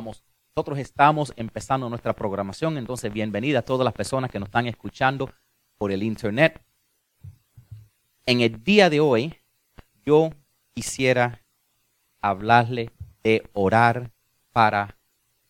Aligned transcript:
Nosotros 0.00 0.78
estamos 0.78 1.32
empezando 1.36 1.88
nuestra 1.88 2.14
programación, 2.14 2.78
entonces 2.78 3.12
bienvenida 3.12 3.60
a 3.60 3.62
todas 3.62 3.84
las 3.84 3.94
personas 3.94 4.30
que 4.30 4.38
nos 4.38 4.48
están 4.48 4.66
escuchando 4.66 5.30
por 5.76 5.90
el 5.90 6.02
internet. 6.02 6.60
En 8.26 8.40
el 8.40 8.62
día 8.62 8.90
de 8.90 9.00
hoy, 9.00 9.34
yo 10.06 10.30
quisiera 10.74 11.42
hablarle 12.20 12.90
de 13.24 13.42
orar 13.52 14.12
para 14.52 14.96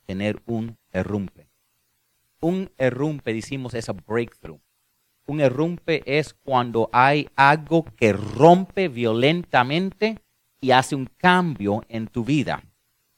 tener 0.07 0.41
un 0.47 0.79
errumpe. 0.93 1.49
Un 2.41 2.71
errumpe, 2.79 3.35
decimos, 3.35 3.75
es 3.75 3.89
a 3.89 3.93
breakthrough. 3.93 4.61
Un 5.27 5.41
errumpe 5.43 6.03
es 6.07 6.33
cuando 6.33 6.89
hay 6.93 7.29
algo 7.37 7.85
que 7.85 8.15
rompe 8.15 8.89
violentamente 8.89 10.23
y 10.61 10.71
hace 10.71 10.95
un 10.95 11.07
cambio 11.19 11.83
en 11.89 12.07
tu 12.07 12.25
vida. 12.25 12.63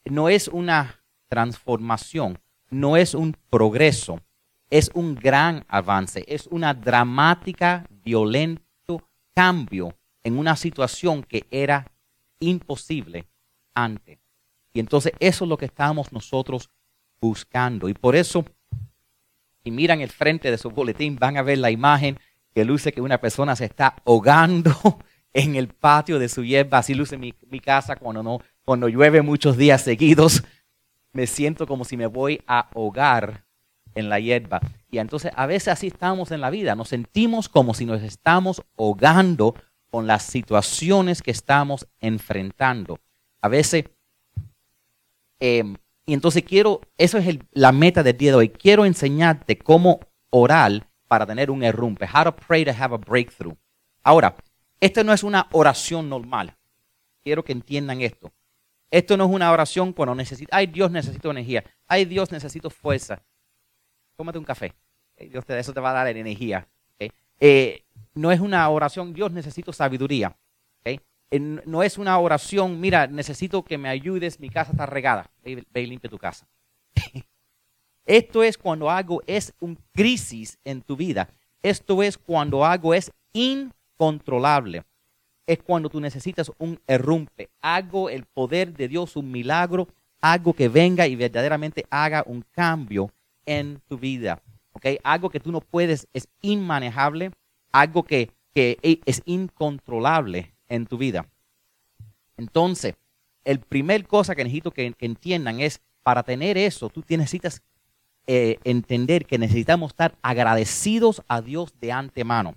No 0.05 0.29
es 0.29 0.49
una 0.49 1.00
transformación, 1.31 2.39
no 2.69 2.99
es 2.99 3.15
un 3.15 3.35
progreso, 3.49 4.21
es 4.69 4.91
un 4.93 5.15
gran 5.15 5.65
avance, 5.69 6.27
es 6.29 6.47
una 6.49 6.75
dramática, 6.75 7.87
violento 8.05 9.09
cambio 9.35 9.97
en 10.23 10.37
una 10.37 10.57
situación 10.57 11.23
que 11.23 11.47
era 11.51 11.91
imposible 12.41 13.27
antes. 13.73 14.19
Y 14.75 14.81
entonces 14.81 15.15
eso 15.19 15.45
es 15.45 15.49
lo 15.49 15.57
que 15.57 15.65
estamos 15.65 16.13
nosotros 16.13 16.69
buscando. 17.21 17.89
Y 17.89 17.95
por 17.95 18.15
eso 18.15 18.45
y 19.65 19.71
miran 19.71 20.01
el 20.01 20.11
frente 20.11 20.51
de 20.51 20.59
su 20.59 20.71
boletín, 20.71 21.17
van 21.17 21.37
a 21.37 21.43
ver 21.43 21.59
la 21.59 21.71
imagen 21.71 22.19
que 22.55 22.65
luce 22.65 22.93
que 22.93 23.01
una 23.01 23.19
persona 23.19 23.55
se 23.57 23.67
está 23.67 23.97
ahogando 24.05 24.75
en 25.33 25.57
el 25.57 25.69
patio 25.69 26.19
de 26.19 26.29
su 26.29 26.45
hierba. 26.45 26.79
Así 26.79 26.95
luce 26.95 27.17
mi, 27.17 27.33
casa 27.61 27.97
cuando, 27.97 28.23
no, 28.23 28.41
cuando 28.65 28.89
llueve 28.89 29.23
muchos 29.23 29.57
días 29.57 29.83
seguidos. 29.83 30.43
Me 31.13 31.27
siento 31.27 31.67
como 31.67 31.85
si 31.85 31.97
me 31.97 32.07
voy 32.07 32.43
a 32.47 32.61
ahogar 32.75 33.45
en 33.95 34.09
la 34.09 34.21
hierba. 34.21 34.61
Y 34.91 34.99
entonces 34.99 35.33
a 35.35 35.47
veces 35.47 35.69
así 35.69 35.89
estamos 35.89 36.31
en 36.31 36.41
la 36.41 36.51
vida. 36.51 36.75
Nos 36.75 36.89
sentimos 36.89 37.49
como 37.49 37.75
si 37.75 37.87
nos 37.87 38.03
estamos 38.03 38.63
ahogando 38.79 39.55
con 39.91 40.07
las 40.07 40.23
situaciones 40.23 41.23
que 41.23 41.31
estamos 41.31 41.87
enfrentando. 42.01 42.99
A 43.41 43.49
veces 43.49 43.87
em, 45.41 45.77
y 46.11 46.15
entonces 46.15 46.43
quiero, 46.43 46.81
eso 46.99 47.19
es 47.19 47.39
la 47.53 47.71
meta 47.71 48.03
del 48.03 48.17
día 48.17 48.33
de 48.33 48.37
hoy. 48.37 48.49
Quiero 48.49 48.85
enseñarte 48.85 49.57
cómo 49.59 50.01
orar 50.31 50.89
para 51.07 51.25
tener 51.25 51.53
un 51.53 51.63
errumpe. 51.63 52.05
How 52.05 52.25
to 52.25 52.35
pray 52.35 52.65
to 52.65 52.73
have 52.73 52.93
a 52.93 52.99
breakthrough. 52.99 53.55
Ahora, 54.03 54.35
esta 54.81 55.05
no 55.05 55.13
es 55.13 55.23
una 55.23 55.47
oración 55.53 56.09
normal. 56.09 56.57
Quiero 57.23 57.45
que 57.45 57.53
entiendan 57.53 58.01
esto. 58.01 58.33
Esto 58.91 59.17
no 59.17 59.25
es 59.25 59.31
una 59.31 59.53
oración 59.53 59.93
cuando 59.93 60.15
necesito, 60.15 60.51
ay 60.53 60.67
Dios 60.67 60.91
necesito 60.91 61.31
energía, 61.31 61.65
ay 61.87 62.05
Dios 62.05 62.33
necesito 62.33 62.71
fuerza. 62.71 63.23
Tómate 64.17 64.39
un 64.39 64.45
café. 64.45 64.75
Dios 65.17 65.45
te, 65.45 65.59
eso 65.59 65.73
te 65.73 65.81
va 65.81 65.91
a 65.91 65.95
dar 65.95 66.09
energía. 66.09 66.67
Eh, 67.43 67.85
no 68.15 68.33
es 68.33 68.41
una 68.41 68.69
oración, 68.69 69.15
Dios 69.15 69.33
necesito 69.33 69.73
sabiduría 69.73 70.37
no 71.39 71.83
es 71.83 71.99
una 71.99 72.19
oración, 72.19 72.81
mira, 72.81 73.07
necesito 73.07 73.63
que 73.63 73.79
me 73.79 73.89
ayudes, 73.89 74.41
mi 74.41 74.51
casa 74.51 74.73
está 74.73 74.87
regada, 74.87 75.31
ve, 75.45 75.65
y 75.75 75.87
limpia 75.87 76.11
tu 76.11 76.19
casa. 76.19 76.49
Esto 78.05 78.43
es 78.43 78.59
cuando 78.59 78.91
algo 78.91 79.23
es 79.27 79.55
un 79.61 79.77
crisis 79.93 80.59
en 80.65 80.83
tu 80.83 80.97
vida. 80.97 81.29
Esto 81.63 82.03
es 82.03 82.19
cuando 82.19 82.65
algo 82.65 82.95
es 82.95 83.13
incontrolable. 83.33 84.83
Es 85.47 85.59
cuando 85.63 85.89
tú 85.89 86.01
necesitas 86.01 86.51
un 86.59 86.81
errumpe, 86.87 87.51
algo, 87.61 88.09
el 88.09 88.25
poder 88.25 88.73
de 88.73 88.89
Dios, 88.89 89.17
un 89.17 89.31
milagro, 89.31 89.89
algo 90.21 90.53
que 90.53 90.69
venga 90.69 91.07
y 91.07 91.17
verdaderamente 91.17 91.85
haga 91.91 92.23
un 92.27 92.45
cambio 92.53 93.11
en 93.47 93.81
tu 93.89 93.99
vida. 93.99 94.43
¿okay? 94.73 94.99
Algo 95.03 95.31
que 95.31 95.41
tú 95.41 95.51
no 95.51 95.61
puedes, 95.61 96.07
es 96.13 96.29
inmanejable, 96.41 97.33
algo 97.73 98.05
que, 98.05 98.31
que 98.55 98.79
es 98.83 99.23
incontrolable 99.25 100.55
en 100.69 100.87
tu 100.87 100.99
vida. 100.99 101.27
Entonces, 102.37 102.95
el 103.45 103.61
primer 103.61 104.07
cosa 104.07 104.35
que 104.35 104.45
necesito 104.45 104.71
que, 104.71 104.95
entiendan 104.99 105.61
es, 105.61 105.81
para 106.03 106.23
tener 106.23 106.57
eso, 106.57 106.89
tú 106.89 107.05
necesitas 107.09 107.63
eh, 108.27 108.59
entender 108.65 109.27
que 109.27 109.39
necesitamos 109.39 109.93
estar 109.93 110.17
agradecidos 110.23 111.23
a 111.29 111.43
Dios 111.43 111.75
de 111.81 111.93
antemano. 111.93 112.55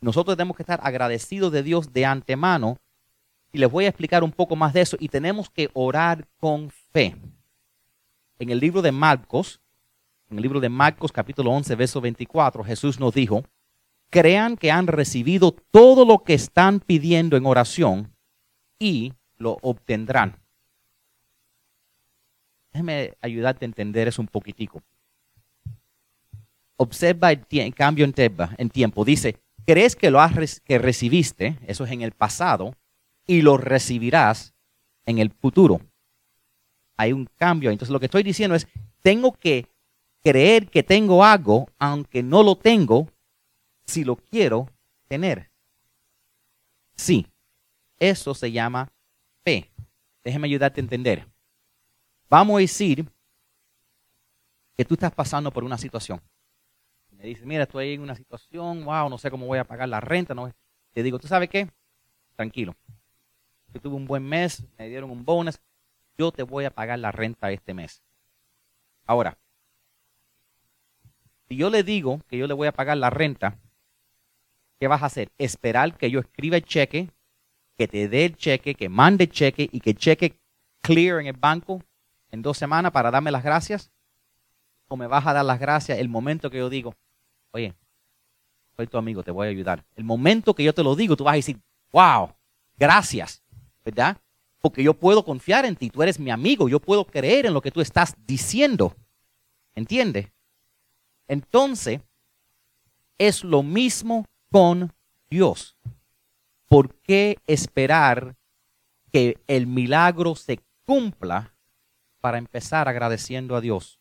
Nosotros 0.00 0.36
tenemos 0.36 0.56
que 0.56 0.62
estar 0.62 0.80
agradecidos 0.82 1.52
de 1.52 1.62
Dios 1.62 1.92
de 1.92 2.04
antemano 2.04 2.78
y 3.52 3.58
les 3.58 3.70
voy 3.70 3.86
a 3.86 3.88
explicar 3.88 4.22
un 4.22 4.32
poco 4.32 4.56
más 4.56 4.72
de 4.72 4.82
eso 4.82 4.96
y 5.00 5.08
tenemos 5.08 5.48
que 5.50 5.70
orar 5.72 6.26
con 6.38 6.70
fe. 6.70 7.16
En 8.38 8.50
el 8.50 8.60
libro 8.60 8.82
de 8.82 8.92
Marcos, 8.92 9.60
en 10.30 10.36
el 10.36 10.42
libro 10.42 10.60
de 10.60 10.68
Marcos 10.68 11.12
capítulo 11.12 11.50
11, 11.52 11.74
verso 11.74 12.00
24, 12.00 12.64
Jesús 12.64 13.00
nos 13.00 13.14
dijo, 13.14 13.44
crean 14.10 14.56
que 14.56 14.70
han 14.70 14.86
recibido 14.86 15.52
todo 15.70 16.04
lo 16.04 16.22
que 16.22 16.34
están 16.34 16.80
pidiendo 16.80 17.36
en 17.36 17.46
oración 17.46 18.12
y 18.78 19.14
lo 19.38 19.58
obtendrán. 19.62 20.38
Déjeme 22.72 23.16
ayudarte 23.22 23.64
a 23.64 23.68
entender 23.68 24.08
eso 24.08 24.20
un 24.20 24.28
poquitico. 24.28 24.82
Observa 26.76 27.32
el 27.32 27.74
cambio 27.74 28.04
en, 28.04 28.68
tiempo. 28.68 29.04
Dice, 29.04 29.40
crees 29.66 29.96
que 29.96 30.10
lo 30.10 30.20
has 30.20 30.60
que 30.60 30.78
recibiste, 30.78 31.58
eso 31.66 31.84
es 31.84 31.90
en 31.90 32.02
el 32.02 32.12
pasado, 32.12 32.74
y 33.26 33.42
lo 33.42 33.56
recibirás 33.56 34.54
en 35.04 35.18
el 35.18 35.30
futuro. 35.30 35.80
Hay 36.96 37.12
un 37.12 37.28
cambio. 37.36 37.70
Entonces 37.70 37.92
lo 37.92 38.00
que 38.00 38.06
estoy 38.06 38.22
diciendo 38.22 38.54
es, 38.54 38.66
tengo 39.02 39.32
que 39.32 39.68
creer 40.22 40.68
que 40.68 40.82
tengo 40.82 41.24
algo, 41.24 41.68
aunque 41.78 42.22
no 42.22 42.42
lo 42.42 42.56
tengo, 42.56 43.08
si 43.84 44.04
lo 44.04 44.16
quiero 44.16 44.68
tener. 45.08 45.50
Sí, 46.96 47.26
eso 47.98 48.34
se 48.34 48.50
llama 48.50 48.90
fe. 49.44 49.70
Déjeme 50.24 50.46
ayudarte 50.46 50.80
a 50.80 50.84
entender. 50.84 51.28
Vamos 52.28 52.56
a 52.56 52.60
decir 52.60 53.08
que 54.76 54.84
tú 54.84 54.94
estás 54.94 55.12
pasando 55.12 55.52
por 55.52 55.64
una 55.64 55.78
situación. 55.78 56.20
Me 57.26 57.30
dices, 57.30 57.44
mira, 57.44 57.64
estoy 57.64 57.94
en 57.94 58.02
una 58.02 58.14
situación, 58.14 58.84
wow, 58.84 59.10
no 59.10 59.18
sé 59.18 59.32
cómo 59.32 59.46
voy 59.46 59.58
a 59.58 59.64
pagar 59.64 59.88
la 59.88 59.98
renta. 59.98 60.32
No. 60.32 60.48
Te 60.92 61.02
digo, 61.02 61.18
¿tú 61.18 61.26
sabes 61.26 61.48
qué? 61.48 61.68
Tranquilo. 62.36 62.76
Yo 63.74 63.80
tuve 63.80 63.96
un 63.96 64.06
buen 64.06 64.22
mes, 64.22 64.64
me 64.78 64.88
dieron 64.88 65.10
un 65.10 65.24
bonus, 65.24 65.58
yo 66.16 66.30
te 66.30 66.44
voy 66.44 66.66
a 66.66 66.70
pagar 66.70 67.00
la 67.00 67.10
renta 67.10 67.50
este 67.50 67.74
mes. 67.74 68.00
Ahora, 69.06 69.36
si 71.48 71.56
yo 71.56 71.68
le 71.68 71.82
digo 71.82 72.20
que 72.28 72.38
yo 72.38 72.46
le 72.46 72.54
voy 72.54 72.68
a 72.68 72.72
pagar 72.72 72.96
la 72.96 73.10
renta, 73.10 73.58
¿qué 74.78 74.86
vas 74.86 75.02
a 75.02 75.06
hacer? 75.06 75.32
Esperar 75.36 75.96
que 75.96 76.12
yo 76.12 76.20
escriba 76.20 76.58
el 76.58 76.64
cheque, 76.64 77.10
que 77.76 77.88
te 77.88 78.06
dé 78.06 78.26
el 78.26 78.36
cheque, 78.36 78.76
que 78.76 78.88
mande 78.88 79.24
el 79.24 79.30
cheque 79.30 79.68
y 79.72 79.80
que 79.80 79.94
cheque 79.94 80.38
clear 80.80 81.18
en 81.18 81.26
el 81.26 81.36
banco 81.36 81.82
en 82.30 82.42
dos 82.42 82.56
semanas 82.56 82.92
para 82.92 83.10
darme 83.10 83.32
las 83.32 83.42
gracias? 83.42 83.90
¿O 84.86 84.96
me 84.96 85.08
vas 85.08 85.26
a 85.26 85.32
dar 85.32 85.44
las 85.44 85.58
gracias 85.58 85.98
el 85.98 86.08
momento 86.08 86.50
que 86.50 86.58
yo 86.58 86.70
digo, 86.70 86.94
oye, 87.56 87.74
soy 88.76 88.86
tu 88.86 88.98
amigo, 88.98 89.22
te 89.22 89.30
voy 89.30 89.46
a 89.46 89.50
ayudar? 89.50 89.84
El 89.94 90.04
momento 90.04 90.54
que 90.54 90.62
yo 90.62 90.74
te 90.74 90.82
lo 90.82 90.94
digo, 90.94 91.16
tú 91.16 91.24
vas 91.24 91.32
a 91.32 91.36
decir, 91.36 91.58
wow, 91.90 92.34
gracias, 92.76 93.42
¿verdad? 93.84 94.18
Porque 94.60 94.82
yo 94.82 94.94
puedo 94.94 95.24
confiar 95.24 95.64
en 95.64 95.76
ti, 95.76 95.88
tú 95.88 96.02
eres 96.02 96.18
mi 96.18 96.30
amigo, 96.30 96.68
yo 96.68 96.80
puedo 96.80 97.06
creer 97.06 97.46
en 97.46 97.54
lo 97.54 97.62
que 97.62 97.70
tú 97.70 97.80
estás 97.80 98.14
diciendo. 98.26 98.94
¿Entiendes? 99.74 100.30
Entonces, 101.28 102.00
es 103.18 103.42
lo 103.42 103.62
mismo 103.62 104.26
con 104.50 104.92
Dios. 105.30 105.76
¿Por 106.68 106.94
qué 107.00 107.38
esperar 107.46 108.36
que 109.10 109.38
el 109.46 109.66
milagro 109.66 110.34
se 110.34 110.60
cumpla 110.84 111.54
para 112.20 112.38
empezar 112.38 112.88
agradeciendo 112.88 113.56
a 113.56 113.60
Dios? 113.60 113.95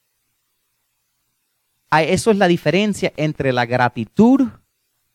Eso 1.92 2.32
es 2.32 2.38
la 2.38 2.48
diferencia 2.48 3.14
entre 3.16 3.54
la 3.54 3.66
gratitud 3.66 4.48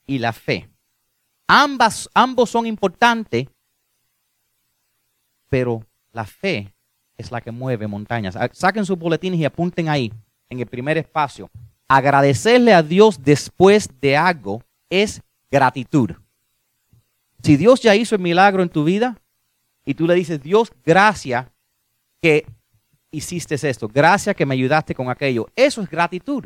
y 0.06 0.18
la 0.18 0.32
fe. 0.32 0.68
Ambas, 1.46 2.08
ambos 2.14 2.50
son 2.50 2.66
importantes, 2.66 3.48
pero 5.48 5.84
la 6.12 6.24
fe 6.24 6.72
es 7.18 7.30
la 7.30 7.40
que 7.40 7.50
mueve 7.50 7.86
montañas. 7.86 8.36
Saquen 8.52 8.86
sus 8.86 8.98
boletines 8.98 9.38
y 9.40 9.44
apunten 9.44 9.88
ahí, 9.88 10.12
en 10.48 10.60
el 10.60 10.66
primer 10.66 10.96
espacio. 10.96 11.50
Agradecerle 11.88 12.72
a 12.72 12.82
Dios 12.82 13.22
después 13.22 13.88
de 14.00 14.16
algo 14.16 14.62
es 14.88 15.20
gratitud. 15.50 16.12
Si 17.42 17.56
Dios 17.56 17.80
ya 17.80 17.94
hizo 17.94 18.14
el 18.14 18.20
milagro 18.20 18.62
en 18.62 18.68
tu 18.68 18.84
vida 18.84 19.18
y 19.84 19.94
tú 19.94 20.06
le 20.06 20.14
dices, 20.14 20.42
Dios, 20.42 20.72
gracias 20.84 21.46
que 22.20 22.46
hiciste 23.10 23.54
esto, 23.54 23.88
gracias 23.88 24.36
que 24.36 24.46
me 24.46 24.54
ayudaste 24.54 24.94
con 24.94 25.08
aquello, 25.10 25.48
eso 25.56 25.82
es 25.82 25.90
gratitud. 25.90 26.44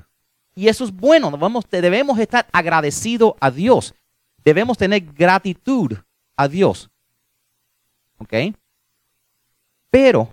Y 0.55 0.69
eso 0.69 0.85
es 0.85 0.93
bueno, 0.93 1.31
debemos, 1.31 1.65
debemos 1.69 2.19
estar 2.19 2.47
agradecidos 2.53 3.35
a 3.41 3.51
Dios. 3.51 3.95
Debemos 4.45 4.79
tener 4.79 5.01
gratitud 5.01 5.97
a 6.37 6.49
Dios. 6.49 6.91
¿Ok? 8.19 8.35
Pero 9.91 10.29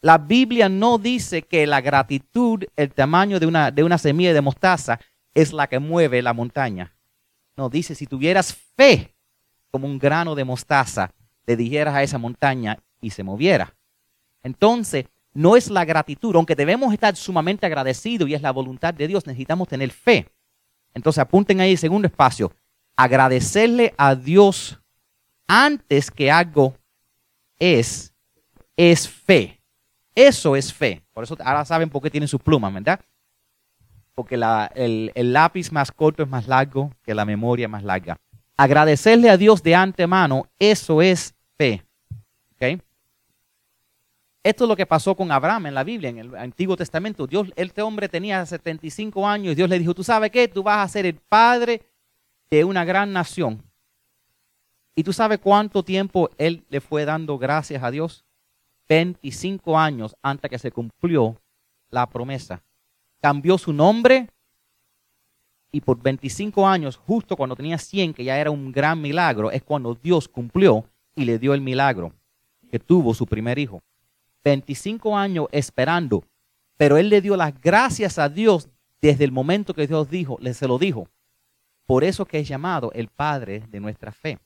La 0.00 0.18
Biblia 0.18 0.68
no 0.68 0.98
dice 0.98 1.42
que 1.42 1.66
la 1.66 1.80
gratitud, 1.80 2.62
el 2.76 2.92
tamaño 2.92 3.40
de 3.40 3.46
una, 3.46 3.70
de 3.70 3.82
una 3.82 3.98
semilla 3.98 4.32
de 4.32 4.40
mostaza, 4.40 5.00
es 5.34 5.52
la 5.52 5.66
que 5.66 5.78
mueve 5.78 6.22
la 6.22 6.32
montaña. 6.32 6.96
No, 7.56 7.68
dice, 7.68 7.94
si 7.94 8.06
tuvieras 8.06 8.54
fe 8.76 9.14
como 9.70 9.86
un 9.86 9.98
grano 9.98 10.34
de 10.34 10.44
mostaza, 10.44 11.10
le 11.46 11.56
dijeras 11.56 11.94
a 11.94 12.02
esa 12.02 12.18
montaña 12.18 12.78
y 13.00 13.10
se 13.10 13.22
moviera. 13.22 13.74
Entonces, 14.42 15.06
no 15.36 15.54
es 15.54 15.70
la 15.70 15.84
gratitud, 15.84 16.34
aunque 16.34 16.54
debemos 16.54 16.92
estar 16.92 17.14
sumamente 17.14 17.66
agradecidos 17.66 18.28
y 18.28 18.34
es 18.34 18.42
la 18.42 18.52
voluntad 18.52 18.94
de 18.94 19.06
Dios, 19.06 19.26
necesitamos 19.26 19.68
tener 19.68 19.90
fe. 19.90 20.28
Entonces, 20.94 21.18
apunten 21.18 21.60
ahí 21.60 21.76
segundo 21.76 22.06
espacio. 22.06 22.52
Agradecerle 22.96 23.92
a 23.98 24.14
Dios 24.14 24.80
antes 25.46 26.10
que 26.10 26.30
algo 26.30 26.74
es, 27.58 28.14
es 28.76 29.06
fe. 29.08 29.60
Eso 30.14 30.56
es 30.56 30.72
fe. 30.72 31.02
Por 31.12 31.24
eso 31.24 31.36
ahora 31.44 31.66
saben 31.66 31.90
por 31.90 32.00
qué 32.00 32.10
tienen 32.10 32.28
sus 32.28 32.40
plumas, 32.40 32.72
¿verdad? 32.72 32.98
Porque 34.14 34.36
el, 34.36 35.12
el 35.14 35.32
lápiz 35.34 35.70
más 35.70 35.92
corto 35.92 36.22
es 36.22 36.28
más 36.30 36.48
largo 36.48 36.90
que 37.02 37.14
la 37.14 37.26
memoria 37.26 37.68
más 37.68 37.84
larga. 37.84 38.16
Agradecerle 38.56 39.28
a 39.28 39.36
Dios 39.36 39.62
de 39.62 39.74
antemano, 39.74 40.48
eso 40.58 41.02
es 41.02 41.34
fe. 41.58 41.84
¿Okay? 42.54 42.80
Esto 44.46 44.62
es 44.62 44.68
lo 44.68 44.76
que 44.76 44.86
pasó 44.86 45.16
con 45.16 45.32
Abraham 45.32 45.66
en 45.66 45.74
la 45.74 45.82
Biblia, 45.82 46.08
en 46.08 46.18
el 46.18 46.36
Antiguo 46.36 46.76
Testamento. 46.76 47.26
Dios, 47.26 47.52
este 47.56 47.82
hombre 47.82 48.08
tenía 48.08 48.46
75 48.46 49.26
años 49.26 49.50
y 49.50 49.54
Dios 49.56 49.68
le 49.68 49.76
dijo, 49.76 49.92
tú 49.92 50.04
sabes 50.04 50.30
qué, 50.30 50.46
tú 50.46 50.62
vas 50.62 50.84
a 50.84 50.88
ser 50.88 51.04
el 51.04 51.16
padre 51.16 51.82
de 52.48 52.62
una 52.62 52.84
gran 52.84 53.12
nación. 53.12 53.60
¿Y 54.94 55.02
tú 55.02 55.12
sabes 55.12 55.40
cuánto 55.40 55.82
tiempo 55.82 56.30
él 56.38 56.64
le 56.68 56.80
fue 56.80 57.04
dando 57.04 57.36
gracias 57.38 57.82
a 57.82 57.90
Dios? 57.90 58.24
25 58.88 59.76
años 59.76 60.14
antes 60.22 60.48
que 60.48 60.60
se 60.60 60.70
cumplió 60.70 61.42
la 61.90 62.08
promesa. 62.08 62.62
Cambió 63.20 63.58
su 63.58 63.72
nombre 63.72 64.30
y 65.72 65.80
por 65.80 66.00
25 66.00 66.68
años, 66.68 66.96
justo 66.96 67.36
cuando 67.36 67.56
tenía 67.56 67.78
100, 67.78 68.14
que 68.14 68.22
ya 68.22 68.38
era 68.38 68.52
un 68.52 68.70
gran 68.70 69.00
milagro, 69.02 69.50
es 69.50 69.64
cuando 69.64 69.96
Dios 70.00 70.28
cumplió 70.28 70.84
y 71.16 71.24
le 71.24 71.40
dio 71.40 71.52
el 71.52 71.62
milagro, 71.62 72.12
que 72.70 72.78
tuvo 72.78 73.12
su 73.12 73.26
primer 73.26 73.58
hijo. 73.58 73.82
25 74.46 75.18
años 75.18 75.48
esperando, 75.50 76.22
pero 76.76 76.96
él 76.98 77.08
le 77.08 77.20
dio 77.20 77.36
las 77.36 77.60
gracias 77.60 78.16
a 78.16 78.28
Dios 78.28 78.68
desde 79.00 79.24
el 79.24 79.32
momento 79.32 79.74
que 79.74 79.88
Dios 79.88 80.08
dijo, 80.08 80.38
le 80.40 80.54
se 80.54 80.68
lo 80.68 80.78
dijo. 80.78 81.08
Por 81.84 82.04
eso 82.04 82.26
que 82.26 82.38
es 82.38 82.46
llamado 82.46 82.92
el 82.92 83.08
Padre 83.08 83.64
de 83.68 83.80
nuestra 83.80 84.12
fe. 84.12 84.38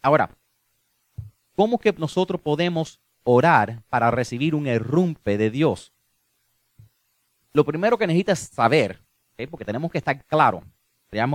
Ahora, 0.00 0.30
¿cómo 1.56 1.78
que 1.78 1.92
nosotros 1.94 2.40
podemos 2.40 3.00
orar 3.24 3.82
para 3.88 4.12
recibir 4.12 4.54
un 4.54 4.68
errumpe 4.68 5.38
de 5.38 5.50
Dios? 5.50 5.92
Lo 7.52 7.64
primero 7.64 7.98
que 7.98 8.06
necesitas 8.06 8.38
saber, 8.38 9.02
porque 9.50 9.64
tenemos 9.64 9.90
que 9.90 9.98
estar 9.98 10.24
claros, 10.24 10.62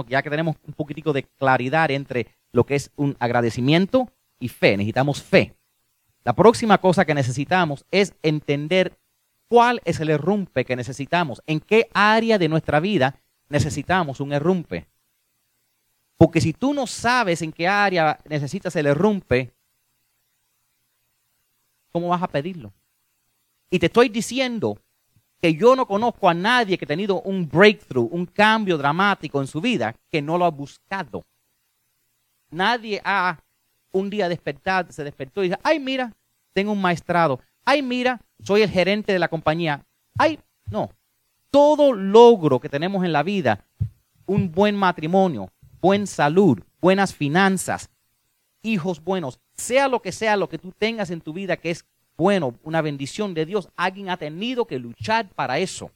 ya 0.08 0.22
que 0.22 0.30
tenemos 0.30 0.56
un 0.66 0.74
poquitico 0.74 1.12
de 1.12 1.24
claridad 1.24 1.92
entre 1.92 2.28
lo 2.54 2.66
que 2.66 2.76
es 2.76 2.90
un 2.96 3.18
agradecimiento 3.20 4.10
y 4.40 4.48
fe, 4.48 4.78
necesitamos 4.78 5.22
fe. 5.22 5.59
La 6.24 6.34
próxima 6.34 6.80
cosa 6.80 7.06
que 7.06 7.14
necesitamos 7.14 7.86
es 7.92 8.14
entender 8.24 8.98
cuál 9.48 9.82
es 9.86 10.00
el 10.00 10.10
errumpe 10.10 10.66
que 10.66 10.76
necesitamos, 10.76 11.42
en 11.48 11.60
qué 11.60 11.90
área 11.94 12.38
de 12.38 12.50
nuestra 12.50 12.80
vida 12.80 13.20
necesitamos 13.50 14.20
un 14.20 14.34
errumpe. 14.34 14.88
Porque 16.18 16.42
si 16.42 16.54
tú 16.54 16.74
no 16.74 16.86
sabes 16.86 17.42
en 17.42 17.52
qué 17.52 17.68
área 17.68 18.20
necesitas 18.26 18.76
el 18.76 18.88
errumpe, 18.88 19.54
¿cómo 21.92 22.10
vas 22.10 22.22
a 22.22 22.28
pedirlo? 22.28 22.74
Y 23.70 23.80
te 23.80 23.88
estoy 23.88 24.10
diciendo 24.10 24.78
que 25.42 25.56
yo 25.56 25.76
no 25.76 25.88
conozco 25.88 26.30
a 26.30 26.34
nadie 26.34 26.78
que 26.78 26.86
ha 26.86 26.88
tenido 26.88 27.22
un 27.22 27.48
breakthrough, 27.48 28.10
un 28.12 28.26
cambio 28.26 28.78
dramático 28.78 29.40
en 29.40 29.48
su 29.48 29.62
vida, 29.62 29.96
que 30.12 30.22
no 30.22 30.38
lo 30.38 30.46
ha 30.46 30.52
buscado. 30.52 31.26
Nadie 32.52 33.02
ha 33.04 33.40
un 33.92 34.10
día 34.10 34.30
despertado, 34.30 34.92
se 34.92 35.04
despertó 35.04 35.44
y 35.44 35.50
dice, 35.50 35.60
ay, 35.64 35.80
mira, 35.80 36.16
tengo 36.54 36.72
un 36.72 36.82
maestrado. 36.82 37.40
Ay, 37.66 37.82
mira, 37.82 38.22
soy 38.44 38.62
el 38.62 38.70
gerente 38.70 39.14
de 39.14 39.20
la 39.20 39.28
compañía. 39.28 39.86
Ay, 40.18 40.40
no. 40.70 40.90
Todo 41.52 41.94
logro 41.94 42.60
que 42.60 42.70
tenemos 42.70 43.04
en 43.04 43.14
la 43.14 43.24
vida, 43.24 43.66
un 44.26 44.52
buen 44.52 44.76
matrimonio, 44.76 45.52
buena 45.82 46.06
salud, 46.06 46.60
buenas 46.80 47.14
finanzas, 47.14 47.90
hijos 48.62 49.04
buenos, 49.04 49.40
sea 49.56 49.88
lo 49.88 50.02
que 50.02 50.12
sea 50.12 50.38
lo 50.38 50.50
que 50.50 50.60
tú 50.60 50.72
tengas 50.72 51.10
en 51.10 51.22
tu 51.22 51.34
vida 51.34 51.58
que 51.58 51.72
es 51.72 51.86
bueno, 52.20 52.60
una 52.64 52.82
bendición 52.82 53.34
de 53.34 53.46
Dios, 53.46 53.70
alguien 53.78 54.10
ha 54.10 54.18
tenido 54.18 54.68
que 54.68 54.78
luchar 54.78 55.30
para 55.30 55.58
eso. 55.58 55.90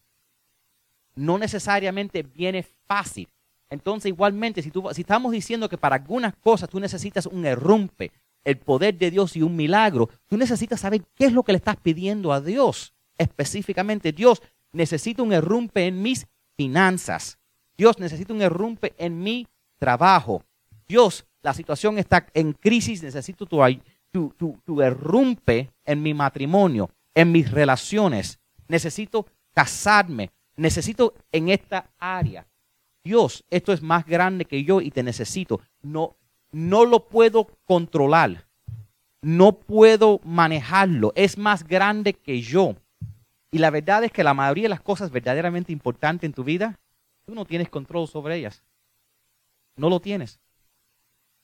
No 1.15 1.37
necesariamente 1.37 2.23
viene 2.23 2.63
fácil. 2.87 3.27
Entonces, 3.73 4.09
igualmente, 4.09 4.61
si, 4.61 4.71
estamos 4.97 5.31
diciendo 5.31 5.67
que 5.67 5.79
para 5.79 5.95
algunas 5.95 6.35
cosas 6.35 6.69
tú 6.69 6.79
necesitas 6.79 7.25
un 7.25 7.43
errumpe, 7.43 8.11
el 8.43 8.59
poder 8.59 8.95
de 8.99 9.09
Dios 9.09 9.35
y 9.35 9.41
un 9.41 9.55
milagro, 9.55 10.09
tú 10.27 10.37
necesitas 10.37 10.81
saber 10.81 11.01
qué 11.15 11.25
es 11.25 11.33
lo 11.33 11.41
que 11.41 11.53
le 11.53 11.57
estás 11.57 11.77
pidiendo 11.77 12.31
a 12.31 12.39
Dios. 12.39 12.93
Específicamente, 13.17 14.11
Dios, 14.11 14.43
necesita 14.73 15.23
un 15.23 15.33
errumpe 15.33 15.87
en 15.87 16.03
mis 16.03 16.27
finanzas. 16.55 17.39
Dios, 17.75 17.97
necesita 17.97 18.31
un 18.31 18.43
errumpe 18.43 18.93
en 18.99 19.19
mi 19.19 19.47
trabajo. 19.79 20.43
Dios, 20.87 21.25
la 21.41 21.55
situación 21.55 21.97
está 21.97 22.27
en 22.35 22.53
crisis, 22.53 23.01
necesito 23.01 23.47
tu, 23.47 23.59
tu, 24.11 24.35
tu, 24.37 24.61
tu 24.63 24.81
errumpe 24.83 25.71
en 25.83 26.03
mi 26.03 26.13
matrimonio, 26.13 26.91
en 27.15 27.31
mis 27.31 27.49
relaciones. 27.49 28.39
Necesito 28.67 29.25
casarme, 29.51 30.29
necesito 30.57 31.15
en 31.31 31.49
esta 31.49 31.89
área. 31.97 32.45
Dios, 33.03 33.43
esto 33.49 33.73
es 33.73 33.81
más 33.81 34.05
grande 34.05 34.45
que 34.45 34.63
yo 34.63 34.81
y 34.81 34.91
te 34.91 35.03
necesito. 35.03 35.61
No, 35.81 36.15
no 36.51 36.85
lo 36.85 37.07
puedo 37.07 37.47
controlar. 37.65 38.47
No 39.21 39.53
puedo 39.53 40.19
manejarlo. 40.23 41.13
Es 41.15 41.37
más 41.37 41.67
grande 41.67 42.13
que 42.13 42.41
yo. 42.41 42.75
Y 43.51 43.59
la 43.59 43.69
verdad 43.69 44.03
es 44.03 44.11
que 44.11 44.23
la 44.23 44.33
mayoría 44.33 44.63
de 44.63 44.69
las 44.69 44.81
cosas 44.81 45.11
verdaderamente 45.11 45.71
importantes 45.71 46.27
en 46.27 46.33
tu 46.33 46.43
vida, 46.43 46.79
tú 47.25 47.35
no 47.35 47.45
tienes 47.45 47.69
control 47.69 48.07
sobre 48.07 48.37
ellas. 48.37 48.63
No 49.75 49.89
lo 49.89 49.99
tienes. 49.99 50.39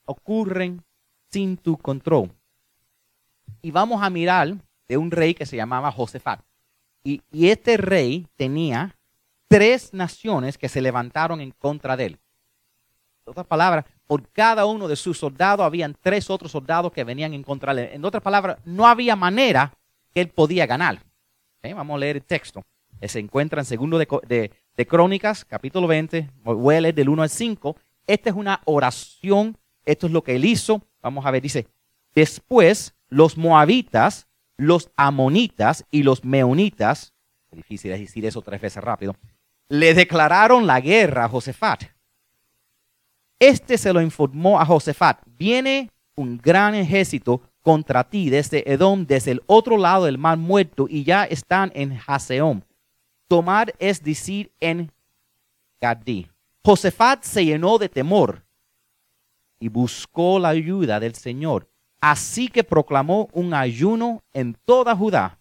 Ocurren 0.06 0.82
sin 1.30 1.56
tu 1.56 1.76
control. 1.76 2.32
Y 3.62 3.70
vamos 3.70 4.02
a 4.02 4.10
mirar 4.10 4.56
de 4.88 4.96
un 4.96 5.10
rey 5.10 5.34
que 5.34 5.46
se 5.46 5.56
llamaba 5.56 5.92
Josefat. 5.92 6.40
Y, 7.04 7.22
este 7.32 7.76
rey 7.76 8.26
tenía 8.36 8.96
tres 9.50 9.92
naciones 9.92 10.56
que 10.56 10.68
se 10.68 10.80
levantaron 10.80 11.40
en 11.40 11.50
contra 11.50 11.96
de 11.96 12.06
él. 12.06 12.20
En 13.26 13.32
otras 13.32 13.46
palabras, 13.46 13.84
por 14.06 14.28
cada 14.28 14.64
uno 14.64 14.86
de 14.86 14.94
sus 14.94 15.18
soldados 15.18 15.66
habían 15.66 15.96
tres 16.00 16.30
otros 16.30 16.52
soldados 16.52 16.92
que 16.92 17.02
venían 17.02 17.34
en 17.34 17.42
contra 17.42 17.74
de 17.74 17.82
él. 17.82 17.90
En 17.94 18.04
otras 18.04 18.22
palabras, 18.22 18.58
no 18.64 18.86
había 18.86 19.16
manera 19.16 19.74
que 20.14 20.20
él 20.20 20.28
podía 20.28 20.66
ganar. 20.66 21.02
Vamos 21.64 21.96
a 21.96 21.98
leer 21.98 22.16
el 22.16 22.22
texto. 22.22 22.64
Se 23.02 23.18
encuentra 23.18 23.60
en 23.60 23.64
segundo 23.64 23.98
de, 23.98 24.52
de 24.76 24.86
Crónicas, 24.86 25.44
capítulo 25.44 25.88
20. 25.88 26.30
Voy 26.44 26.76
a 26.76 26.80
leer 26.80 26.94
del 26.94 27.08
1 27.08 27.22
al 27.22 27.30
5. 27.30 27.76
Esta 28.06 28.30
es 28.30 28.36
una 28.36 28.60
oración, 28.66 29.58
esto 29.84 30.06
es 30.06 30.12
lo 30.12 30.22
que 30.22 30.36
él 30.36 30.44
hizo. 30.44 30.80
Vamos 31.02 31.26
a 31.26 31.30
ver, 31.32 31.42
dice, 31.42 31.66
después 32.14 32.94
los 33.08 33.36
moabitas, 33.36 34.28
los 34.56 34.92
amonitas 34.94 35.86
y 35.90 36.04
los 36.04 36.24
meonitas, 36.24 37.14
difícil 37.50 37.90
decir 37.90 38.24
eso 38.24 38.42
tres 38.42 38.60
veces 38.60 38.82
rápido, 38.84 39.16
le 39.70 39.94
declararon 39.94 40.66
la 40.66 40.80
guerra 40.80 41.24
a 41.24 41.28
Josefat. 41.28 41.84
Este 43.38 43.78
se 43.78 43.92
lo 43.92 44.02
informó 44.02 44.60
a 44.60 44.66
Josefat, 44.66 45.22
viene 45.24 45.90
un 46.16 46.36
gran 46.36 46.74
ejército 46.74 47.40
contra 47.62 48.02
ti 48.04 48.28
desde 48.28 48.70
Edom, 48.70 49.06
desde 49.06 49.30
el 49.30 49.42
otro 49.46 49.78
lado 49.78 50.06
del 50.06 50.18
mar 50.18 50.36
muerto, 50.36 50.86
y 50.90 51.04
ya 51.04 51.24
están 51.24 51.70
en 51.74 51.98
Haseom. 52.04 52.62
Tomar 53.28 53.72
es 53.78 54.02
decir 54.02 54.50
en 54.58 54.90
Gadí. 55.80 56.26
Josefat 56.64 57.22
se 57.22 57.44
llenó 57.44 57.78
de 57.78 57.88
temor 57.88 58.42
y 59.60 59.68
buscó 59.68 60.40
la 60.40 60.48
ayuda 60.48 60.98
del 60.98 61.14
Señor. 61.14 61.70
Así 62.00 62.48
que 62.48 62.64
proclamó 62.64 63.28
un 63.32 63.54
ayuno 63.54 64.24
en 64.32 64.54
toda 64.64 64.96
Judá. 64.96 65.38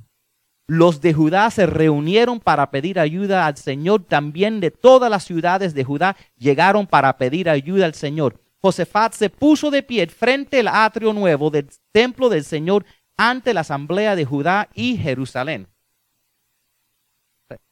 Los 0.70 1.02
de 1.02 1.16
Judá 1.16 1.50
se 1.50 1.66
reunieron 1.66 2.40
para 2.40 2.70
pedir 2.70 3.00
ayuda 3.00 3.48
al 3.48 3.58
Señor. 3.58 4.04
También 4.04 4.60
de 4.60 4.70
todas 4.70 5.10
las 5.10 5.24
ciudades 5.24 5.74
de 5.74 5.84
Judá 5.84 6.16
llegaron 6.38 6.86
para 6.86 7.18
pedir 7.18 7.50
ayuda 7.50 7.88
al 7.88 7.96
Señor. 7.96 8.40
Josefat 8.62 9.14
se 9.14 9.32
puso 9.32 9.72
de 9.72 9.82
pie 9.82 10.06
frente 10.06 10.60
al 10.60 10.68
atrio 10.68 11.12
nuevo 11.12 11.50
del 11.50 11.68
templo 11.92 12.30
del 12.30 12.44
Señor 12.44 12.86
ante 13.18 13.52
la 13.52 13.62
asamblea 13.62 14.16
de 14.16 14.26
Judá 14.26 14.70
y 14.76 14.96
Jerusalén. 14.96 15.68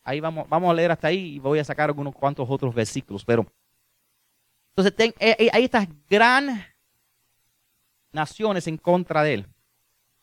Ahí 0.04 0.20
vamos, 0.20 0.50
vamos 0.50 0.72
a 0.72 0.74
leer 0.74 0.92
hasta 0.92 1.10
ahí 1.10 1.36
y 1.36 1.39
voy 1.39 1.60
a 1.60 1.63
sacar 1.63 1.92
unos 1.92 2.16
cuantos 2.16 2.50
otros 2.50 2.74
versículos. 2.74 3.24
Pero 3.24 3.46
entonces 4.75 5.13
eh, 5.20 5.36
eh, 5.38 5.50
hay 5.54 5.66
estas 5.66 5.88
gran 6.10 6.66
naciones 8.12 8.66
en 8.66 8.77
contra 8.77 9.22
de 9.22 9.36
él. 9.36 9.48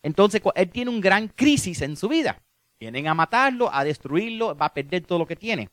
Entonces, 0.02 0.42
él 0.56 0.70
tiene 0.70 0.90
un 0.90 1.00
gran 1.00 1.28
crisis 1.28 1.80
en 1.80 1.96
su 1.96 2.08
vida. 2.08 2.43
Vienen 2.84 3.08
a 3.08 3.14
matarlo, 3.14 3.72
a 3.72 3.82
destruirlo, 3.82 4.54
va 4.54 4.66
a 4.66 4.74
perder 4.74 5.06
todo 5.06 5.18
lo 5.18 5.26
que 5.26 5.36
tiene. 5.36 5.70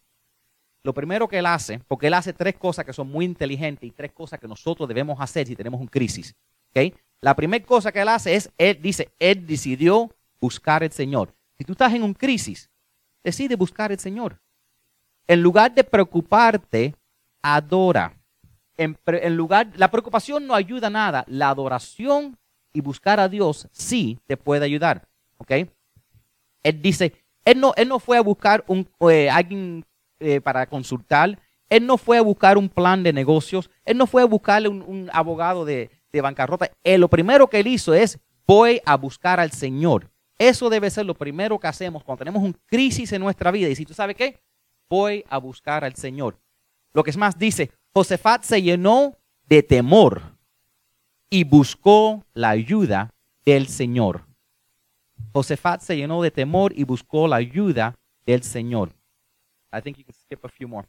Lo 0.81 0.93
primero 0.93 1.27
que 1.27 1.39
él 1.39 1.45
hace, 1.45 1.79
porque 1.79 2.07
él 2.07 2.13
hace 2.13 2.31
tres 2.31 2.55
cosas 2.55 2.85
que 2.85 2.93
son 2.93 3.09
muy 3.09 3.25
inteligentes 3.25 3.85
y 3.85 3.91
tres 3.91 4.13
cosas 4.13 4.39
que 4.39 4.47
nosotros 4.47 4.87
debemos 4.87 5.19
hacer 5.19 5.45
si 5.45 5.53
tenemos 5.53 5.81
un 5.81 5.87
crisis. 5.87 6.33
¿okay? 6.69 6.95
La 7.19 7.35
primera 7.35 7.65
cosa 7.65 7.91
que 7.91 7.99
él 7.99 8.07
hace 8.07 8.33
es, 8.33 8.49
él 8.57 8.79
dice, 8.81 9.11
él 9.19 9.45
decidió 9.45 10.09
buscar 10.39 10.83
al 10.83 10.91
Señor. 10.93 11.35
Si 11.57 11.65
tú 11.65 11.73
estás 11.73 11.93
en 11.93 12.01
un 12.01 12.13
crisis, 12.13 12.69
decide 13.25 13.57
buscar 13.57 13.91
al 13.91 13.99
Señor. 13.99 14.39
En 15.27 15.41
lugar 15.41 15.75
de 15.75 15.83
preocuparte, 15.83 16.95
adora. 17.41 18.17
En, 18.77 18.97
en, 19.05 19.35
lugar, 19.35 19.69
la 19.75 19.91
preocupación 19.91 20.47
no 20.47 20.55
ayuda 20.55 20.87
a 20.87 20.91
nada. 20.91 21.25
La 21.27 21.49
adoración 21.49 22.39
y 22.71 22.79
buscar 22.79 23.19
a 23.19 23.27
Dios 23.27 23.67
sí 23.73 24.17
te 24.27 24.37
puede 24.37 24.63
ayudar. 24.63 25.09
¿Ok? 25.35 25.51
Él 26.63 26.81
dice, 26.81 27.13
él 27.45 27.59
no, 27.59 27.73
él 27.75 27.87
no 27.87 27.99
fue 27.99 28.17
a 28.17 28.21
buscar 28.21 28.63
un, 28.67 28.87
eh, 29.09 29.29
alguien 29.29 29.85
eh, 30.19 30.41
para 30.41 30.65
consultar. 30.67 31.39
Él 31.69 31.85
no 31.85 31.97
fue 31.97 32.17
a 32.17 32.21
buscar 32.21 32.57
un 32.57 32.69
plan 32.69 33.03
de 33.03 33.13
negocios. 33.13 33.69
Él 33.85 33.97
no 33.97 34.07
fue 34.07 34.21
a 34.21 34.25
buscarle 34.25 34.67
un, 34.67 35.09
abogado 35.13 35.65
de, 35.65 35.89
de 36.11 36.21
bancarrota. 36.21 36.71
Él, 36.83 37.01
lo 37.01 37.09
primero 37.09 37.47
que 37.47 37.59
él 37.59 37.67
hizo 37.67 37.93
es, 37.93 38.19
voy 38.45 38.81
a 38.85 38.95
buscar 38.97 39.39
al 39.39 39.51
Señor. 39.51 40.09
Eso 40.37 40.69
debe 40.69 40.89
ser 40.89 41.05
lo 41.05 41.15
primero 41.15 41.59
que 41.59 41.67
hacemos 41.67 42.03
cuando 42.03 42.19
tenemos 42.19 42.43
un 42.43 42.57
crisis 42.65 43.11
en 43.13 43.21
nuestra 43.21 43.51
vida. 43.51 43.69
Y 43.69 43.75
si 43.75 43.85
tú 43.85 43.93
sabes 43.93 44.15
qué, 44.15 44.39
voy 44.89 45.23
a 45.29 45.37
buscar 45.37 45.83
al 45.85 45.95
Señor. 45.95 46.37
Lo 46.93 47.03
que 47.03 47.11
es 47.11 47.17
más, 47.17 47.37
dice, 47.37 47.71
Josefat 47.93 48.43
se 48.43 48.61
llenó 48.61 49.15
de 49.47 49.63
temor 49.63 50.21
y 51.29 51.43
buscó 51.43 52.25
la 52.33 52.49
ayuda 52.49 53.13
del 53.45 53.67
Señor. 53.67 54.25
Josefat 55.33 55.81
se 55.81 55.95
llenó 55.95 56.21
de 56.21 56.31
temor 56.31 56.73
y 56.75 56.83
buscó 56.83 57.27
la 57.27 57.38
ayuda 57.38 57.97
del 58.25 58.43
Señor. 58.43 58.93
I 59.73 59.81
think 59.81 59.97
you 59.97 60.03
can 60.03 60.13
skip 60.13 60.43
a 60.45 60.50
few 60.50 60.67
more. 60.67 60.88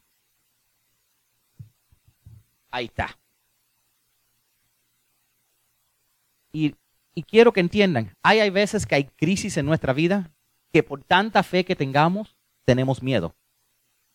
Ahí 2.70 2.86
está. 2.86 3.16
Y, 6.52 6.74
y 7.14 7.22
quiero 7.22 7.52
que 7.52 7.60
entiendan, 7.60 8.14
hay, 8.22 8.40
hay 8.40 8.50
veces 8.50 8.86
que 8.86 8.94
hay 8.94 9.04
crisis 9.04 9.56
en 9.56 9.66
nuestra 9.66 9.92
vida 9.92 10.30
que 10.72 10.82
por 10.82 11.04
tanta 11.04 11.42
fe 11.42 11.64
que 11.64 11.76
tengamos, 11.76 12.36
tenemos 12.64 13.02
miedo. 13.02 13.34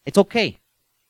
It's 0.05 0.17
okay. 0.17 0.59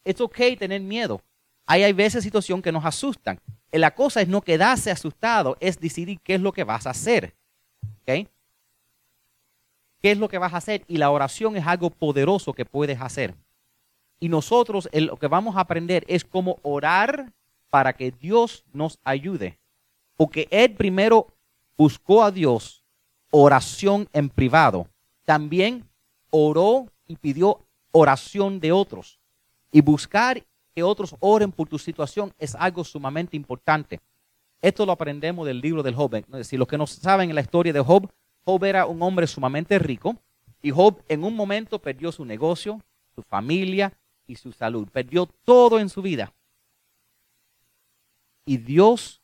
It's 0.04 0.22
okay 0.22 0.56
tener 0.56 0.82
miedo. 0.82 1.22
Hay, 1.66 1.84
hay 1.84 1.94
veces 1.94 2.24
situaciones 2.24 2.64
que 2.64 2.72
nos 2.72 2.86
asustan. 2.86 3.40
La 3.72 3.94
cosa 3.94 4.22
es 4.22 4.28
no 4.28 4.42
quedarse 4.42 4.92
asustado, 4.92 5.58
es 5.60 5.80
decidir 5.80 6.20
qué 6.22 6.36
es 6.36 6.42
lo 6.42 6.54
que 6.54 6.64
vas 6.64 6.88
a 6.88 6.92
hacer. 6.92 7.36
¿Ok? 8.02 8.28
¿Qué 10.02 10.12
es 10.12 10.18
lo 10.18 10.30
que 10.30 10.38
vas 10.38 10.54
a 10.54 10.58
hacer? 10.58 10.84
Y 10.88 10.98
la 10.98 11.10
oración 11.10 11.56
es 11.58 11.66
algo 11.66 11.90
poderoso 11.90 12.54
que 12.54 12.66
puedes 12.66 13.02
hacer. 13.02 13.36
Y 14.20 14.30
nosotros 14.30 14.90
lo 14.94 15.18
que 15.18 15.28
vamos 15.28 15.56
a 15.56 15.62
aprender 15.62 16.04
es 16.08 16.24
cómo 16.24 16.60
orar 16.64 17.34
para 17.70 17.94
que 17.94 18.12
Dios 18.12 18.64
nos 18.74 19.00
ayude. 19.04 19.60
Porque 20.16 20.48
Él 20.50 20.74
primero 20.74 21.28
buscó 21.78 22.24
a 22.24 22.32
Dios 22.32 22.84
oración 23.32 24.08
en 24.14 24.30
privado. 24.30 24.88
También 25.26 25.88
oró 26.30 26.88
y 27.08 27.16
pidió 27.16 27.66
oración 27.92 28.60
de 28.60 28.72
otros. 28.72 29.20
Y 29.72 29.82
buscar 29.82 30.44
que 30.74 30.84
otros 30.84 31.16
oren 31.20 31.52
por 31.52 31.68
tu 31.68 31.78
situación 31.78 32.34
es 32.38 32.56
algo 32.56 32.84
sumamente 32.84 33.36
importante. 33.36 34.00
Esto 34.62 34.86
lo 34.86 34.92
aprendemos 34.92 35.46
del 35.46 35.62
libro 35.62 35.84
del 35.84 35.96
Job. 35.96 36.24
Si 36.44 36.58
los 36.58 36.68
que 36.68 36.78
no 36.78 36.88
saben 36.88 37.34
la 37.34 37.42
historia 37.42 37.74
de 37.74 37.80
Job, 37.80 38.10
Job 38.48 38.64
era 38.64 38.86
un 38.86 39.02
hombre 39.02 39.28
sumamente 39.28 39.78
rico 39.78 40.16
y 40.62 40.72
Job 40.72 41.04
en 41.10 41.26
un 41.26 41.36
momento 41.36 41.80
perdió 41.80 42.14
su 42.14 42.24
negocio, 42.24 42.82
su 43.14 43.22
familia 43.22 43.92
y 44.26 44.36
su 44.36 44.54
salud. 44.54 44.88
Perdió 44.88 45.26
todo 45.26 45.80
en 45.80 45.90
su 45.90 46.02
vida. 46.02 46.34
Y 48.46 48.56
Dios 48.56 49.22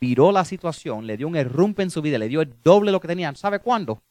viró 0.00 0.30
la 0.30 0.44
situación, 0.44 1.04
le 1.08 1.16
dio 1.16 1.26
un 1.26 1.34
errumpe 1.34 1.82
en 1.82 1.90
su 1.90 2.00
vida, 2.00 2.16
le 2.16 2.28
dio 2.28 2.42
el 2.42 2.62
doble 2.62 2.92
lo 2.92 3.00
que 3.00 3.08
tenía. 3.08 3.34
¿Sabe 3.34 3.58
cuándo? 3.58 4.04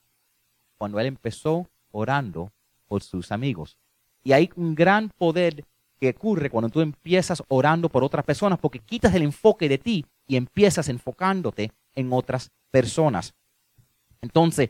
Cuando 0.78 1.00
él 1.00 1.06
empezó 1.06 1.70
orando 1.92 2.52
por 2.86 3.02
sus 3.02 3.32
amigos. 3.32 3.78
Y 4.26 4.34
hay 4.34 4.50
un 4.58 4.76
gran 4.76 5.08
poder 5.08 5.64
que 6.02 6.10
ocurre 6.10 6.50
cuando 6.50 6.68
tú 6.70 6.82
empiezas 6.82 7.42
orando 7.48 7.88
por 7.88 8.04
otras 8.04 8.26
personas, 8.26 8.60
porque 8.60 8.80
quitas 8.80 9.16
el 9.16 9.22
enfoque 9.22 9.70
de 9.70 9.78
ti 9.78 10.06
y 10.28 10.36
empiezas 10.36 10.90
enfocándote 10.90 11.72
en 11.96 12.12
otras 12.12 12.52
personas. 12.72 13.34
Entonces, 14.22 14.70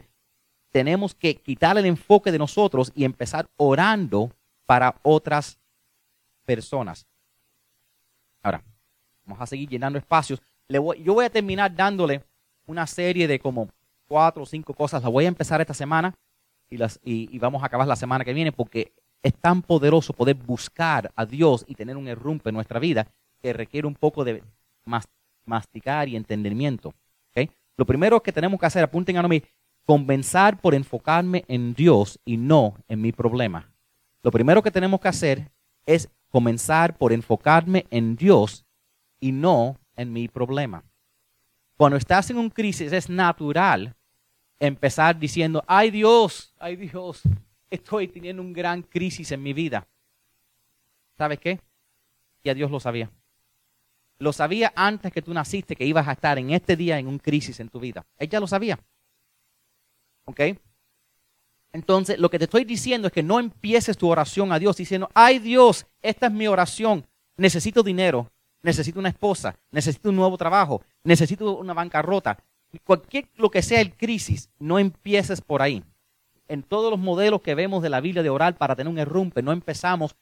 tenemos 0.72 1.16
que 1.16 1.36
quitar 1.36 1.78
el 1.78 1.86
enfoque 1.86 2.32
de 2.32 2.38
nosotros 2.38 2.92
y 2.96 3.04
empezar 3.04 3.50
orando 3.58 4.32
para 4.66 4.96
otras 5.02 5.60
personas. 6.46 7.08
Ahora, 8.44 8.64
vamos 9.26 9.42
a 9.42 9.48
seguir 9.48 9.70
llenando 9.70 9.98
espacios. 9.98 10.42
yo 10.68 11.14
voy 11.14 11.26
a 11.26 11.30
terminar 11.30 11.76
dándole 11.76 12.24
una 12.66 12.86
serie 12.86 13.28
de 13.28 13.40
como 13.40 13.70
cuatro 14.08 14.44
o 14.44 14.46
cinco 14.46 14.74
cosas. 14.74 15.04
La 15.04 15.10
voy 15.10 15.26
a 15.26 15.30
empezar 15.30 15.60
esta 15.62 15.74
semana 15.74 16.14
y, 16.70 16.78
las, 16.78 17.00
vamos 17.40 17.64
a 17.64 17.66
acabar 17.66 17.88
la 17.88 17.96
semana 17.96 18.24
que 18.24 18.34
viene 18.34 18.52
porque 18.52 18.94
es 19.24 19.34
tan 19.36 19.62
poderoso 19.62 20.14
poder 20.14 20.36
buscar 20.36 21.12
a 21.16 21.26
Dios 21.26 21.66
y 21.68 21.76
tener 21.76 21.98
un 21.98 22.08
errumpe 22.08 22.50
en 22.50 22.56
nuestra 22.56 22.80
vida 22.80 23.08
que 23.42 23.54
requiere 23.54 23.88
un 23.88 23.96
poco 23.96 24.24
de 24.24 24.44
masticar 25.46 26.08
y 26.08 26.16
entendimiento. 26.16 26.94
Lo 27.80 27.86
primero 27.86 28.22
que 28.22 28.34
tenemos 28.34 28.60
que 28.60 28.66
hacer, 28.66 28.84
apunten 28.84 29.16
a 29.16 29.26
mí, 29.26 29.42
comenzar 29.86 30.60
por 30.60 30.76
enfocarme 30.76 31.46
en 31.48 31.74
Dios 31.74 32.20
y 32.26 32.36
no 32.36 32.76
en 32.90 33.00
mi 33.00 33.14
problema. 33.14 33.72
Lo 34.22 34.32
primero 34.32 34.62
que 34.62 34.70
tenemos 34.70 35.00
que 35.00 35.08
hacer 35.08 35.50
es 35.86 36.10
comenzar 36.28 36.98
por 36.98 37.14
enfocarme 37.14 37.86
en 37.90 38.18
Dios 38.18 38.66
y 39.22 39.32
no 39.32 39.78
en 39.96 40.12
mi 40.12 40.28
problema. 40.28 40.84
Cuando 41.78 41.96
estás 41.96 42.30
en 42.30 42.38
un 42.38 42.50
crisis 42.50 42.92
es 42.92 43.10
natural 43.10 43.96
empezar 44.60 45.18
diciendo, 45.18 45.64
ay 45.66 45.90
Dios, 45.90 46.54
ay 46.60 46.76
Dios, 46.76 47.22
estoy 47.70 48.10
teniendo 48.10 48.42
un 48.42 48.52
gran 48.52 48.82
crisis 48.82 49.32
en 49.32 49.42
mi 49.42 49.54
vida. 49.54 49.88
¿Sabes 51.18 51.40
qué? 51.40 51.62
Ya 52.44 52.54
Dios 52.54 52.70
lo 52.72 52.82
sabía. 52.82 53.10
Lo 54.20 54.34
sabía 54.34 54.72
antes 54.76 55.12
que 55.12 55.22
tú 55.22 55.34
naciste 55.34 55.76
que 55.76 55.86
ibas 55.86 56.08
a 56.08 56.12
estar 56.12 56.38
en 56.38 56.52
este 56.52 56.76
día 56.76 57.00
en 57.00 57.08
un 57.08 57.20
crisis 57.20 57.60
en 57.60 57.70
tu 57.70 57.80
vida. 57.80 58.06
Él 58.18 58.30
ya 58.30 58.40
lo 58.40 58.48
sabía. 58.48 58.80
¿Ok? 60.26 60.42
Entonces, 61.72 62.20
lo 62.20 62.30
que 62.30 62.38
te 62.38 62.46
estoy 62.46 62.66
diciendo 62.66 63.08
es 63.08 63.14
que 63.14 63.24
no 63.24 63.40
empieces 63.40 63.98
tu 63.98 64.10
oración 64.10 64.52
a 64.52 64.60
Dios 64.60 64.78
diciendo, 64.78 65.10
ay 65.14 65.40
Dios, 65.40 65.86
esta 66.02 66.28
es 66.28 66.34
mi 66.34 66.48
oración. 66.48 67.08
Necesito 67.38 67.84
dinero, 67.84 68.32
necesito 68.62 69.00
una 69.00 69.10
esposa, 69.10 69.58
necesito 69.72 70.10
un 70.10 70.16
nuevo 70.16 70.38
trabajo, 70.38 70.84
necesito 71.04 71.58
una 71.58 71.74
bancarrota. 71.74 72.38
Cualquier 72.84 73.30
lo 73.36 73.50
que 73.50 73.62
sea 73.62 73.82
el 73.82 73.96
crisis, 73.96 74.50
no 74.60 74.78
empieces 74.78 75.42
por 75.42 75.62
ahí 75.62 75.84
en 76.50 76.64
todos 76.64 76.92
los 76.92 77.00
modelos 77.00 77.42
que 77.42 77.56
vemos 77.56 77.82
de 77.82 77.90
la 77.90 78.02
Biblia 78.02 78.24
de 78.24 78.30
orar 78.30 78.58
para 78.58 78.76
tener 78.76 78.92
un 78.92 79.00
errumpe, 79.00 79.42
no 79.42 79.54
empezamos 79.54 80.16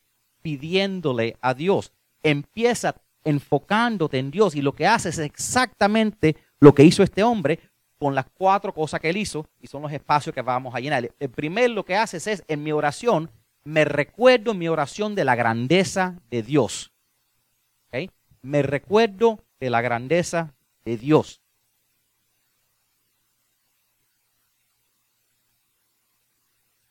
pidiéndole 0.43 1.37
a 1.41 1.55
Dios. 1.55 1.93
Empieza 2.21 3.01
enfocándote 3.27 4.19
en 4.19 4.31
Dios 4.31 4.55
y 4.55 4.61
lo 4.61 4.73
que 4.73 4.87
haces 4.87 5.17
es 5.17 5.25
exactamente 5.25 6.35
lo 6.59 6.73
que 6.73 6.83
hizo 6.83 7.03
este 7.03 7.23
hombre 7.23 7.59
con 7.99 8.15
las 8.15 8.25
cuatro 8.33 8.73
cosas 8.73 8.99
que 8.99 9.09
él 9.09 9.17
hizo 9.17 9.47
y 9.59 9.67
son 9.67 9.81
los 9.81 9.91
espacios 9.91 10.33
que 10.33 10.41
vamos 10.41 10.73
a 10.73 10.79
llenar. 10.79 11.11
El 11.19 11.29
primero 11.29 11.73
lo 11.73 11.85
que 11.85 11.95
haces 11.95 12.27
es 12.27 12.43
en 12.47 12.63
mi 12.63 12.71
oración, 12.71 13.29
me 13.63 13.85
recuerdo 13.85 14.51
en 14.51 14.59
mi 14.59 14.67
oración 14.67 15.15
de 15.15 15.25
la 15.25 15.35
grandeza 15.35 16.15
de 16.29 16.43
Dios. 16.43 16.91
Me 18.41 18.61
recuerdo 18.61 19.43
de 19.59 19.69
la 19.69 19.81
grandeza 19.81 20.53
de 20.85 20.95
Dios. 20.95 21.41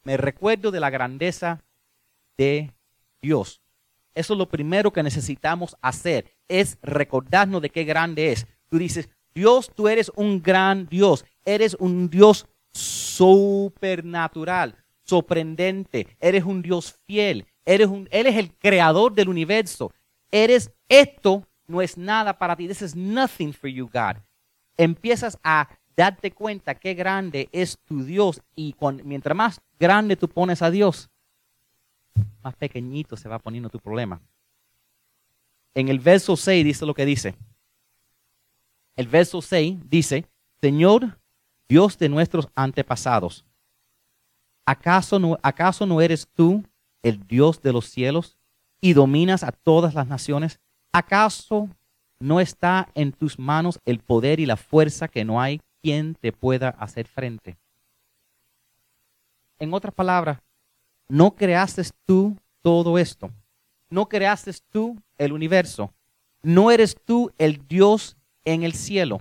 me 0.07 0.17
recuerdo 0.17 0.71
de 0.71 0.79
la 0.79 0.89
grandeza 0.89 1.65
de 2.39 2.73
Dios. 3.21 3.61
Eso 4.17 4.33
es 4.33 4.39
lo 4.39 4.49
primero 4.49 4.95
que 4.95 5.03
necesitamos 5.03 5.77
hacer, 5.83 6.33
es 6.49 6.79
recordarnos 6.81 7.61
de 7.61 7.69
qué 7.69 7.85
grande 7.85 8.33
es. 8.33 8.47
Tú 8.71 8.79
dices, 8.79 9.11
Dios, 9.35 9.71
tú 9.75 9.89
eres 9.89 10.11
un 10.17 10.43
gran 10.43 10.87
Dios, 10.87 11.27
eres 11.45 11.77
un 11.79 12.09
Dios 12.09 12.47
supernatural, 12.73 14.75
sorprendente, 15.05 16.17
eres 16.19 16.45
un 16.45 16.63
Dios 16.63 16.99
fiel, 17.07 17.47
eres 17.67 17.89
un, 17.89 18.09
Él 18.11 18.27
es 18.27 18.37
el 18.37 18.55
creador 18.55 19.15
del 19.15 19.29
universo. 19.29 19.93
Eres, 20.31 20.73
esto 20.89 21.47
no 21.67 21.83
es 21.83 21.99
nada 21.99 22.39
para 22.39 22.57
ti, 22.57 22.67
this 22.67 22.81
is 22.81 22.97
nothing 22.97 23.53
for 23.53 23.69
you, 23.69 23.87
God. 23.87 24.23
Empiezas 24.79 25.39
a 25.45 25.69
darte 25.95 26.31
cuenta 26.31 26.75
qué 26.75 26.95
grande 26.95 27.51
es 27.53 27.79
tu 27.85 28.03
Dios 28.03 28.41
y 28.55 28.75
mientras 29.05 29.37
más 29.37 29.61
grande 29.79 30.17
tú 30.17 30.27
pones 30.27 30.63
a 30.63 30.71
Dios, 30.71 31.11
más 32.43 32.55
pequeñito 32.57 33.17
se 33.17 33.29
va 33.29 33.39
poniendo 33.39 33.69
tu 33.69 33.79
problema. 33.79 34.21
En 35.75 35.89
el 35.89 35.99
verso 35.99 36.37
6 36.37 36.65
dice 36.65 36.87
lo 36.87 36.95
que 36.95 37.05
dice. 37.05 37.35
El 38.97 39.09
verso 39.09 39.43
6 39.43 39.79
dice, 39.91 40.27
Señor, 40.61 41.19
Dios 41.69 41.99
de 41.99 42.09
nuestros 42.09 42.49
antepasados, 42.55 43.45
¿acaso 44.65 45.19
no, 45.19 45.39
¿acaso 45.43 45.85
no 45.85 46.01
eres 46.01 46.27
tú 46.33 46.65
el 47.03 47.27
Dios 47.27 47.61
de 47.61 47.73
los 47.73 47.87
cielos 47.87 48.39
y 48.81 48.95
dominas 48.95 49.43
a 49.43 49.53
todas 49.53 49.95
las 49.95 50.07
naciones? 50.07 50.61
¿Acaso 50.93 51.69
no 52.19 52.41
está 52.41 52.89
en 52.95 53.13
tus 53.13 53.39
manos 53.39 53.81
el 53.85 53.99
poder 53.99 54.41
y 54.41 54.47
la 54.47 54.57
fuerza 54.57 55.09
que 55.09 55.25
no 55.25 55.41
hay 55.41 55.61
quien 55.83 56.15
te 56.15 56.33
pueda 56.33 56.71
hacer 56.71 57.07
frente? 57.07 57.59
En 59.59 59.75
otras 59.75 59.95
palabras, 59.95 60.39
¿no 61.09 61.35
creaste 61.35 61.83
tú 62.05 62.37
todo 62.63 62.99
esto? 62.99 63.31
¿No 63.91 64.09
creaste 64.09 64.53
tú 64.71 65.01
el 65.19 65.33
universo? 65.33 65.93
¿No 66.43 66.71
eres 66.71 66.97
tú 67.05 67.33
el 67.39 67.67
Dios 67.67 68.17
en 68.45 68.63
el 68.63 68.75
cielo? 68.75 69.19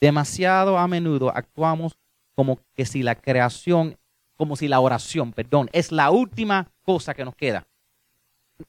Demasiado 0.00 0.78
a 0.78 0.86
menudo 0.88 1.30
actuamos 1.34 1.96
como 2.34 2.58
que 2.74 2.84
si 2.84 3.02
la 3.02 3.14
creación, 3.14 3.96
como 4.36 4.56
si 4.56 4.68
la 4.68 4.80
oración, 4.80 5.32
perdón, 5.32 5.70
es 5.72 5.90
la 5.90 6.10
última 6.10 6.70
cosa 6.82 7.14
que 7.14 7.24
nos 7.24 7.34
queda. 7.34 7.66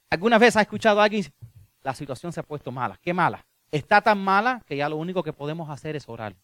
¿Alguna 0.10 0.38
vez 0.38 0.56
ha 0.56 0.62
escuchado 0.62 1.02
a 1.02 1.04
alguien? 1.04 1.26
La 1.84 1.94
situación 1.94 2.32
se 2.32 2.40
ha 2.40 2.44
puesto 2.44 2.72
mala. 2.72 2.98
¿Qué 3.02 3.14
mala? 3.14 3.46
Está 3.72 4.02
tan 4.02 4.20
mala 4.20 4.62
que 4.66 4.78
ya 4.78 4.88
lo 4.90 4.96
único 4.96 5.24
que 5.24 5.34
podemos 5.34 5.70
hacer 5.70 5.96
es 5.96 6.08
orar. 6.08 6.36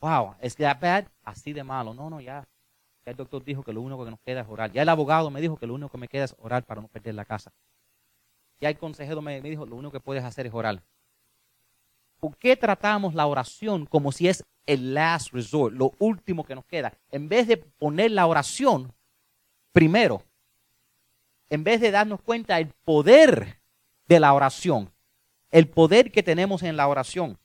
Wow, 0.00 0.36
¿es 0.40 0.54
that 0.56 0.80
bad? 0.80 1.06
Así 1.24 1.52
de 1.52 1.64
malo. 1.64 1.92
No, 1.92 2.08
no, 2.08 2.20
ya. 2.20 2.46
Ya 3.08 3.12
el 3.12 3.16
doctor 3.16 3.42
dijo 3.42 3.62
que 3.62 3.72
lo 3.72 3.80
único 3.80 4.04
que 4.04 4.10
nos 4.10 4.20
queda 4.20 4.42
es 4.42 4.48
orar. 4.50 4.70
Ya 4.70 4.82
el 4.82 4.88
abogado 4.90 5.30
me 5.30 5.40
dijo 5.40 5.56
que 5.56 5.66
lo 5.66 5.72
único 5.72 5.88
que 5.88 5.96
me 5.96 6.08
queda 6.08 6.24
es 6.24 6.36
orar 6.40 6.62
para 6.66 6.82
no 6.82 6.88
perder 6.88 7.14
la 7.14 7.24
casa. 7.24 7.50
Ya 8.60 8.68
el 8.68 8.76
consejero 8.76 9.22
me, 9.22 9.40
me 9.40 9.48
dijo, 9.48 9.64
lo 9.64 9.76
único 9.76 9.92
que 9.92 10.00
puedes 10.00 10.22
hacer 10.22 10.46
es 10.46 10.52
orar. 10.52 10.82
¿Por 12.20 12.36
qué 12.36 12.54
tratamos 12.54 13.14
la 13.14 13.26
oración 13.26 13.86
como 13.86 14.12
si 14.12 14.28
es 14.28 14.44
el 14.66 14.92
last 14.92 15.32
resort, 15.32 15.74
lo 15.74 15.94
último 15.98 16.44
que 16.44 16.54
nos 16.54 16.66
queda? 16.66 16.92
En 17.10 17.30
vez 17.30 17.48
de 17.48 17.56
poner 17.56 18.10
la 18.10 18.26
oración 18.26 18.92
primero, 19.72 20.22
en 21.48 21.64
vez 21.64 21.80
de 21.80 21.90
darnos 21.90 22.20
cuenta 22.20 22.56
del 22.56 22.74
poder 22.84 23.58
de 24.06 24.20
la 24.20 24.34
oración, 24.34 24.92
el 25.50 25.66
poder 25.66 26.12
que 26.12 26.22
tenemos 26.22 26.62
en 26.62 26.76
la 26.76 26.86
oración, 26.86 27.38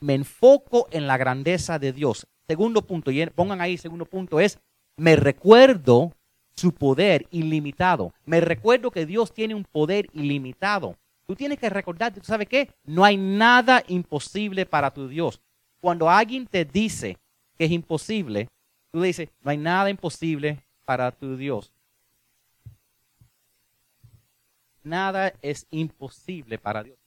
me 0.00 0.14
enfoco 0.14 0.88
en 0.90 1.06
la 1.06 1.16
grandeza 1.16 1.78
de 1.78 1.92
Dios. 1.92 2.26
Segundo 2.48 2.80
punto, 2.80 3.10
y 3.10 3.26
pongan 3.26 3.60
ahí, 3.60 3.76
segundo 3.76 4.06
punto 4.06 4.40
es, 4.40 4.58
me 4.96 5.16
recuerdo 5.16 6.12
su 6.56 6.72
poder 6.72 7.26
ilimitado. 7.30 8.14
Me 8.24 8.40
recuerdo 8.40 8.90
que 8.90 9.04
Dios 9.04 9.34
tiene 9.34 9.54
un 9.54 9.64
poder 9.64 10.08
ilimitado. 10.14 10.96
Tú 11.26 11.36
tienes 11.36 11.58
que 11.58 11.68
recordarte, 11.68 12.20
¿tú 12.20 12.26
sabes 12.26 12.48
qué? 12.48 12.70
No 12.84 13.04
hay 13.04 13.18
nada 13.18 13.84
imposible 13.86 14.64
para 14.64 14.90
tu 14.90 15.08
Dios. 15.08 15.42
Cuando 15.78 16.08
alguien 16.08 16.46
te 16.46 16.64
dice 16.64 17.18
que 17.58 17.66
es 17.66 17.70
imposible, 17.70 18.48
tú 18.90 19.02
dices, 19.02 19.28
no 19.42 19.50
hay 19.50 19.58
nada 19.58 19.90
imposible 19.90 20.64
para 20.86 21.12
tu 21.12 21.36
Dios. 21.36 21.70
Nada 24.82 25.34
es 25.42 25.66
imposible 25.70 26.58
para 26.58 26.82
Dios. 26.82 26.97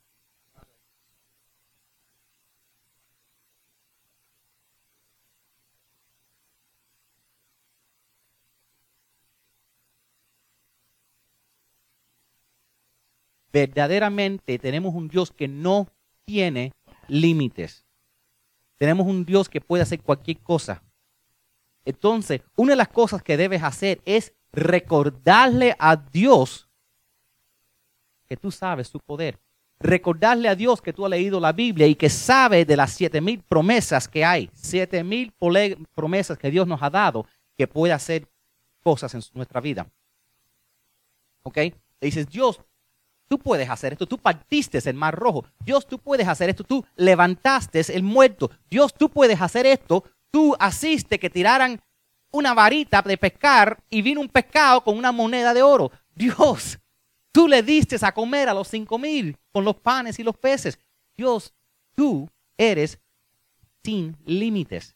Verdaderamente 13.51 14.59
tenemos 14.59 14.93
un 14.93 15.07
Dios 15.07 15.31
que 15.31 15.47
no 15.47 15.87
tiene 16.25 16.73
límites. 17.07 17.85
Tenemos 18.77 19.05
un 19.05 19.25
Dios 19.25 19.49
que 19.49 19.61
puede 19.61 19.83
hacer 19.83 20.01
cualquier 20.01 20.39
cosa. 20.39 20.83
Entonces, 21.85 22.41
una 22.55 22.71
de 22.71 22.77
las 22.77 22.87
cosas 22.87 23.21
que 23.23 23.37
debes 23.37 23.63
hacer 23.63 24.01
es 24.05 24.33
recordarle 24.51 25.75
a 25.79 25.95
Dios 25.95 26.69
que 28.27 28.37
tú 28.37 28.51
sabes 28.51 28.87
su 28.87 28.99
poder. 28.99 29.39
Recordarle 29.79 30.47
a 30.47 30.55
Dios 30.55 30.81
que 30.81 30.93
tú 30.93 31.05
has 31.05 31.09
leído 31.09 31.39
la 31.39 31.53
Biblia 31.53 31.87
y 31.87 31.95
que 31.95 32.09
sabe 32.09 32.65
de 32.65 32.77
las 32.77 32.91
siete 32.93 33.19
mil 33.19 33.41
promesas 33.41 34.07
que 34.07 34.23
hay, 34.23 34.49
siete 34.53 35.03
mil 35.03 35.33
promesas 35.95 36.37
que 36.37 36.51
Dios 36.51 36.67
nos 36.67 36.81
ha 36.83 36.89
dado 36.89 37.25
que 37.57 37.67
puede 37.67 37.93
hacer 37.93 38.27
cosas 38.83 39.13
en 39.15 39.21
nuestra 39.33 39.59
vida. 39.59 39.87
¿Ok? 41.43 41.57
Le 41.57 41.73
dices, 41.99 42.29
Dios, 42.29 42.61
Tú 43.31 43.39
puedes 43.39 43.69
hacer 43.69 43.93
esto. 43.93 44.05
Tú 44.05 44.17
partiste 44.17 44.77
el 44.89 44.93
mar 44.93 45.15
rojo. 45.15 45.45
Dios, 45.63 45.87
tú 45.87 45.97
puedes 45.97 46.27
hacer 46.27 46.49
esto. 46.49 46.65
Tú 46.65 46.85
levantaste 46.97 47.79
el 47.95 48.03
muerto. 48.03 48.51
Dios, 48.69 48.93
tú 48.93 49.07
puedes 49.07 49.39
hacer 49.39 49.65
esto. 49.65 50.03
Tú 50.31 50.53
asiste 50.59 51.17
que 51.17 51.29
tiraran 51.29 51.81
una 52.31 52.53
varita 52.53 53.01
de 53.01 53.17
pescar 53.17 53.81
y 53.89 54.01
vino 54.01 54.19
un 54.19 54.27
pescado 54.27 54.83
con 54.83 54.97
una 54.97 55.13
moneda 55.13 55.53
de 55.53 55.61
oro. 55.61 55.93
Dios, 56.13 56.77
tú 57.31 57.47
le 57.47 57.63
diste 57.63 57.95
a 58.01 58.11
comer 58.11 58.49
a 58.49 58.53
los 58.53 58.67
cinco 58.67 58.97
mil 58.99 59.37
con 59.53 59.63
los 59.63 59.77
panes 59.77 60.19
y 60.19 60.23
los 60.23 60.35
peces. 60.35 60.77
Dios, 61.15 61.53
tú 61.95 62.29
eres 62.57 62.99
sin 63.81 64.17
límites. 64.25 64.93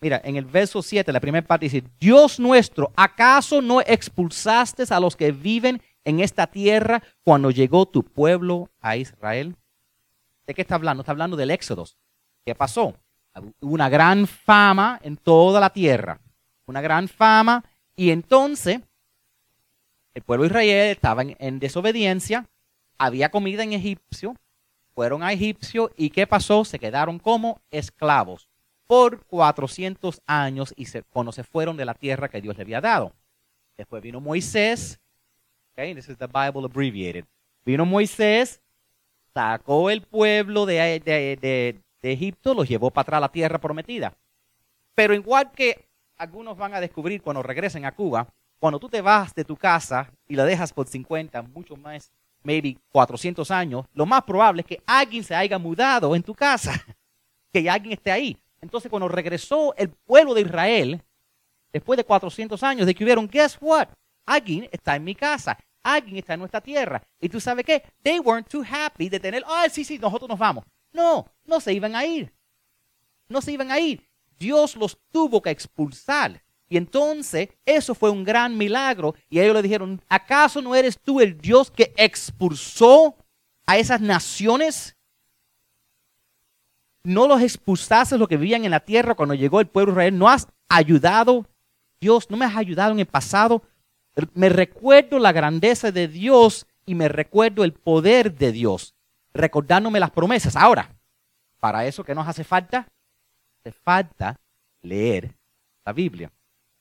Mira, 0.00 0.20
en 0.24 0.36
el 0.36 0.46
verso 0.46 0.80
7, 0.80 1.12
la 1.12 1.20
primera 1.20 1.46
parte 1.46 1.66
dice, 1.66 1.82
Dios 2.00 2.38
nuestro, 2.38 2.90
¿acaso 2.96 3.60
no 3.60 3.82
expulsaste 3.82 4.84
a 4.88 5.00
los 5.00 5.14
que 5.14 5.32
viven 5.32 5.82
en 6.08 6.20
esta 6.20 6.46
tierra 6.46 7.02
cuando 7.22 7.50
llegó 7.50 7.86
tu 7.86 8.02
pueblo 8.02 8.70
a 8.80 8.96
Israel? 8.96 9.56
¿De 10.46 10.54
qué 10.54 10.62
está 10.62 10.76
hablando? 10.76 11.02
Está 11.02 11.12
hablando 11.12 11.36
del 11.36 11.50
Éxodo. 11.50 11.84
¿Qué 12.44 12.54
pasó? 12.54 12.94
Una 13.60 13.90
gran 13.90 14.26
fama 14.26 14.98
en 15.02 15.18
toda 15.18 15.60
la 15.60 15.70
tierra. 15.70 16.18
Una 16.64 16.80
gran 16.80 17.08
fama. 17.08 17.62
Y 17.94 18.10
entonces, 18.10 18.80
el 20.14 20.22
pueblo 20.22 20.44
de 20.44 20.48
Israel 20.48 20.90
estaba 20.90 21.22
en, 21.22 21.58
desobediencia. 21.58 22.48
Había 22.96 23.30
comida 23.30 23.62
en 23.62 23.74
Egipcio. 23.74 24.34
Fueron 24.94 25.22
a 25.22 25.32
Egipcio. 25.32 25.92
¿Y 25.94 26.08
qué 26.08 26.26
pasó? 26.26 26.64
Se 26.64 26.78
quedaron 26.78 27.18
como 27.18 27.60
esclavos 27.70 28.48
por 28.86 29.26
400 29.26 30.22
años 30.26 30.72
y 30.74 30.86
cuando 31.10 31.32
se 31.32 31.44
fueron 31.44 31.76
de 31.76 31.84
la 31.84 31.92
tierra 31.92 32.30
que 32.30 32.40
Dios 32.40 32.56
le 32.56 32.62
había 32.62 32.80
dado. 32.80 33.12
Después 33.76 34.02
vino 34.02 34.22
Moisés 34.22 34.98
Okay, 35.78 35.94
this 35.94 36.08
is 36.08 36.18
the 36.18 36.26
Bible 36.26 36.64
abbreviated. 36.64 37.24
Vino 37.64 37.86
Moisés, 37.86 38.60
sacó 39.32 39.90
el 39.90 40.02
pueblo 40.02 40.66
de, 40.66 40.98
de, 40.98 41.80
Egipto, 42.02 42.52
los 42.52 42.68
llevó 42.68 42.90
para 42.90 43.02
atrás 43.02 43.18
a 43.18 43.20
la 43.20 43.28
tierra 43.28 43.60
prometida. 43.60 44.12
Pero 44.96 45.14
igual 45.14 45.52
que 45.52 45.86
algunos 46.16 46.58
van 46.58 46.74
a 46.74 46.80
descubrir 46.80 47.22
cuando 47.22 47.44
regresen 47.44 47.84
a 47.84 47.94
Cuba, 47.94 48.26
cuando 48.58 48.80
tú 48.80 48.88
te 48.88 49.00
vas 49.00 49.32
de 49.36 49.44
tu 49.44 49.56
casa 49.56 50.10
y 50.26 50.34
la 50.34 50.44
dejas 50.44 50.72
por 50.72 50.88
50, 50.88 51.42
mucho 51.42 51.76
más, 51.76 52.10
maybe 52.42 52.76
400 52.90 53.48
años, 53.52 53.86
lo 53.94 54.04
más 54.04 54.24
probable 54.24 54.62
es 54.62 54.66
que 54.66 54.82
alguien 54.84 55.22
se 55.22 55.36
haya 55.36 55.60
mudado 55.60 56.16
en 56.16 56.24
tu 56.24 56.34
casa, 56.34 56.72
que 57.52 57.70
alguien 57.70 57.92
esté 57.92 58.10
ahí. 58.10 58.36
Entonces, 58.60 58.90
cuando 58.90 59.06
regresó 59.06 59.76
el 59.76 59.90
pueblo 59.90 60.34
de 60.34 60.40
Israel, 60.40 61.00
después 61.72 61.96
de 61.96 62.02
400 62.02 62.60
años, 62.64 62.84
descubrieron, 62.84 63.28
guess 63.28 63.56
what? 63.60 63.86
Alguien 64.26 64.68
está 64.72 64.96
en 64.96 65.04
mi 65.04 65.14
casa 65.14 65.56
alguien 65.82 66.16
está 66.16 66.34
en 66.34 66.40
nuestra 66.40 66.60
tierra. 66.60 67.02
Y 67.20 67.28
tú 67.28 67.40
sabes 67.40 67.64
qué? 67.64 67.82
They 68.02 68.18
weren't 68.18 68.48
too 68.48 68.62
happy 68.62 69.08
de 69.08 69.20
tener, 69.20 69.42
ah, 69.46 69.66
sí, 69.70 69.84
sí, 69.84 69.98
nosotros 69.98 70.28
nos 70.28 70.38
vamos. 70.38 70.64
No, 70.92 71.26
no 71.44 71.60
se 71.60 71.72
iban 71.72 71.94
a 71.94 72.04
ir. 72.04 72.32
No 73.28 73.40
se 73.40 73.52
iban 73.52 73.70
a 73.70 73.78
ir. 73.78 74.08
Dios 74.38 74.76
los 74.76 74.98
tuvo 75.10 75.42
que 75.42 75.50
expulsar. 75.50 76.42
Y 76.68 76.76
entonces 76.76 77.48
eso 77.64 77.94
fue 77.94 78.10
un 78.10 78.24
gran 78.24 78.56
milagro. 78.56 79.14
Y 79.28 79.40
ellos 79.40 79.54
le 79.54 79.62
dijeron, 79.62 80.02
¿acaso 80.08 80.60
no 80.60 80.74
eres 80.74 80.98
tú 80.98 81.20
el 81.20 81.38
Dios 81.38 81.70
que 81.70 81.94
expulsó 81.96 83.16
a 83.66 83.78
esas 83.78 84.00
naciones? 84.00 84.96
¿No 87.02 87.26
los 87.26 87.40
expulsaste 87.40 88.18
los 88.18 88.28
que 88.28 88.36
vivían 88.36 88.64
en 88.64 88.70
la 88.70 88.80
tierra 88.80 89.14
cuando 89.14 89.34
llegó 89.34 89.60
el 89.60 89.68
pueblo 89.68 89.92
de 89.92 89.96
Israel? 89.96 90.18
¿No 90.18 90.28
has 90.28 90.46
ayudado? 90.68 91.46
Dios, 92.00 92.30
¿no 92.30 92.36
me 92.36 92.44
has 92.44 92.56
ayudado 92.56 92.92
en 92.92 93.00
el 93.00 93.06
pasado? 93.06 93.62
Me 94.34 94.48
recuerdo 94.48 95.18
la 95.18 95.32
grandeza 95.32 95.92
de 95.92 96.08
Dios 96.08 96.66
y 96.86 96.94
me 96.94 97.08
recuerdo 97.08 97.64
el 97.64 97.72
poder 97.72 98.34
de 98.34 98.52
Dios, 98.52 98.94
recordándome 99.32 100.00
las 100.00 100.10
promesas. 100.10 100.56
Ahora, 100.56 100.90
para 101.60 101.86
eso 101.86 102.02
que 102.02 102.14
nos 102.14 102.26
hace 102.26 102.44
falta, 102.44 102.88
hace 103.60 103.72
falta 103.72 104.40
leer 104.82 105.34
la 105.84 105.92
Biblia. 105.92 106.32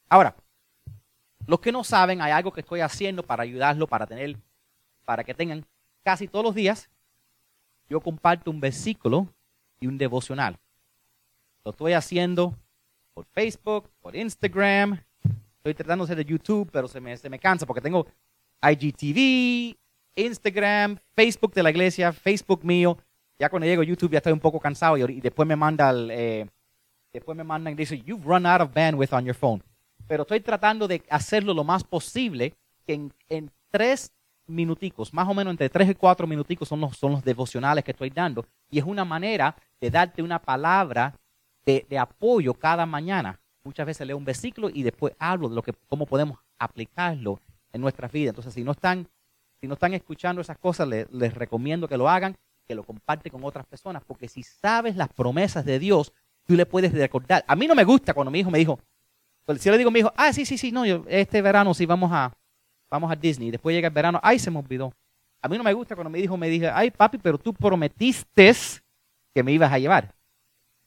Ahora, 0.10 0.36
los 1.45 1.60
que 1.60 1.71
no 1.71 1.84
saben, 1.84 2.21
hay 2.21 2.32
algo 2.32 2.52
que 2.52 2.62
estoy 2.62 2.82
haciendo 2.82 3.23
para 3.23 3.43
ayudarlo, 3.43 3.88
para 3.88 4.08
tener, 4.08 4.38
para 5.06 5.23
que 5.23 5.34
tengan 5.34 5.65
casi 6.04 6.28
todos 6.28 6.45
los 6.45 6.56
días. 6.56 6.89
Yo 7.89 8.02
comparto 8.02 8.52
un 8.52 8.60
versículo 8.60 9.28
y 9.80 9.88
un 9.88 9.97
devocional. 9.97 10.58
Lo 11.63 11.71
estoy 11.71 11.93
haciendo 11.93 12.56
por 13.13 13.26
Facebook, 13.26 13.89
por 14.02 14.15
Instagram, 14.15 15.02
Estoy 15.69 15.84
tratando 15.84 16.06
de 16.06 16.13
hacer 16.13 16.25
YouTube, 16.25 16.69
pero 16.71 16.88
se 16.88 17.01
me, 17.01 17.17
se 17.17 17.30
me 17.30 17.39
cansa 17.39 17.65
porque 17.65 17.82
tengo 17.82 18.08
IGTV, 18.62 19.77
Instagram, 20.15 20.97
Facebook 21.13 21.53
de 21.53 21.62
la 21.62 21.71
iglesia, 21.71 22.13
Facebook 22.13 22.63
mío. 22.63 22.97
Ya 23.38 23.49
cuando 23.49 23.65
llego 23.65 23.82
a 23.82 23.86
YouTube 23.86 24.12
ya 24.12 24.19
estoy 24.19 24.32
un 24.32 24.39
poco 24.39 24.62
cansado 24.62 24.97
y, 24.97 25.19
después 25.19 25.45
me 25.45 25.58
manda 25.58 25.89
el, 25.89 26.10
eh, 26.10 26.47
después 27.12 27.38
me 27.38 27.43
mandan 27.43 27.73
y 27.73 27.75
dice, 27.75 28.01
you've 28.01 28.25
run 28.25 28.45
out 28.45 28.62
of 28.62 28.73
bandwidth 28.73 29.12
on 29.12 29.25
your 29.25 29.36
phone. 29.36 29.62
Pero 30.08 30.23
estoy 30.23 30.39
tratando 30.39 30.88
de 30.88 31.03
hacerlo 31.10 31.53
lo 31.53 31.65
más 31.65 31.84
posible 31.84 32.56
que 32.86 32.93
en, 32.93 33.13
en 33.27 33.51
tres 33.69 34.13
minuticos, 34.45 35.13
más 35.13 35.27
o 35.27 35.34
menos 35.34 35.51
entre 35.51 35.69
tres 35.69 35.89
y 35.89 35.95
cuatro 35.95 36.25
minuticos 36.25 36.69
son 36.69 36.80
los, 36.80 36.95
son 36.95 37.12
los 37.12 37.25
devocionales 37.25 37.84
que 37.84 37.91
estoy 37.91 38.10
dando. 38.10 38.45
Y 38.69 38.80
es 38.80 38.86
una 38.86 39.03
manera 39.03 39.53
de 39.82 39.91
darte 39.91 40.21
una 40.21 40.39
palabra 40.39 41.13
de, 41.65 41.86
de 41.89 41.99
apoyo 41.99 42.53
cada 42.53 42.86
mañana. 42.86 43.38
Muchas 43.67 43.86
veces 43.86 44.08
leo 44.08 44.15
un 44.15 44.23
versículo 44.23 44.69
y 44.69 44.82
después 44.82 45.13
hablo 45.19 45.49
de 45.49 45.56
lo 45.56 45.62
que, 45.62 45.73
cómo 45.89 46.06
podemos 46.06 46.39
aplicarlo 46.58 47.41
en 47.73 47.82
nuestras 47.82 48.10
vidas. 48.13 48.30
Entonces, 48.30 48.53
si 48.53 48.63
no 48.63 48.71
están, 48.71 49.10
si 49.60 49.67
no 49.67 49.73
están 49.73 49.93
escuchando 49.93 50.41
esas 50.41 50.58
cosas, 50.58 50.88
les, 50.88 51.34
recomiendo 51.34 51.86
que 51.86 51.97
lo 51.97 52.08
hagan, 52.08 52.38
que 52.65 52.73
lo 52.73 52.84
comparten 52.84 53.30
con 53.30 53.43
otras 53.43 53.65
personas, 53.65 54.03
porque 54.08 54.30
si 54.30 54.41
sabes 54.41 54.95
las 54.95 55.10
promesas 55.10 55.65
de 55.65 55.80
Dios, 55.80 56.13
tú 56.45 56.56
le 56.56 56.65
puedes 56.65 56.93
recordar. 56.93 57.43
A 57.45 57.58
mí 57.58 57.67
no 57.67 57.75
me 57.75 57.84
gusta 57.84 58.13
cuando 58.13 58.32
mi 58.32 58.39
hijo 58.39 58.49
me 58.49 58.58
dijo, 58.58 58.80
pues, 59.43 59.60
si 59.60 59.65
yo 59.65 59.73
le 59.73 59.80
digo 59.80 59.89
a 59.89 59.91
mi 59.91 59.99
hijo, 59.99 60.13
ah, 60.15 60.32
sí, 60.32 60.45
sí, 60.45 60.58
sí, 60.58 60.71
no, 60.71 60.86
yo, 60.86 61.03
este 61.10 61.41
verano 61.41 61.73
sí 61.73 61.86
vamos 61.86 62.10
a, 62.13 62.32
vamos 62.89 63.12
a 63.12 63.17
Disney. 63.17 63.51
Después 63.51 63.75
llega 63.75 63.89
el 63.89 63.93
verano, 63.93 64.17
ay, 64.23 64.39
se 64.39 64.49
me 64.49 64.60
olvidó. 64.60 64.93
A 65.41 65.49
mí 65.49 65.58
no 65.58 65.63
me 65.65 65.73
gusta 65.73 65.93
cuando 65.93 66.10
mi 66.10 66.19
hijo 66.19 66.38
me 66.38 66.47
dice, 66.47 66.69
ay, 66.69 66.89
papi, 66.89 67.17
pero 67.17 67.38
tú 67.38 67.53
prometiste 67.53 68.53
que 69.34 69.43
me 69.43 69.51
ibas 69.51 69.73
a 69.73 69.77
llevar. 69.77 70.15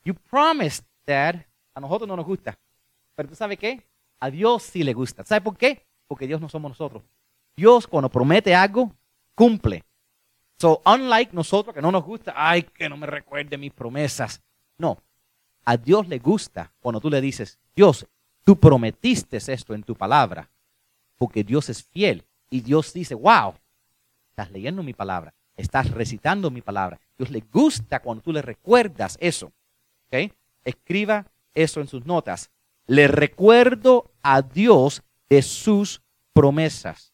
You 0.02 0.14
promised, 0.14 0.86
Dad. 1.06 1.44
A 1.74 1.80
nosotros 1.80 2.08
no 2.08 2.16
nos 2.16 2.26
gusta. 2.26 2.58
Pero 3.20 3.28
tú 3.28 3.34
sabes 3.34 3.58
qué? 3.58 3.86
A 4.18 4.30
Dios 4.30 4.62
sí 4.62 4.82
le 4.82 4.94
gusta. 4.94 5.26
¿Sabes 5.26 5.44
por 5.44 5.54
qué? 5.54 5.84
Porque 6.08 6.26
Dios 6.26 6.40
no 6.40 6.48
somos 6.48 6.70
nosotros. 6.70 7.02
Dios 7.54 7.86
cuando 7.86 8.08
promete 8.08 8.54
algo, 8.54 8.94
cumple. 9.34 9.84
So, 10.58 10.80
unlike 10.86 11.34
nosotros 11.34 11.74
que 11.74 11.82
no 11.82 11.92
nos 11.92 12.02
gusta, 12.02 12.32
ay, 12.34 12.62
que 12.62 12.88
no 12.88 12.96
me 12.96 13.06
recuerde 13.06 13.58
mis 13.58 13.74
promesas. 13.74 14.40
No, 14.78 15.02
a 15.66 15.76
Dios 15.76 16.08
le 16.08 16.18
gusta 16.18 16.72
cuando 16.80 16.98
tú 16.98 17.10
le 17.10 17.20
dices, 17.20 17.58
Dios, 17.76 18.06
tú 18.42 18.58
prometiste 18.58 19.36
esto 19.36 19.74
en 19.74 19.82
tu 19.82 19.94
palabra 19.94 20.48
porque 21.18 21.44
Dios 21.44 21.68
es 21.68 21.84
fiel. 21.84 22.24
Y 22.48 22.62
Dios 22.62 22.90
dice, 22.94 23.14
wow, 23.14 23.52
estás 24.30 24.50
leyendo 24.50 24.82
mi 24.82 24.94
palabra, 24.94 25.34
estás 25.56 25.90
recitando 25.90 26.50
mi 26.50 26.62
palabra. 26.62 26.98
Dios 27.18 27.30
le 27.30 27.40
gusta 27.52 28.00
cuando 28.00 28.22
tú 28.22 28.32
le 28.32 28.40
recuerdas 28.40 29.18
eso. 29.20 29.52
¿okay? 30.06 30.32
Escriba 30.64 31.26
eso 31.52 31.82
en 31.82 31.86
sus 31.86 32.06
notas. 32.06 32.50
Le 32.86 33.08
recuerdo 33.08 34.10
a 34.22 34.42
Dios 34.42 35.02
de 35.28 35.42
sus 35.42 36.02
promesas. 36.32 37.12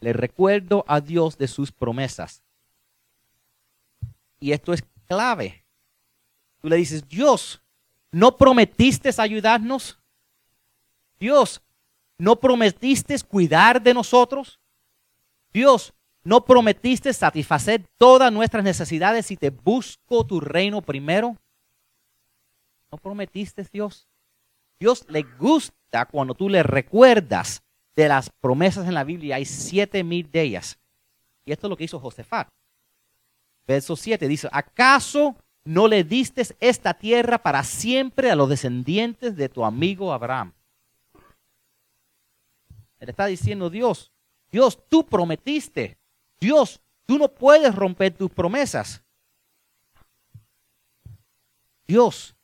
Le 0.00 0.12
recuerdo 0.12 0.84
a 0.86 1.00
Dios 1.00 1.38
de 1.38 1.48
sus 1.48 1.72
promesas. 1.72 2.42
Y 4.40 4.52
esto 4.52 4.72
es 4.72 4.82
clave. 5.06 5.64
Tú 6.60 6.68
le 6.68 6.76
dices, 6.76 7.08
Dios, 7.08 7.62
¿no 8.10 8.36
prometiste 8.36 9.10
ayudarnos? 9.16 9.98
Dios, 11.18 11.62
¿no 12.18 12.36
prometiste 12.36 13.16
cuidar 13.20 13.80
de 13.82 13.94
nosotros? 13.94 14.60
Dios, 15.52 15.94
¿no 16.22 16.44
prometiste 16.44 17.12
satisfacer 17.12 17.86
todas 17.96 18.32
nuestras 18.32 18.64
necesidades 18.64 19.26
si 19.26 19.36
te 19.36 19.50
busco 19.50 20.26
tu 20.26 20.40
reino 20.40 20.82
primero? 20.82 21.36
¿No 22.90 22.98
prometiste, 22.98 23.66
Dios? 23.72 24.08
Dios 24.78 25.04
le 25.08 25.22
gusta 25.38 26.06
cuando 26.06 26.34
tú 26.34 26.48
le 26.48 26.62
recuerdas 26.62 27.62
de 27.96 28.08
las 28.08 28.30
promesas 28.30 28.86
en 28.86 28.94
la 28.94 29.04
Biblia. 29.04 29.36
Hay 29.36 29.44
siete 29.44 30.02
mil 30.02 30.30
de 30.30 30.42
ellas. 30.42 30.78
Y 31.44 31.52
esto 31.52 31.66
es 31.66 31.70
lo 31.70 31.76
que 31.76 31.84
hizo 31.84 32.00
Josefat. 32.00 32.48
Verso 33.66 33.96
7 33.96 34.28
dice, 34.28 34.48
¿acaso 34.52 35.36
no 35.64 35.88
le 35.88 36.04
diste 36.04 36.42
esta 36.60 36.94
tierra 36.94 37.38
para 37.38 37.64
siempre 37.64 38.30
a 38.30 38.36
los 38.36 38.48
descendientes 38.48 39.36
de 39.36 39.48
tu 39.48 39.64
amigo 39.64 40.12
Abraham? 40.12 40.52
Le 43.00 43.10
está 43.10 43.26
diciendo 43.26 43.70
Dios, 43.70 44.12
Dios, 44.50 44.78
tú 44.88 45.04
prometiste. 45.04 45.98
Dios, 46.40 46.80
tú 47.06 47.18
no 47.18 47.28
puedes 47.28 47.74
romper 47.74 48.14
tus 48.14 48.30
promesas. 48.30 49.02
Dios 51.86 52.34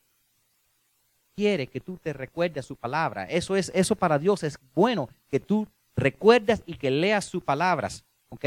quiere 1.40 1.68
que 1.68 1.80
tú 1.80 1.96
te 1.96 2.12
recuerdes 2.12 2.66
su 2.66 2.76
palabra. 2.76 3.24
Eso 3.24 3.56
es, 3.56 3.72
eso 3.74 3.96
para 3.96 4.18
Dios 4.18 4.42
es 4.42 4.58
bueno 4.74 5.08
que 5.30 5.40
tú 5.40 5.66
recuerdas 5.96 6.62
y 6.66 6.74
que 6.74 6.90
leas 6.90 7.24
sus 7.24 7.42
palabras. 7.42 8.04
¿Ok? 8.28 8.44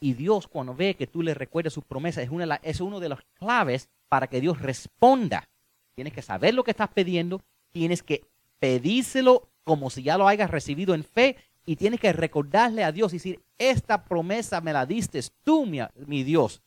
Y 0.00 0.14
Dios 0.14 0.48
cuando 0.48 0.74
ve 0.74 0.94
que 0.94 1.06
tú 1.06 1.22
le 1.22 1.34
recuerdas 1.34 1.74
sus 1.74 1.84
promesas 1.84 2.24
es, 2.24 2.30
una, 2.30 2.54
es 2.62 2.80
uno 2.80 2.98
de 2.98 3.10
las 3.10 3.20
claves 3.34 3.90
para 4.08 4.26
que 4.26 4.40
Dios 4.40 4.62
responda. 4.62 5.50
Tienes 5.94 6.14
que 6.14 6.22
saber 6.22 6.54
lo 6.54 6.64
que 6.64 6.70
estás 6.70 6.88
pidiendo, 6.88 7.42
tienes 7.72 8.02
que 8.02 8.24
pedírselo 8.58 9.50
como 9.64 9.90
si 9.90 10.02
ya 10.02 10.16
lo 10.16 10.26
hayas 10.28 10.50
recibido 10.50 10.94
en 10.94 11.04
fe 11.04 11.36
y 11.66 11.76
tienes 11.76 12.00
que 12.00 12.14
recordarle 12.14 12.84
a 12.84 12.92
Dios 12.92 13.12
y 13.12 13.16
decir, 13.16 13.42
esta 13.58 14.02
promesa 14.02 14.62
me 14.62 14.72
la 14.72 14.86
diste 14.86 15.20
tú, 15.44 15.66
mi 15.66 16.24
Dios, 16.24 16.62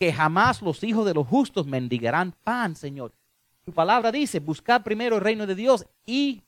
que 0.00 0.12
jamás 0.12 0.62
los 0.62 0.82
hijos 0.82 1.06
de 1.06 1.14
los 1.14 1.28
justos 1.28 1.68
mendigarán 1.68 2.32
pan, 2.42 2.74
Señor. 2.74 3.12
Tu 3.66 3.72
palabra 3.72 4.12
dice, 4.12 4.38
buscar 4.38 4.84
primero 4.84 5.16
el 5.16 5.22
reino 5.22 5.44
de 5.44 5.56
Dios 5.56 5.84
y 6.06 6.40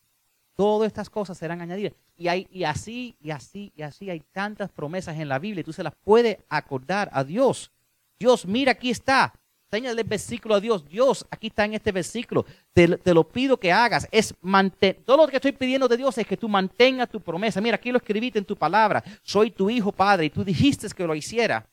todas 0.55 0.87
estas 0.87 1.11
cosas 1.11 1.37
serán 1.37 1.61
añadidas. 1.61 1.93
Y, 2.17 2.29
hay, 2.29 2.47
y 2.49 2.63
así, 2.63 3.17
y 3.21 3.33
así, 3.33 3.73
y 3.75 3.83
así 3.83 4.09
hay 4.09 4.21
tantas 4.21 4.71
promesas 4.71 5.19
en 5.19 5.29
la 5.29 5.41
Biblia 5.41 5.65
tú 5.65 5.73
se 5.73 5.83
las 5.83 5.95
puedes 6.05 6.39
acordar 6.49 7.11
a 7.13 7.25
Dios. 7.25 7.73
Dios, 8.21 8.47
mira, 8.47 8.71
aquí 8.71 8.91
está. 8.91 9.35
Señale 9.69 10.01
el 10.01 10.07
versículo 10.07 10.55
a 10.55 10.61
Dios. 10.61 10.89
Dios, 10.89 11.27
aquí 11.29 11.49
está 11.49 11.65
en 11.65 11.75
este 11.75 11.91
versículo. 11.91 12.47
Te, 12.73 12.87
lo 13.13 13.29
pido 13.29 13.59
que 13.59 13.73
hagas. 13.73 14.07
Es 14.13 14.33
mantener. 14.41 15.03
Todo 15.05 15.17
lo 15.17 15.29
que 15.29 15.37
estoy 15.37 15.53
pidiendo 15.53 15.89
de 15.89 15.97
Dios 15.97 16.17
es 16.19 16.27
que 16.27 16.37
tú 16.37 16.49
mantengas 16.49 17.09
tu 17.09 17.21
promesa. 17.21 17.61
Mira, 17.61 17.75
aquí 17.75 17.91
lo 17.91 17.99
escribiste 17.99 18.39
en 18.39 18.45
tu 18.45 18.57
palabra. 18.57 19.03
Soy 19.25 19.51
tu 19.51 19.69
hijo, 19.69 19.91
Padre, 19.91 20.27
y 20.27 20.31
tú 20.31 20.45
dijiste 20.45 20.87
que 20.91 21.05
lo 21.05 21.17
hiciera. 21.17 21.69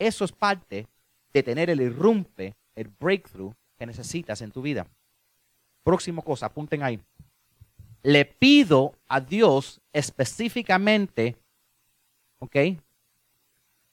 Eso 0.00 0.24
es 0.24 0.32
parte 0.32 0.88
de 1.32 1.42
tener 1.44 1.70
el 1.70 1.80
irrumpe, 1.80 2.56
el 2.74 2.88
breakthrough 2.88 3.54
que 3.78 3.86
necesitas 3.86 4.42
en 4.42 4.50
tu 4.50 4.60
vida. 4.60 4.86
Próximo 5.82 6.22
cosa, 6.22 6.46
apunten 6.46 6.82
ahí. 6.82 7.00
Le 8.02 8.24
pido 8.24 8.94
a 9.06 9.20
Dios 9.20 9.80
específicamente, 9.92 11.36
¿ok? 12.38 12.56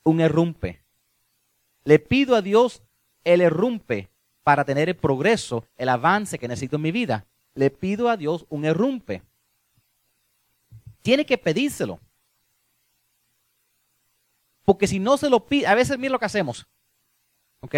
Un 0.04 0.21
irrumpe. 0.21 0.84
Le 1.84 2.00
pido 2.00 2.36
a 2.36 2.41
Dios 2.41 2.82
él 3.24 3.41
errumpe 3.41 4.10
para 4.43 4.63
tener 4.63 4.89
el 4.89 4.95
progreso, 4.95 5.65
el 5.76 5.89
avance 5.89 6.38
que 6.38 6.48
necesito 6.48 6.76
en 6.76 6.84
mi 6.84 6.91
vida. 6.91 7.26
Le 7.56 7.71
pido 7.71 8.10
a 8.10 8.17
Dios 8.17 8.45
un 8.50 8.65
errumpe. 8.65 9.24
Tiene 11.02 11.26
que 11.26 11.38
pedírselo. 11.38 12.00
Porque 14.63 14.88
si 14.88 15.00
no 15.00 15.17
se 15.17 15.30
lo 15.30 15.45
pide, 15.45 15.67
a 15.67 15.76
veces 15.76 15.98
mira 15.98 16.12
lo 16.12 16.19
que 16.19 16.26
hacemos. 16.26 16.67
¿Ok? 17.62 17.76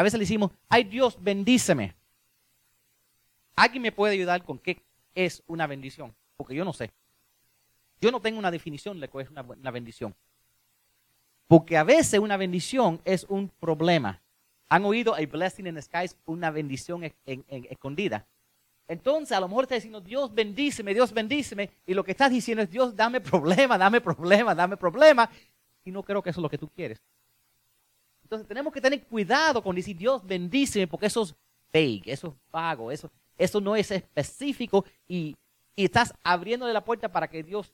A 0.00 0.02
veces 0.02 0.18
le 0.18 0.22
decimos, 0.22 0.50
ay 0.70 0.84
Dios, 0.84 1.18
bendíceme. 1.20 1.94
¿Alguien 3.54 3.82
me 3.82 3.92
puede 3.92 4.14
ayudar 4.14 4.42
con 4.42 4.58
qué 4.58 4.82
es 5.14 5.42
una 5.46 5.66
bendición? 5.66 6.14
Porque 6.38 6.54
yo 6.54 6.64
no 6.64 6.72
sé. 6.72 6.90
Yo 8.00 8.10
no 8.10 8.18
tengo 8.18 8.38
una 8.38 8.50
definición 8.50 8.98
de 8.98 9.08
qué 9.10 9.20
es 9.20 9.30
una, 9.30 9.70
bendición. 9.70 10.14
Porque 11.46 11.76
a 11.76 11.84
veces 11.84 12.18
una 12.18 12.38
bendición 12.38 13.02
es 13.04 13.26
un 13.28 13.50
problema. 13.50 14.22
Han 14.70 14.86
oído 14.86 15.14
a 15.14 15.20
blessing 15.26 15.66
in 15.66 15.74
the 15.74 15.82
skies, 15.82 16.16
una 16.24 16.50
bendición 16.50 17.02
escondida. 17.26 18.26
Entonces, 18.88 19.36
a 19.36 19.40
lo 19.40 19.48
mejor 19.48 19.64
estás 19.64 19.76
diciendo, 19.76 20.00
Dios 20.00 20.34
bendíceme, 20.34 20.94
Dios 20.94 21.12
bendíceme. 21.12 21.68
Y 21.84 21.92
lo 21.92 22.04
que 22.04 22.12
estás 22.12 22.30
diciendo 22.30 22.62
es, 22.62 22.70
Dios, 22.70 22.96
dame 22.96 23.20
problema, 23.20 23.76
dame 23.76 24.00
problema, 24.00 24.54
dame 24.54 24.78
problema. 24.78 25.28
Y 25.84 25.90
no 25.90 26.02
creo 26.02 26.22
que 26.22 26.30
eso 26.30 26.40
es 26.40 26.42
lo 26.42 26.48
que 26.48 26.56
tú 26.56 26.70
quieres. 26.70 27.02
Entonces, 28.30 28.46
tenemos 28.46 28.72
que 28.72 28.80
tener 28.80 29.04
cuidado 29.06 29.60
con 29.60 29.74
decir, 29.74 29.96
Dios 29.96 30.24
bendíceme, 30.24 30.86
porque 30.86 31.06
eso 31.06 31.22
es 31.22 31.34
vague, 31.72 32.12
eso 32.12 32.28
es 32.28 32.34
vago, 32.52 32.92
eso, 32.92 33.10
eso 33.36 33.60
no 33.60 33.74
es 33.74 33.90
específico. 33.90 34.84
Y, 35.08 35.36
y 35.74 35.86
estás 35.86 36.14
abriéndole 36.22 36.72
la 36.72 36.84
puerta 36.84 37.10
para 37.10 37.26
que 37.26 37.42
Dios 37.42 37.72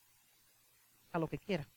haga 1.10 1.20
lo 1.20 1.28
que 1.28 1.36
quiera. 1.36 1.68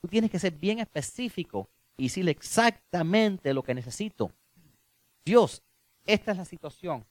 Tú 0.00 0.08
tienes 0.08 0.30
que 0.30 0.38
ser 0.38 0.54
bien 0.54 0.78
específico 0.78 1.68
y 1.98 2.04
decirle 2.04 2.30
exactamente 2.30 3.52
lo 3.52 3.62
que 3.62 3.74
necesito. 3.74 4.32
Dios, 5.22 5.62
esta 6.06 6.32
es 6.32 6.38
la 6.38 6.46
situación. 6.46 7.04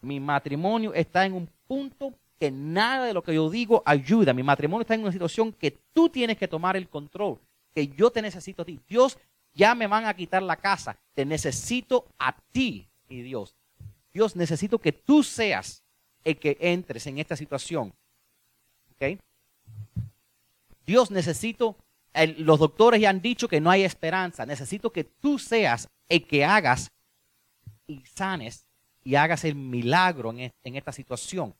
Mi 0.00 0.20
matrimonio 0.20 0.94
está 0.94 1.26
en 1.26 1.34
un 1.34 1.50
punto 1.66 2.14
que 2.38 2.50
nada 2.50 3.04
de 3.04 3.12
lo 3.12 3.22
que 3.22 3.34
yo 3.34 3.50
digo 3.50 3.82
ayuda. 3.84 4.32
Mi 4.32 4.42
matrimonio 4.42 4.80
está 4.82 4.94
en 4.94 5.02
una 5.02 5.12
situación 5.12 5.52
que 5.52 5.72
tú 5.92 6.08
tienes 6.08 6.38
que 6.38 6.48
tomar 6.48 6.78
el 6.78 6.88
control, 6.88 7.38
que 7.74 7.88
yo 7.88 8.10
te 8.10 8.22
necesito 8.22 8.62
a 8.62 8.64
ti. 8.64 8.80
Dios, 8.88 9.18
ya 9.54 9.74
me 9.74 9.86
van 9.86 10.04
a 10.04 10.14
quitar 10.14 10.42
la 10.42 10.56
casa. 10.56 10.98
Te 11.14 11.24
necesito 11.24 12.06
a 12.18 12.36
ti, 12.52 12.88
mi 13.08 13.22
Dios. 13.22 13.56
Dios, 14.12 14.36
necesito 14.36 14.78
que 14.78 14.92
tú 14.92 15.22
seas 15.22 15.82
el 16.24 16.38
que 16.38 16.56
entres 16.60 17.06
en 17.06 17.18
esta 17.18 17.36
situación. 17.36 17.94
¿Ok? 18.92 19.18
Dios, 20.86 21.10
necesito 21.10 21.76
los 22.38 22.60
doctores 22.60 23.00
ya 23.00 23.10
han 23.10 23.20
dicho 23.20 23.48
que 23.48 23.60
no 23.60 23.70
hay 23.70 23.82
esperanza. 23.82 24.46
Necesito 24.46 24.90
que 24.90 25.04
tú 25.04 25.38
seas 25.38 25.88
el 26.08 26.26
que 26.26 26.44
hagas 26.44 26.92
y 27.86 28.00
sanes 28.06 28.66
y 29.02 29.16
hagas 29.16 29.44
el 29.44 29.54
milagro 29.54 30.30
en, 30.30 30.52
en 30.62 30.76
esta 30.76 30.92
situación. 30.92 31.54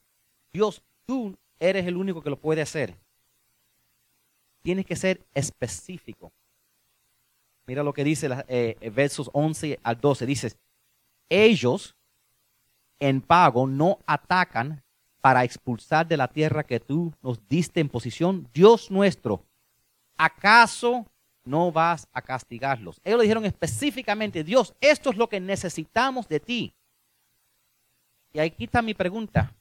Dios, 0.52 0.82
tú 1.06 1.36
eres 1.58 1.86
el 1.86 1.96
único 1.96 2.22
que 2.22 2.30
lo 2.30 2.38
puede 2.38 2.62
hacer. 2.62 2.94
Tienes 4.62 4.86
que 4.86 4.96
ser 4.96 5.20
específico. 5.34 6.32
Mira 7.66 7.82
lo 7.82 7.92
que 7.92 8.04
dice 8.04 8.28
eh, 8.48 8.90
versos 8.90 9.30
11 9.32 9.80
al 9.82 10.00
12. 10.00 10.26
Dices, 10.26 10.58
ellos 11.28 11.96
en 12.98 13.20
pago 13.20 13.66
no 13.66 13.98
atacan 14.06 14.82
para 15.20 15.42
expulsar 15.42 16.06
de 16.06 16.18
la 16.18 16.28
tierra 16.28 16.64
que 16.64 16.80
tú 16.80 17.12
nos 17.22 17.48
diste 17.48 17.80
en 17.80 17.88
posición, 17.88 18.46
Dios 18.52 18.90
nuestro, 18.90 19.42
¿acaso 20.18 21.06
no 21.44 21.72
vas 21.72 22.06
a 22.12 22.20
castigarlos? 22.20 23.00
Ellos 23.02 23.18
le 23.18 23.24
dijeron 23.24 23.46
específicamente, 23.46 24.44
Dios, 24.44 24.74
esto 24.82 25.08
es 25.08 25.16
lo 25.16 25.28
que 25.28 25.40
necesitamos 25.40 26.28
de 26.28 26.40
ti. 26.40 26.74
Y 28.34 28.38
aquí 28.38 28.64
está 28.64 28.82
mi 28.82 28.92
pregunta. 28.92 29.54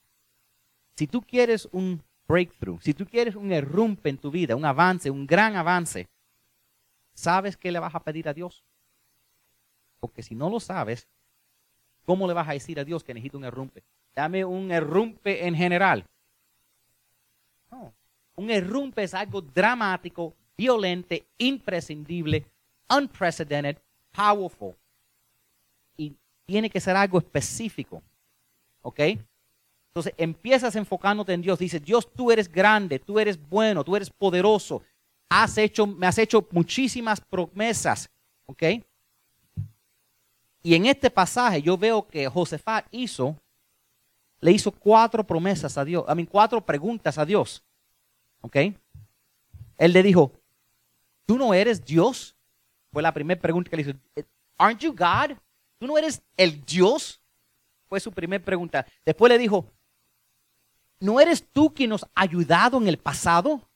Si 0.98 1.08
tú 1.08 1.22
quieres 1.22 1.70
un 1.72 2.04
breakthrough, 2.28 2.82
si 2.82 2.94
tú 2.94 3.06
quieres 3.06 3.36
un 3.36 3.52
errumpe 3.54 4.10
en 4.10 4.18
tu 4.18 4.32
vida, 4.32 4.58
un 4.58 4.66
avance, 4.66 5.10
un 5.10 5.26
gran 5.26 5.56
avance, 5.56 6.10
¿sabes 7.14 7.58
qué 7.58 7.72
le 7.72 7.80
vas 7.80 7.96
a 7.96 8.04
pedir 8.04 8.28
a 8.28 8.34
Dios? 8.34 8.64
Porque 10.00 10.24
si 10.24 10.36
no 10.36 10.50
lo 10.50 10.60
sabes, 10.60 11.08
¿cómo 12.06 12.28
le 12.28 12.34
vas 12.34 12.48
a 12.48 12.54
decir 12.54 12.80
a 12.80 12.84
Dios 12.84 13.04
que 13.04 13.14
necesita 13.14 13.38
un 13.38 13.46
errumpe? 13.46 13.84
Dame 14.16 14.44
un 14.46 14.72
errumpe 14.72 15.48
en 15.48 15.56
general. 15.56 16.06
No. 17.72 17.94
Un 18.36 18.50
errumpe 18.50 19.04
es 19.04 19.14
algo 19.14 19.42
dramático, 19.42 20.34
violento, 20.58 21.16
imprescindible, 21.38 22.46
unprecedented, 22.90 23.78
powerful. 24.12 24.76
Y 25.98 26.16
tiene 26.46 26.70
que 26.70 26.80
ser 26.80 26.96
algo 26.96 27.18
específico. 27.18 28.02
¿Ok? 28.82 29.00
Entonces 29.88 30.14
empiezas 30.18 30.76
enfocándote 30.76 31.34
en 31.34 31.42
Dios. 31.42 31.60
Dices, 31.60 31.84
Dios, 31.84 32.12
tú 32.12 32.32
eres 32.32 32.52
grande, 32.52 33.00
tú 33.00 33.20
eres 33.20 33.40
bueno, 33.50 33.84
tú 33.84 33.96
eres 33.96 34.10
poderoso. 34.10 34.82
Has 35.36 35.58
hecho, 35.58 35.88
me 35.88 36.06
has 36.06 36.20
hecho 36.20 36.48
muchísimas 36.52 37.20
promesas. 37.20 38.08
¿Ok? 38.46 38.64
Y 40.62 40.76
en 40.76 40.86
este 40.86 41.10
pasaje 41.10 41.60
yo 41.60 41.76
veo 41.76 42.08
que 42.08 42.28
Josefat 42.28 42.86
hizo, 42.92 43.36
le 44.42 44.52
hizo 44.52 44.72
cuatro 44.72 45.26
promesas 45.26 45.76
a 45.76 45.84
Dios, 45.84 46.06
a 46.08 46.14
mí 46.14 46.28
cuatro 46.28 46.64
preguntas 46.64 47.18
a 47.18 47.26
Dios. 47.26 47.64
¿Ok? 48.42 48.58
Él 49.80 49.92
le 49.92 50.04
dijo, 50.04 50.32
¿tú 51.26 51.40
no 51.40 51.52
eres 51.52 51.84
Dios? 51.84 52.36
Fue 52.92 53.02
la 53.02 53.12
primera 53.12 53.42
pregunta 53.42 53.72
que 53.72 53.78
le 53.78 53.82
hizo. 53.82 53.94
¿Aren't 54.60 54.82
you 54.82 54.92
God? 54.92 55.36
¿Tú 55.80 55.88
no 55.88 55.98
eres 55.98 56.22
el 56.38 56.64
Dios? 56.64 57.20
Fue 57.90 58.00
su 58.00 58.12
primera 58.12 58.46
pregunta. 58.46 58.86
Después 59.04 59.32
le 59.32 59.40
dijo, 59.40 59.66
¿no 61.00 61.20
eres 61.20 61.44
tú 61.52 61.74
quien 61.74 61.90
nos 61.90 62.04
ha 62.04 62.22
ayudado 62.22 62.78
en 62.78 62.88
el 62.88 63.00
pasado? 63.00 63.68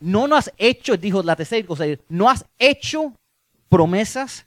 No 0.00 0.26
nos 0.26 0.48
has 0.48 0.54
hecho, 0.56 0.96
dijo 0.96 1.22
la 1.22 1.36
tercera 1.36 1.68
no 2.08 2.28
has 2.28 2.44
hecho 2.58 3.12
promesas. 3.68 4.46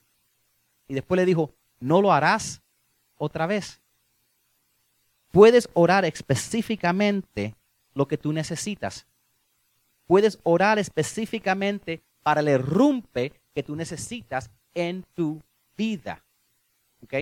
Y 0.88 0.96
después 0.96 1.18
le 1.18 1.26
dijo, 1.26 1.54
no 1.80 2.02
lo 2.02 2.12
harás 2.12 2.62
otra 3.18 3.48
vez. 3.48 3.80
Puedes 5.32 5.70
orar 5.74 6.06
específicamente 6.06 7.56
lo 7.94 8.08
que 8.08 8.18
tú 8.18 8.34
necesitas. 8.34 9.06
Puedes 10.06 10.40
orar 10.44 10.80
específicamente 10.80 12.04
para 12.24 12.42
el 12.42 12.60
rumpe 12.62 13.34
que 13.54 13.64
tú 13.64 13.76
necesitas 13.76 14.50
en 14.74 15.04
tu 15.14 15.42
vida. 15.78 16.24
¿Ok? 17.04 17.14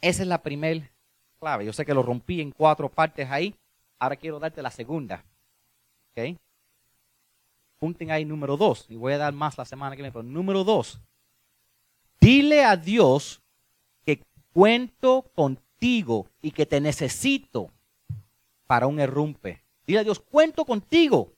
Esa 0.00 0.22
es 0.22 0.28
la 0.28 0.42
primera 0.42 0.90
clave. 1.38 1.64
Yo 1.64 1.72
sé 1.72 1.84
que 1.84 1.94
lo 1.94 2.02
rompí 2.02 2.40
en 2.40 2.52
cuatro 2.52 2.88
partes 2.88 3.30
ahí. 3.30 3.54
Ahora 3.98 4.16
quiero 4.16 4.38
darte 4.38 4.62
la 4.62 4.70
segunda. 4.70 5.24
¿Ok? 6.12 6.36
Punten 7.78 8.10
ahí 8.10 8.24
número 8.24 8.56
dos. 8.56 8.86
Y 8.88 8.96
voy 8.96 9.12
a 9.12 9.18
dar 9.18 9.32
más 9.32 9.56
la 9.58 9.64
semana 9.64 9.94
que 9.94 10.02
viene. 10.02 10.12
Pero 10.12 10.22
número 10.22 10.64
dos. 10.64 11.00
Dile 12.20 12.64
a 12.64 12.76
Dios 12.76 13.40
que 14.04 14.22
cuento 14.52 15.30
contigo 15.34 16.26
y 16.40 16.50
que 16.50 16.66
te 16.66 16.80
necesito 16.80 17.70
para 18.66 18.86
un 18.86 18.98
errumpe. 18.98 19.62
Dile 19.86 20.00
a 20.00 20.04
Dios, 20.04 20.18
cuento 20.20 20.64
contigo. 20.64 21.32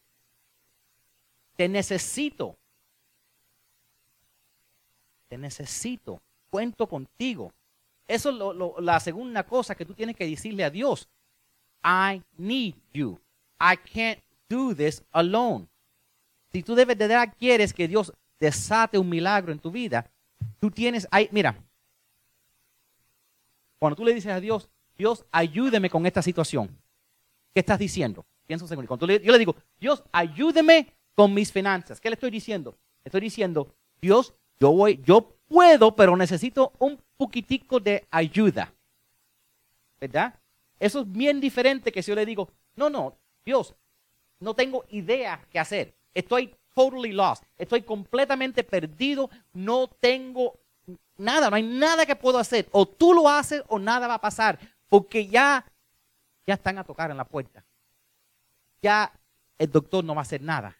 Te 1.56 1.68
necesito. 1.68 2.56
Te 5.28 5.36
necesito. 5.36 6.22
Cuento 6.50 6.86
contigo. 6.86 7.52
Eso 8.06 8.30
es 8.30 8.82
la 8.82 9.00
segunda 9.00 9.42
cosa 9.44 9.74
que 9.74 9.84
tú 9.84 9.92
tienes 9.92 10.16
que 10.16 10.26
decirle 10.26 10.64
a 10.64 10.70
Dios. 10.70 11.08
I 11.84 12.22
need 12.38 12.74
you. 12.92 13.18
I 13.60 13.76
can't 13.76 14.20
do 14.48 14.74
this 14.74 15.02
alone. 15.12 15.68
Si 16.58 16.64
tú 16.64 16.74
de 16.74 16.84
verdad 16.84 17.32
quieres 17.38 17.72
que 17.72 17.86
Dios 17.86 18.12
desate 18.40 18.98
un 18.98 19.08
milagro 19.08 19.52
en 19.52 19.60
tu 19.60 19.70
vida, 19.70 20.10
tú 20.58 20.72
tienes, 20.72 21.06
ahí, 21.12 21.28
mira, 21.30 21.56
cuando 23.78 23.94
tú 23.94 24.04
le 24.04 24.12
dices 24.12 24.32
a 24.32 24.40
Dios, 24.40 24.68
Dios, 24.96 25.24
ayúdeme 25.30 25.88
con 25.88 26.04
esta 26.04 26.20
situación, 26.20 26.76
¿qué 27.54 27.60
estás 27.60 27.78
diciendo? 27.78 28.26
Piensa 28.44 28.64
un 28.64 28.68
segundo. 28.68 28.88
Cuando 28.88 29.06
yo 29.06 29.30
le 29.30 29.38
digo, 29.38 29.54
Dios, 29.78 30.02
ayúdeme 30.10 30.92
con 31.14 31.32
mis 31.32 31.52
finanzas, 31.52 32.00
¿qué 32.00 32.10
le 32.10 32.14
estoy 32.14 32.32
diciendo? 32.32 32.76
estoy 33.04 33.20
diciendo, 33.20 33.72
Dios, 34.00 34.34
yo 34.58 34.72
voy, 34.72 35.00
yo 35.04 35.36
puedo, 35.46 35.94
pero 35.94 36.16
necesito 36.16 36.72
un 36.80 37.00
poquitico 37.16 37.78
de 37.78 38.04
ayuda. 38.10 38.74
¿Verdad? 40.00 40.34
Eso 40.80 41.02
es 41.02 41.12
bien 41.12 41.40
diferente 41.40 41.92
que 41.92 42.02
si 42.02 42.10
yo 42.10 42.16
le 42.16 42.26
digo, 42.26 42.50
no, 42.74 42.90
no, 42.90 43.16
Dios, 43.44 43.76
no 44.40 44.54
tengo 44.54 44.84
idea 44.88 45.46
qué 45.52 45.60
hacer. 45.60 45.97
Estoy 46.14 46.54
totally 46.74 47.12
lost. 47.12 47.44
Estoy 47.56 47.82
completamente 47.82 48.64
perdido. 48.64 49.30
No 49.52 49.88
tengo 49.88 50.58
nada, 51.16 51.50
no 51.50 51.56
hay 51.56 51.62
nada 51.62 52.06
que 52.06 52.16
puedo 52.16 52.38
hacer. 52.38 52.68
O 52.72 52.86
tú 52.86 53.12
lo 53.12 53.28
haces 53.28 53.62
o 53.68 53.78
nada 53.78 54.06
va 54.06 54.14
a 54.14 54.20
pasar. 54.20 54.58
Porque 54.88 55.26
ya, 55.26 55.64
ya 56.46 56.54
están 56.54 56.78
a 56.78 56.84
tocar 56.84 57.10
en 57.10 57.16
la 57.16 57.24
puerta. 57.24 57.64
Ya 58.80 59.12
el 59.58 59.70
doctor 59.70 60.04
no 60.04 60.14
va 60.14 60.20
a 60.20 60.22
hacer 60.22 60.40
nada. 60.40 60.76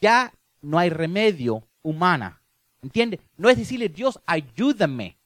Ya 0.00 0.32
no 0.60 0.78
hay 0.78 0.90
remedio 0.90 1.66
humana. 1.82 2.40
¿Entiendes? 2.82 3.20
No 3.36 3.48
es 3.48 3.56
decirle, 3.56 3.88
Dios, 3.88 4.20
ayúdame. 4.26 5.18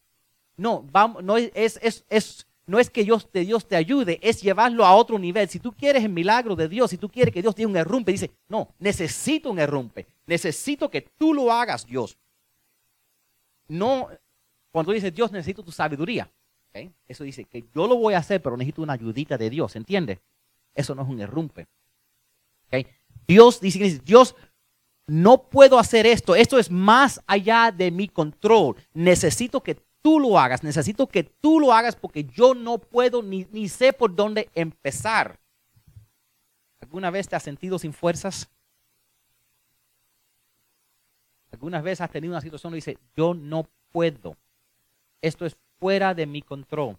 No, 0.56 0.82
vamos, 0.90 1.22
no, 1.22 1.36
es, 1.36 1.78
es, 1.82 2.04
es, 2.08 2.46
no 2.66 2.78
es 2.78 2.90
que 2.90 3.04
Dios 3.04 3.30
te, 3.30 3.40
Dios 3.40 3.66
te 3.66 3.76
ayude, 3.76 4.18
es 4.22 4.40
llevarlo 4.40 4.84
a 4.84 4.94
otro 4.94 5.18
nivel. 5.18 5.48
Si 5.48 5.58
tú 5.58 5.72
quieres 5.72 6.04
el 6.04 6.10
milagro 6.10 6.54
de 6.54 6.68
Dios, 6.68 6.90
si 6.90 6.98
tú 6.98 7.08
quieres 7.08 7.34
que 7.34 7.42
Dios 7.42 7.54
dé 7.54 7.66
un 7.66 7.76
errumpe, 7.76 8.12
dice, 8.12 8.30
no, 8.48 8.74
necesito 8.78 9.50
un 9.50 9.58
errumpe. 9.58 10.06
Necesito 10.26 10.90
que 10.90 11.02
tú 11.02 11.34
lo 11.34 11.52
hagas, 11.52 11.86
Dios. 11.86 12.16
No, 13.68 14.08
cuando 14.70 14.90
tú 14.90 14.94
dices, 14.94 15.12
Dios, 15.12 15.32
necesito 15.32 15.62
tu 15.62 15.72
sabiduría. 15.72 16.30
Eso 17.06 17.24
dice 17.24 17.44
que 17.44 17.66
yo 17.74 17.86
lo 17.86 17.96
voy 17.96 18.14
a 18.14 18.18
hacer, 18.18 18.40
pero 18.40 18.56
necesito 18.56 18.82
una 18.82 18.94
ayudita 18.94 19.36
de 19.36 19.50
Dios, 19.50 19.76
¿entiendes? 19.76 20.20
Eso 20.74 20.94
no 20.94 21.02
es 21.02 21.08
un 21.08 21.20
errumpe. 21.20 21.66
Dios 23.26 23.60
dice, 23.60 24.00
Dios, 24.04 24.34
no 25.06 25.48
puedo 25.48 25.78
hacer 25.78 26.06
esto, 26.06 26.34
esto 26.34 26.58
es 26.58 26.70
más 26.70 27.20
allá 27.26 27.70
de 27.70 27.90
mi 27.90 28.08
control. 28.08 28.76
Necesito 28.94 29.62
que 29.62 29.76
tú 30.02 30.20
lo 30.20 30.38
hagas, 30.38 30.62
necesito 30.62 31.06
que 31.06 31.22
tú 31.24 31.60
lo 31.60 31.72
hagas 31.72 31.96
porque 31.96 32.24
yo 32.24 32.54
no 32.54 32.78
puedo 32.78 33.22
ni, 33.22 33.46
ni 33.52 33.68
sé 33.68 33.92
por 33.92 34.14
dónde 34.14 34.50
empezar. 34.54 35.38
¿Alguna 36.80 37.10
vez 37.10 37.28
te 37.28 37.36
has 37.36 37.42
sentido 37.42 37.78
sin 37.78 37.92
fuerzas? 37.92 38.50
¿Algunas 41.52 41.82
veces 41.82 42.00
has 42.00 42.10
tenido 42.10 42.32
una 42.32 42.40
situación 42.40 42.72
donde 42.72 42.78
dice, 42.78 42.98
yo 43.16 43.34
no 43.34 43.68
puedo? 43.92 44.36
Esto 45.20 45.46
es 45.46 45.56
fuera 45.78 46.12
de 46.14 46.26
mi 46.26 46.42
control. 46.42 46.98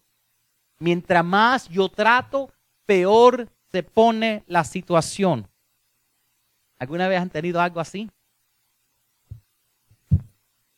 Mientras 0.79 1.25
más 1.25 1.67
yo 1.69 1.89
trato, 1.89 2.51
peor 2.85 3.49
se 3.71 3.83
pone 3.83 4.43
la 4.47 4.63
situación. 4.63 5.47
¿Alguna 6.79 7.07
vez 7.07 7.19
han 7.21 7.29
tenido 7.29 7.59
algo 7.59 7.79
así? 7.79 8.09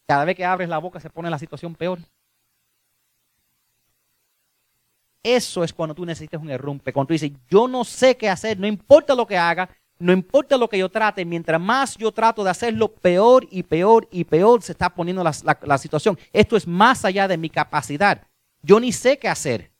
Cada 0.07 0.25
vez 0.25 0.35
que 0.35 0.45
abres 0.45 0.69
la 0.69 0.77
boca 0.77 0.99
se 0.99 1.09
pone 1.09 1.29
la 1.29 1.39
situación 1.39 1.75
peor. 1.75 1.99
Eso 5.25 5.63
es 5.63 5.73
cuando 5.73 5.95
tú 5.95 6.05
necesitas 6.05 6.39
un 6.39 6.51
errumpe. 6.51 6.93
Cuando 6.93 7.07
tú 7.07 7.13
dices, 7.13 7.31
yo 7.49 7.67
no 7.67 7.83
sé 7.83 8.15
qué 8.15 8.29
hacer, 8.29 8.59
no 8.59 8.67
importa 8.67 9.15
lo 9.15 9.25
que 9.25 9.35
haga, 9.35 9.67
no 9.97 10.13
importa 10.13 10.55
lo 10.55 10.69
que 10.69 10.77
yo 10.77 10.87
trate, 10.87 11.25
mientras 11.25 11.59
más 11.59 11.97
yo 11.97 12.11
trato 12.11 12.43
de 12.43 12.51
hacerlo, 12.51 12.93
peor 12.93 13.47
y 13.49 13.63
peor 13.63 14.07
y 14.11 14.25
peor 14.25 14.61
se 14.61 14.73
está 14.73 14.93
poniendo 14.93 15.23
la, 15.23 15.77
situación. 15.79 16.15
Esto 16.31 16.55
es 16.55 16.67
más 16.67 17.05
allá 17.05 17.27
de 17.27 17.39
mi 17.39 17.49
capacidad. 17.49 18.21
Yo 18.61 18.79
ni 18.79 18.91
sé 18.91 19.17
qué 19.17 19.27
hacer. 19.27 19.71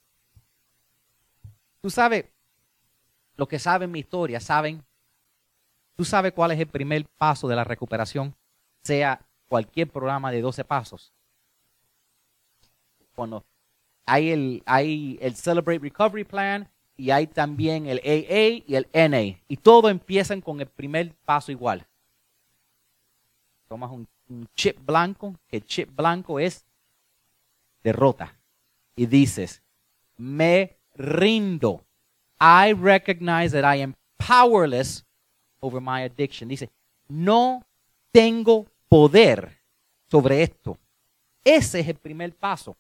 Tú 1.80 1.92
sabes, 1.92 2.26
los 3.36 3.48
que 3.48 3.60
saben 3.60 3.92
mi 3.92 4.00
historia 4.00 4.40
saben, 4.40 4.84
tú 5.96 6.04
sabes 6.06 6.34
cuál 6.34 6.54
es 6.54 6.60
el 6.60 6.68
primer 6.68 7.06
paso 7.20 7.48
de 7.48 7.56
la 7.56 7.64
recuperación, 7.64 8.36
sea 8.82 9.22
cualquier 9.48 9.92
programa 9.92 10.32
de 10.32 10.42
12 10.42 10.64
pasos. 10.66 11.14
Cuando 13.14 13.46
hay 14.06 14.32
el, 14.32 14.64
hay 14.66 15.18
el 15.22 15.36
Celebrate 15.36 15.80
Recovery 15.80 16.24
Plan 16.24 16.70
y 16.98 17.12
hay 17.12 17.28
también 17.28 17.88
el 17.88 17.98
AA 18.00 18.64
y 18.66 18.76
el 18.76 18.88
NA. 18.94 19.40
Y 19.48 19.58
todo 19.58 19.90
empiezan 19.90 20.42
con 20.42 20.62
el 20.62 20.68
primer 20.68 21.14
paso 21.26 21.52
igual. 21.52 21.86
Tomas 23.68 23.92
un, 23.92 24.08
chip 24.56 24.84
blanco, 24.84 25.36
que 25.48 25.58
el 25.58 25.66
chip 25.66 25.96
blanco 25.96 26.40
es 26.40 26.66
derrota. 27.84 28.36
Y 28.96 29.06
dices, 29.06 29.62
me 30.18 30.78
rindo. 30.96 31.84
I 32.40 32.74
recognize 32.74 33.52
that 33.52 33.64
I 33.64 33.82
am 33.82 33.96
powerless 34.18 35.06
over 35.60 35.82
my 35.82 36.04
addiction. 36.04 36.48
Dice, 36.48 36.70
no 37.08 37.64
tengo 38.12 38.66
poder 38.88 39.62
sobre 40.10 40.42
esto. 40.42 40.78
Ese 41.44 41.82
es 41.82 41.88
el 41.88 41.96
primer 41.96 42.34
paso. 42.34 42.76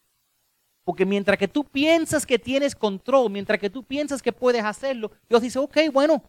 Porque 0.85 1.05
mientras 1.05 1.37
que 1.37 1.47
tú 1.47 1.65
piensas 1.65 2.25
que 2.25 2.39
tienes 2.39 2.75
control, 2.75 3.31
mientras 3.31 3.59
que 3.59 3.69
tú 3.69 3.83
piensas 3.83 4.21
que 4.21 4.31
puedes 4.31 4.63
hacerlo, 4.63 5.11
Dios 5.27 5.41
dice, 5.41 5.59
ok, 5.59 5.77
bueno, 5.91 6.23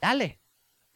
dale. 0.00 0.38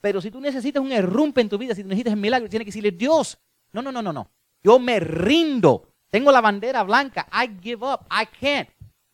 Pero 0.00 0.20
si 0.20 0.30
tú 0.30 0.40
necesitas 0.40 0.82
un 0.82 0.92
errumpe 0.92 1.40
en 1.40 1.48
tu 1.48 1.58
vida, 1.58 1.74
si 1.74 1.82
tú 1.82 1.88
necesitas 1.88 2.14
un 2.14 2.20
milagro, 2.20 2.48
tienes 2.48 2.64
que 2.64 2.70
decirle, 2.70 2.92
Dios, 2.92 3.36
no, 3.72 3.82
no, 3.82 3.92
no, 3.92 4.00
no, 4.00 4.12
no. 4.12 4.30
Yo 4.62 4.78
me 4.78 5.00
rindo. 5.00 5.88
Tengo 6.08 6.30
la 6.30 6.40
bandera 6.40 6.82
blanca. 6.84 7.28
I 7.32 7.50
give 7.60 7.84
up. 7.84 8.06
I 8.10 8.26
can't. 8.26 8.68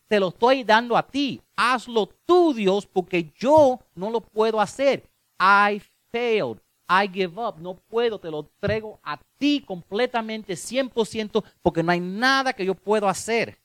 Te 0.07 0.19
lo 0.19 0.29
estoy 0.29 0.63
dando 0.63 0.95
a 0.95 1.05
ti. 1.05 1.41
Hazlo 1.55 2.07
tú, 2.25 2.53
Dios, 2.53 2.85
porque 2.85 3.31
yo 3.35 3.79
no 3.95 4.09
lo 4.09 4.21
puedo 4.21 4.61
hacer. 4.61 5.09
I 5.39 5.81
failed. 6.11 6.59
I 6.87 7.09
give 7.11 7.41
up. 7.41 7.59
No 7.59 7.75
puedo, 7.75 8.19
te 8.19 8.31
lo 8.31 8.49
traigo 8.59 8.99
a 9.03 9.19
ti 9.37 9.61
completamente, 9.65 10.53
100%, 10.53 11.43
porque 11.61 11.83
no 11.83 11.91
hay 11.91 11.99
nada 11.99 12.53
que 12.53 12.65
yo 12.65 12.75
puedo 12.75 13.07
hacer. 13.09 13.59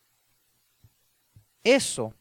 Eso 1.63 2.15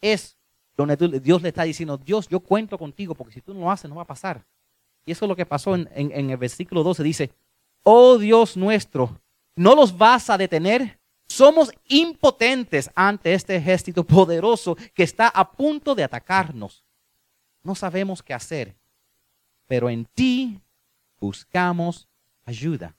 es 0.00 0.36
donde 0.76 0.96
Dios 1.20 1.42
le 1.42 1.48
está 1.48 1.62
diciendo, 1.62 1.96
Dios, 1.96 2.28
yo 2.28 2.40
cuento 2.40 2.76
contigo, 2.76 3.14
porque 3.14 3.34
si 3.34 3.40
tú 3.40 3.54
no 3.54 3.60
lo 3.60 3.70
haces, 3.70 3.88
no 3.88 3.96
va 3.96 4.02
a 4.02 4.06
pasar. 4.06 4.44
Y 5.04 5.12
eso 5.12 5.24
es 5.24 5.28
lo 5.28 5.36
que 5.36 5.46
pasó 5.46 5.74
en, 5.74 5.88
en 5.94 6.30
el 6.30 6.36
versículo 6.36 6.82
12. 6.82 7.02
Dice, 7.02 7.30
oh 7.82 8.18
Dios 8.18 8.56
nuestro, 8.56 9.20
¿no 9.54 9.74
los 9.74 9.96
vas 9.96 10.28
a 10.28 10.36
detener? 10.36 10.98
Somos 11.26 11.72
impotentes 11.88 12.90
ante 12.94 13.32
este 13.32 13.56
ejército 13.56 14.04
poderoso 14.04 14.76
que 14.94 15.02
está 15.02 15.28
a 15.28 15.50
punto 15.50 15.94
de 15.94 16.04
atacarnos. 16.04 16.84
No 17.62 17.74
sabemos 17.74 18.22
qué 18.22 18.34
hacer, 18.34 18.76
pero 19.66 19.88
en 19.88 20.04
ti 20.04 20.60
buscamos 21.18 22.06
ayuda 22.44 22.94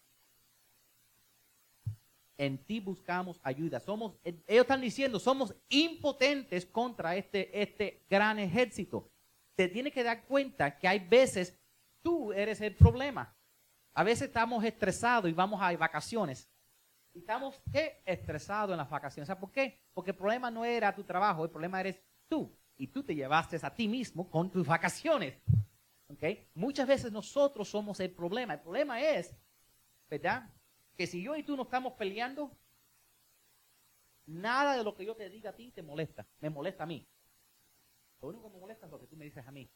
en 2.37 2.63
ti 2.63 2.79
buscamos 2.79 3.39
ayuda. 3.43 3.79
Somos, 3.79 4.15
ellos 4.23 4.61
están 4.61 4.81
diciendo, 4.81 5.19
somos 5.19 5.55
impotentes 5.69 6.65
contra 6.65 7.15
este, 7.15 7.61
este 7.61 8.05
gran 8.09 8.39
ejército. 8.39 9.09
Te 9.55 9.67
tienes 9.67 9.93
que 9.93 10.03
dar 10.03 10.23
cuenta 10.25 10.77
que 10.77 10.87
hay 10.87 10.99
veces 10.99 11.59
tú 12.01 12.31
eres 12.31 12.61
el 12.61 12.75
problema. 12.75 13.35
A 13.93 14.03
veces 14.03 14.27
estamos 14.27 14.63
estresados 14.63 15.29
y 15.29 15.33
vamos 15.33 15.59
a 15.61 15.75
vacaciones. 15.75 16.47
Y 17.13 17.19
estamos 17.19 17.59
¿qué? 17.71 18.03
estresados 18.05 18.71
en 18.71 18.77
las 18.77 18.89
vacaciones. 18.89 19.27
¿Sabes 19.27 19.41
por 19.41 19.51
qué? 19.51 19.81
Porque 19.93 20.11
el 20.11 20.17
problema 20.17 20.51
no 20.51 20.63
era 20.63 20.93
tu 20.93 21.03
trabajo, 21.03 21.43
el 21.43 21.49
problema 21.49 21.79
eres 21.79 21.99
tú. 22.27 22.55
Y 22.77 22.87
tú 22.87 23.01
te 23.01 23.15
llevaste 23.15 23.57
a 23.59 23.73
ti 23.73 23.87
mismo 23.87 24.29
con 24.29 24.51
tus 24.51 24.67
vacaciones. 24.67 25.41
¿Okay? 26.09 26.47
Muchas 26.53 26.87
veces 26.87 27.11
nosotros 27.11 27.67
somos 27.67 27.99
el 27.99 28.11
problema. 28.11 28.53
El 28.53 28.59
problema 28.59 29.01
es, 29.01 29.35
¿verdad? 30.07 30.47
Que 30.97 31.05
si 31.05 31.21
yo 31.21 31.35
y 31.35 31.43
tú 31.43 31.55
no 31.55 31.63
estamos 31.63 31.93
peleando, 31.93 32.51
nada 34.25 34.75
de 34.75 34.83
lo 34.83 34.95
que 34.95 35.05
yo 35.05 35.15
te 35.15 35.29
diga 35.29 35.51
a 35.51 35.55
ti 35.55 35.71
te 35.71 35.83
molesta. 35.83 36.25
Me 36.39 36.49
molesta 36.49 36.83
a 36.83 36.87
mí. 36.87 37.07
Lo 38.19 38.29
único 38.29 38.47
que 38.47 38.55
me 38.55 38.59
molesta 38.59 38.87
es 38.87 38.91
lo 38.91 38.99
que 38.99 39.05
tú 39.05 39.15
me 39.15 39.25
dices 39.25 39.45
a 39.45 39.51
mí. 39.51 39.69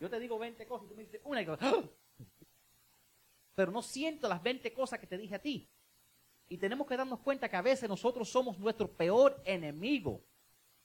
Yo 0.00 0.10
te 0.10 0.18
digo 0.18 0.36
20 0.38 0.66
cosas 0.66 0.86
y 0.86 0.88
tú 0.88 0.96
me 0.96 1.04
dices 1.04 1.20
una 1.24 1.40
y 1.40 1.46
¡Ah! 1.48 1.84
Pero 3.54 3.70
no 3.70 3.80
siento 3.82 4.28
las 4.28 4.42
20 4.42 4.72
cosas 4.74 4.98
que 4.98 5.06
te 5.06 5.16
dije 5.16 5.36
a 5.36 5.38
ti. 5.38 5.70
Y 6.48 6.58
tenemos 6.58 6.86
que 6.86 6.96
darnos 6.96 7.20
cuenta 7.20 7.48
que 7.48 7.56
a 7.56 7.62
veces 7.62 7.88
nosotros 7.88 8.28
somos 8.28 8.58
nuestro 8.58 8.90
peor 8.90 9.40
enemigo. 9.44 10.22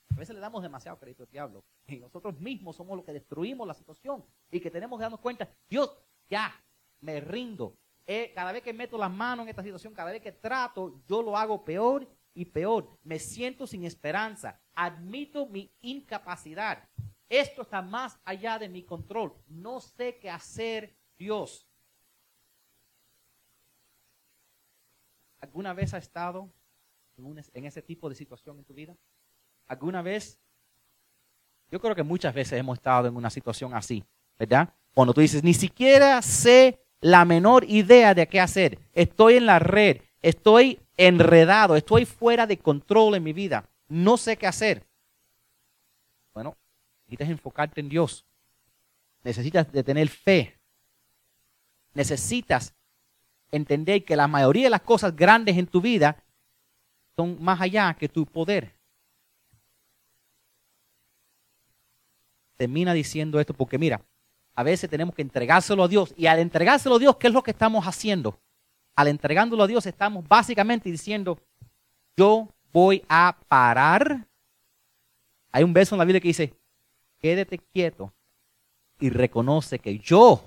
A 0.10 0.15
veces 0.15 0.36
le 0.36 0.41
damos 0.41 0.62
demasiado 0.62 0.99
crédito 0.99 1.23
al 1.23 1.30
diablo. 1.30 1.63
Y 1.88 1.97
nosotros 1.97 2.39
mismos 2.39 2.75
somos 2.75 2.95
los 2.95 3.06
que 3.06 3.13
destruimos 3.13 3.67
la 3.67 3.73
situación. 3.73 4.23
Y 4.51 4.60
que 4.60 4.71
tenemos 4.71 4.99
que 4.99 5.04
darnos 5.04 5.19
cuenta, 5.19 5.49
Dios, 5.67 5.97
ya, 6.30 6.54
me 7.01 7.19
rindo 7.19 7.81
cada 8.34 8.52
vez 8.52 8.64
que 8.64 8.74
meto 8.74 8.98
las 8.98 9.12
manos 9.12 9.44
en 9.44 9.50
esta 9.50 9.64
situación, 9.64 9.94
cada 9.94 10.12
vez 10.12 10.22
que 10.22 10.32
trato, 10.32 11.02
yo 11.08 11.22
lo 11.22 11.38
hago 11.38 11.64
peor 11.64 12.08
y 12.34 12.46
peor. 12.46 12.98
Me 13.04 13.20
siento 13.20 13.68
sin 13.68 13.86
esperanza. 13.86 14.60
Admito 14.74 15.46
mi 15.48 15.72
incapacidad. 15.82 16.88
Esto 17.30 17.62
está 17.62 17.82
más 17.82 18.20
allá 18.26 18.60
de 18.60 18.68
mi 18.68 18.84
control. 18.84 19.34
No 19.48 19.80
sé 19.80 20.18
qué 20.20 20.30
hacer, 20.30 20.96
Dios. 21.18 21.68
¿Alguna 25.40 25.74
vez 25.74 25.94
ha 25.94 25.98
estado 25.98 26.52
en 27.18 27.66
ese 27.66 27.82
tipo 27.82 28.10
de 28.10 28.16
situación 28.16 28.58
en 28.60 28.66
tu 28.66 28.74
vida? 28.74 28.96
¿Alguna 29.68 30.02
vez? 30.02 30.40
Yo 31.70 31.80
creo 31.80 31.96
que 31.96 32.04
muchas 32.04 32.34
veces 32.34 32.60
hemos 32.60 32.78
estado 32.78 33.08
en 33.08 33.16
una 33.16 33.30
situación 33.30 33.74
así, 33.74 34.04
¿verdad? 34.38 34.74
Cuando 34.94 35.14
tú 35.14 35.22
dices, 35.22 35.42
ni 35.42 35.54
siquiera 35.54 36.22
sé 36.22 36.84
la 37.02 37.26
menor 37.26 37.66
idea 37.68 38.14
de 38.14 38.28
qué 38.28 38.40
hacer. 38.40 38.80
Estoy 38.94 39.36
en 39.36 39.48
la 39.48 39.60
red, 39.60 40.02
estoy 40.22 40.80
enredado, 40.96 41.76
estoy 41.76 42.06
fuera 42.06 42.48
de 42.48 42.58
control 42.58 43.16
en 43.16 43.24
mi 43.24 43.34
vida. 43.34 43.70
No 43.90 44.18
sé 44.18 44.38
qué 44.38 44.48
hacer. 44.48 44.88
Bueno, 46.34 46.56
necesitas 47.06 47.30
enfocarte 47.30 47.82
en 47.82 47.90
Dios. 47.90 48.26
Necesitas 49.24 49.72
de 49.72 49.84
tener 49.84 50.08
fe. 50.08 50.58
Necesitas 51.94 52.74
entender 53.52 54.06
que 54.06 54.16
la 54.16 54.28
mayoría 54.28 54.66
de 54.66 54.70
las 54.70 54.82
cosas 54.82 55.16
grandes 55.16 55.58
en 55.58 55.68
tu 55.68 55.82
vida 55.82 56.24
son 57.16 57.42
más 57.44 57.60
allá 57.60 57.94
que 58.00 58.08
tu 58.08 58.26
poder. 58.26 58.80
Termina 62.56 62.94
diciendo 62.94 63.40
esto 63.40 63.54
porque 63.56 63.78
mira, 63.78 64.02
a 64.56 64.64
veces 64.64 64.90
tenemos 64.90 65.16
que 65.16 65.22
entregárselo 65.22 65.84
a 65.84 65.88
Dios. 65.88 66.14
Y 66.18 66.28
al 66.28 66.40
entregárselo 66.40 66.96
a 66.96 67.00
Dios, 67.00 67.18
¿qué 67.18 67.28
es 67.28 67.34
lo 67.34 67.44
que 67.44 67.52
estamos 67.52 67.86
haciendo? 67.86 68.40
Al 68.96 69.08
entregándolo 69.08 69.64
a 69.64 69.68
Dios 69.68 69.86
estamos 69.86 70.28
básicamente 70.28 70.92
diciendo, 70.92 71.40
yo 72.18 72.50
voy 72.72 73.04
a 73.08 73.38
parar. 73.48 74.28
Hay 75.52 75.64
un 75.64 75.74
verso 75.74 75.96
en 75.96 76.00
la 76.00 76.06
Biblia 76.06 76.22
que 76.22 76.28
dice, 76.28 76.54
quédate 77.20 77.58
quieto 77.58 78.14
y 79.00 79.10
reconoce 79.10 79.80
que 79.80 79.98
yo 80.00 80.44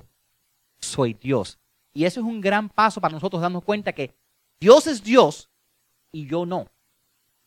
soy 0.79 1.15
Dios. 1.15 1.59
Y 1.93 2.05
eso 2.05 2.21
es 2.21 2.27
un 2.27 2.41
gran 2.41 2.69
paso 2.69 3.01
para 3.01 3.15
nosotros 3.15 3.41
darnos 3.41 3.65
cuenta 3.65 3.93
que 3.93 4.15
Dios 4.61 4.87
es 4.87 5.03
Dios 5.03 5.49
y 6.13 6.27
yo 6.27 6.45
no. 6.45 6.69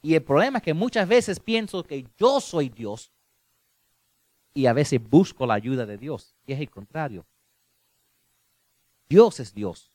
Y 0.01 0.15
el 0.15 0.23
problema 0.23 0.59
es 0.59 0.63
que 0.63 0.73
muchas 0.73 1.07
veces 1.07 1.39
pienso 1.39 1.83
que 1.83 2.05
yo 2.17 2.39
soy 2.39 2.69
Dios 2.69 3.11
y 4.57 4.65
a 4.65 4.73
veces 4.73 4.99
busco 4.99 5.45
la 5.45 5.53
ayuda 5.53 5.85
de 5.85 5.99
Dios. 5.99 6.35
Y 6.47 6.53
es 6.53 6.59
el 6.59 6.71
contrario. 6.71 7.27
Dios 9.07 9.39
es 9.39 9.53
Dios. 9.53 9.91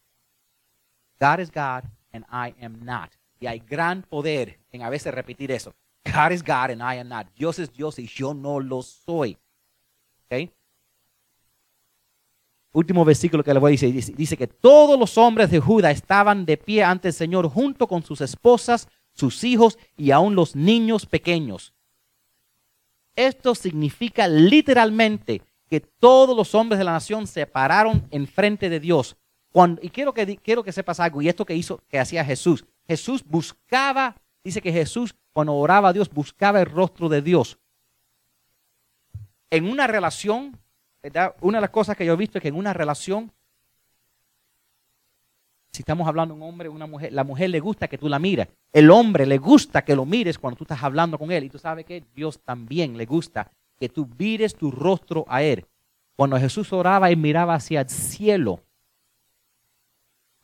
God 1.18 1.40
is 1.40 1.50
God 1.50 1.82
and 2.12 2.24
I 2.30 2.54
am 2.64 2.84
not. 2.84 3.10
Y 3.40 3.48
hay 3.48 3.58
gran 3.58 4.02
poder 4.02 4.60
en 4.70 4.82
a 4.82 4.88
veces 4.88 5.12
repetir 5.12 5.50
eso. 5.50 5.74
God 6.04 6.30
is 6.30 6.44
God 6.44 6.70
and 6.70 6.80
I 6.80 7.00
am 7.00 7.08
not. 7.08 7.26
Dios 7.34 7.58
es 7.58 7.72
Dios 7.72 7.98
y 7.98 8.06
yo 8.06 8.34
no 8.34 8.60
lo 8.60 8.82
soy. 8.82 9.36
¿Okay? 10.26 10.52
Último 12.72 13.04
versículo 13.04 13.42
que 13.42 13.52
le 13.52 13.58
voy 13.58 13.72
a 13.72 13.74
decir. 13.74 13.92
Dice, 13.92 14.12
dice 14.12 14.36
que 14.36 14.46
todos 14.46 14.96
los 14.96 15.18
hombres 15.18 15.50
de 15.50 15.58
Judá 15.58 15.90
estaban 15.90 16.46
de 16.46 16.56
pie 16.56 16.84
ante 16.84 17.08
el 17.08 17.14
Señor 17.14 17.48
junto 17.48 17.88
con 17.88 18.04
sus 18.04 18.20
esposas, 18.20 18.86
sus 19.12 19.42
hijos 19.42 19.76
y 19.96 20.12
aún 20.12 20.36
los 20.36 20.54
niños 20.54 21.04
pequeños. 21.04 21.74
Esto 23.16 23.54
significa 23.54 24.26
literalmente 24.28 25.42
que 25.68 25.80
todos 25.80 26.36
los 26.36 26.54
hombres 26.54 26.78
de 26.78 26.84
la 26.84 26.92
nación 26.92 27.26
se 27.26 27.46
pararon 27.46 28.06
enfrente 28.10 28.68
de 28.68 28.80
Dios. 28.80 29.16
y 29.80 29.90
quiero 29.90 30.14
que, 30.14 30.36
quiero 30.38 30.62
que 30.62 30.72
sepas 30.72 31.00
algo, 31.00 31.20
y 31.20 31.28
esto 31.28 31.44
que 31.44 31.54
hizo, 31.54 31.82
que 31.88 31.98
hacía 31.98 32.24
Jesús. 32.24 32.64
Jesús 32.86 33.22
buscaba, 33.24 34.16
dice 34.42 34.60
que 34.60 34.72
Jesús 34.72 35.14
cuando 35.32 35.54
oraba 35.54 35.88
a 35.88 35.92
Dios 35.92 36.10
buscaba 36.10 36.60
el 36.60 36.66
rostro 36.66 37.08
de 37.08 37.22
Dios. 37.22 37.58
En 39.50 39.68
una 39.68 39.86
relación, 39.86 40.58
una 41.40 41.58
de 41.58 41.62
las 41.62 41.70
cosas 41.70 41.96
que 41.96 42.06
yo 42.06 42.14
he 42.14 42.16
visto 42.16 42.38
es 42.38 42.42
que 42.42 42.48
en 42.48 42.56
una 42.56 42.72
relación 42.72 43.32
si 45.72 45.80
estamos 45.80 46.06
hablando 46.06 46.34
de 46.34 46.40
un 46.40 46.46
hombre 46.46 46.68
o 46.68 46.72
una 46.72 46.86
mujer, 46.86 47.12
la 47.12 47.24
mujer 47.24 47.48
le 47.48 47.58
gusta 47.58 47.88
que 47.88 47.96
tú 47.96 48.08
la 48.08 48.18
mires. 48.18 48.46
El 48.72 48.90
hombre 48.90 49.24
le 49.24 49.38
gusta 49.38 49.82
que 49.82 49.96
lo 49.96 50.04
mires 50.04 50.38
cuando 50.38 50.58
tú 50.58 50.64
estás 50.64 50.82
hablando 50.82 51.18
con 51.18 51.32
él. 51.32 51.44
Y 51.44 51.48
tú 51.48 51.58
sabes 51.58 51.86
que 51.86 52.04
Dios 52.14 52.40
también 52.40 52.98
le 52.98 53.06
gusta 53.06 53.50
que 53.80 53.88
tú 53.88 54.04
vires 54.04 54.54
tu 54.54 54.70
rostro 54.70 55.24
a 55.28 55.42
Él. 55.42 55.66
Cuando 56.14 56.38
Jesús 56.38 56.72
oraba, 56.72 57.10
Él 57.10 57.16
miraba 57.16 57.54
hacia 57.54 57.80
el 57.80 57.88
cielo. 57.88 58.62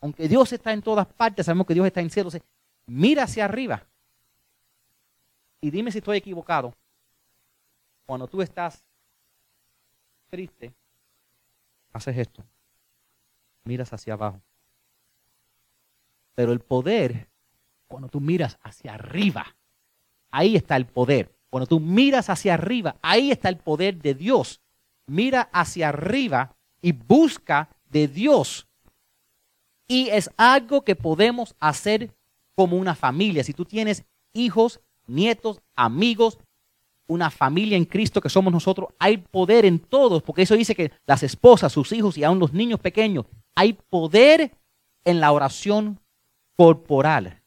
Aunque 0.01 0.27
Dios 0.27 0.51
está 0.51 0.73
en 0.73 0.81
todas 0.81 1.05
partes, 1.05 1.45
sabemos 1.45 1.67
que 1.67 1.75
Dios 1.75 1.85
está 1.85 1.99
en 1.99 2.07
el 2.07 2.11
cielo. 2.11 2.31
Mira 2.87 3.23
hacia 3.23 3.45
arriba. 3.45 3.85
Y 5.61 5.69
dime 5.69 5.91
si 5.91 5.99
estoy 5.99 6.17
equivocado. 6.17 6.73
Cuando 8.07 8.27
tú 8.27 8.41
estás 8.41 8.83
triste, 10.29 10.73
haces 11.93 12.17
esto. 12.17 12.43
Miras 13.63 13.93
hacia 13.93 14.13
abajo. 14.13 14.41
Pero 16.39 16.53
el 16.53 16.61
poder, 16.61 17.27
cuando 17.89 18.07
tú 18.07 18.21
miras 18.21 18.57
hacia 18.63 18.93
arriba, 18.93 19.57
ahí 20.31 20.55
está 20.55 20.77
el 20.77 20.85
poder. 20.85 21.35
Cuando 21.49 21.67
tú 21.67 21.81
miras 21.81 22.29
hacia 22.29 22.53
arriba, 22.53 22.95
ahí 23.01 23.29
está 23.29 23.49
el 23.49 23.57
poder 23.57 24.01
de 24.01 24.13
Dios. 24.13 24.61
Mira 25.05 25.49
hacia 25.51 25.89
arriba 25.89 26.55
y 26.81 26.93
busca 26.93 27.67
de 27.89 28.07
Dios. 28.07 28.69
Y 29.85 30.07
es 30.11 30.31
algo 30.37 30.85
que 30.85 30.95
podemos 30.95 31.55
hacer 31.59 32.15
como 32.55 32.77
una 32.77 32.95
familia. 32.95 33.43
Si 33.43 33.51
tú 33.51 33.65
tienes 33.65 34.05
hijos, 34.31 34.79
nietos, 35.07 35.59
amigos, 35.75 36.39
una 37.07 37.31
familia 37.31 37.75
en 37.75 37.83
Cristo 37.83 38.21
que 38.21 38.29
somos 38.29 38.53
nosotros, 38.53 38.93
hay 38.97 39.17
poder 39.17 39.65
en 39.65 39.79
todos, 39.79 40.23
porque 40.23 40.43
eso 40.43 40.55
dice 40.55 40.73
que 40.73 40.93
las 41.05 41.21
esposas, 41.21 41.73
sus 41.73 41.91
hijos 41.91 42.17
y 42.17 42.23
aún 42.23 42.39
los 42.39 42.53
niños 42.53 42.79
pequeños, 42.79 43.25
hay 43.55 43.73
poder 43.73 44.53
en 45.03 45.19
la 45.19 45.33
oración 45.33 45.99
corporal. 46.59 47.41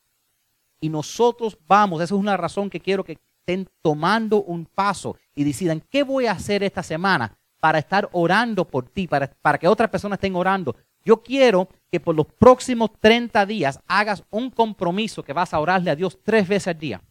Y 0.80 0.88
nosotros 0.88 1.58
vamos, 1.68 2.00
esa 2.00 2.14
es 2.14 2.18
una 2.18 2.38
razón 2.38 2.70
que 2.70 2.80
quiero 2.80 3.04
que 3.04 3.18
estén 3.40 3.68
tomando 3.82 4.42
un 4.42 4.64
paso 4.64 5.18
y 5.34 5.44
decidan, 5.44 5.82
¿qué 5.90 6.02
voy 6.02 6.24
a 6.24 6.32
hacer 6.32 6.62
esta 6.62 6.82
semana 6.82 7.36
para 7.60 7.78
estar 7.78 8.08
orando 8.12 8.66
por 8.66 8.88
ti, 8.88 9.06
para, 9.06 9.30
para 9.42 9.58
que 9.58 9.68
otras 9.68 9.90
personas 9.90 10.16
estén 10.16 10.34
orando? 10.34 10.74
Yo 11.04 11.22
quiero 11.22 11.68
que 11.90 12.00
por 12.00 12.16
los 12.16 12.24
próximos 12.24 12.90
30 13.00 13.44
días 13.44 13.78
hagas 13.86 14.24
un 14.30 14.50
compromiso 14.50 15.22
que 15.22 15.34
vas 15.34 15.52
a 15.52 15.60
orarle 15.60 15.90
a 15.90 15.96
Dios 15.96 16.18
tres 16.22 16.48
veces 16.48 16.68
al 16.68 16.78
día. 16.78 17.02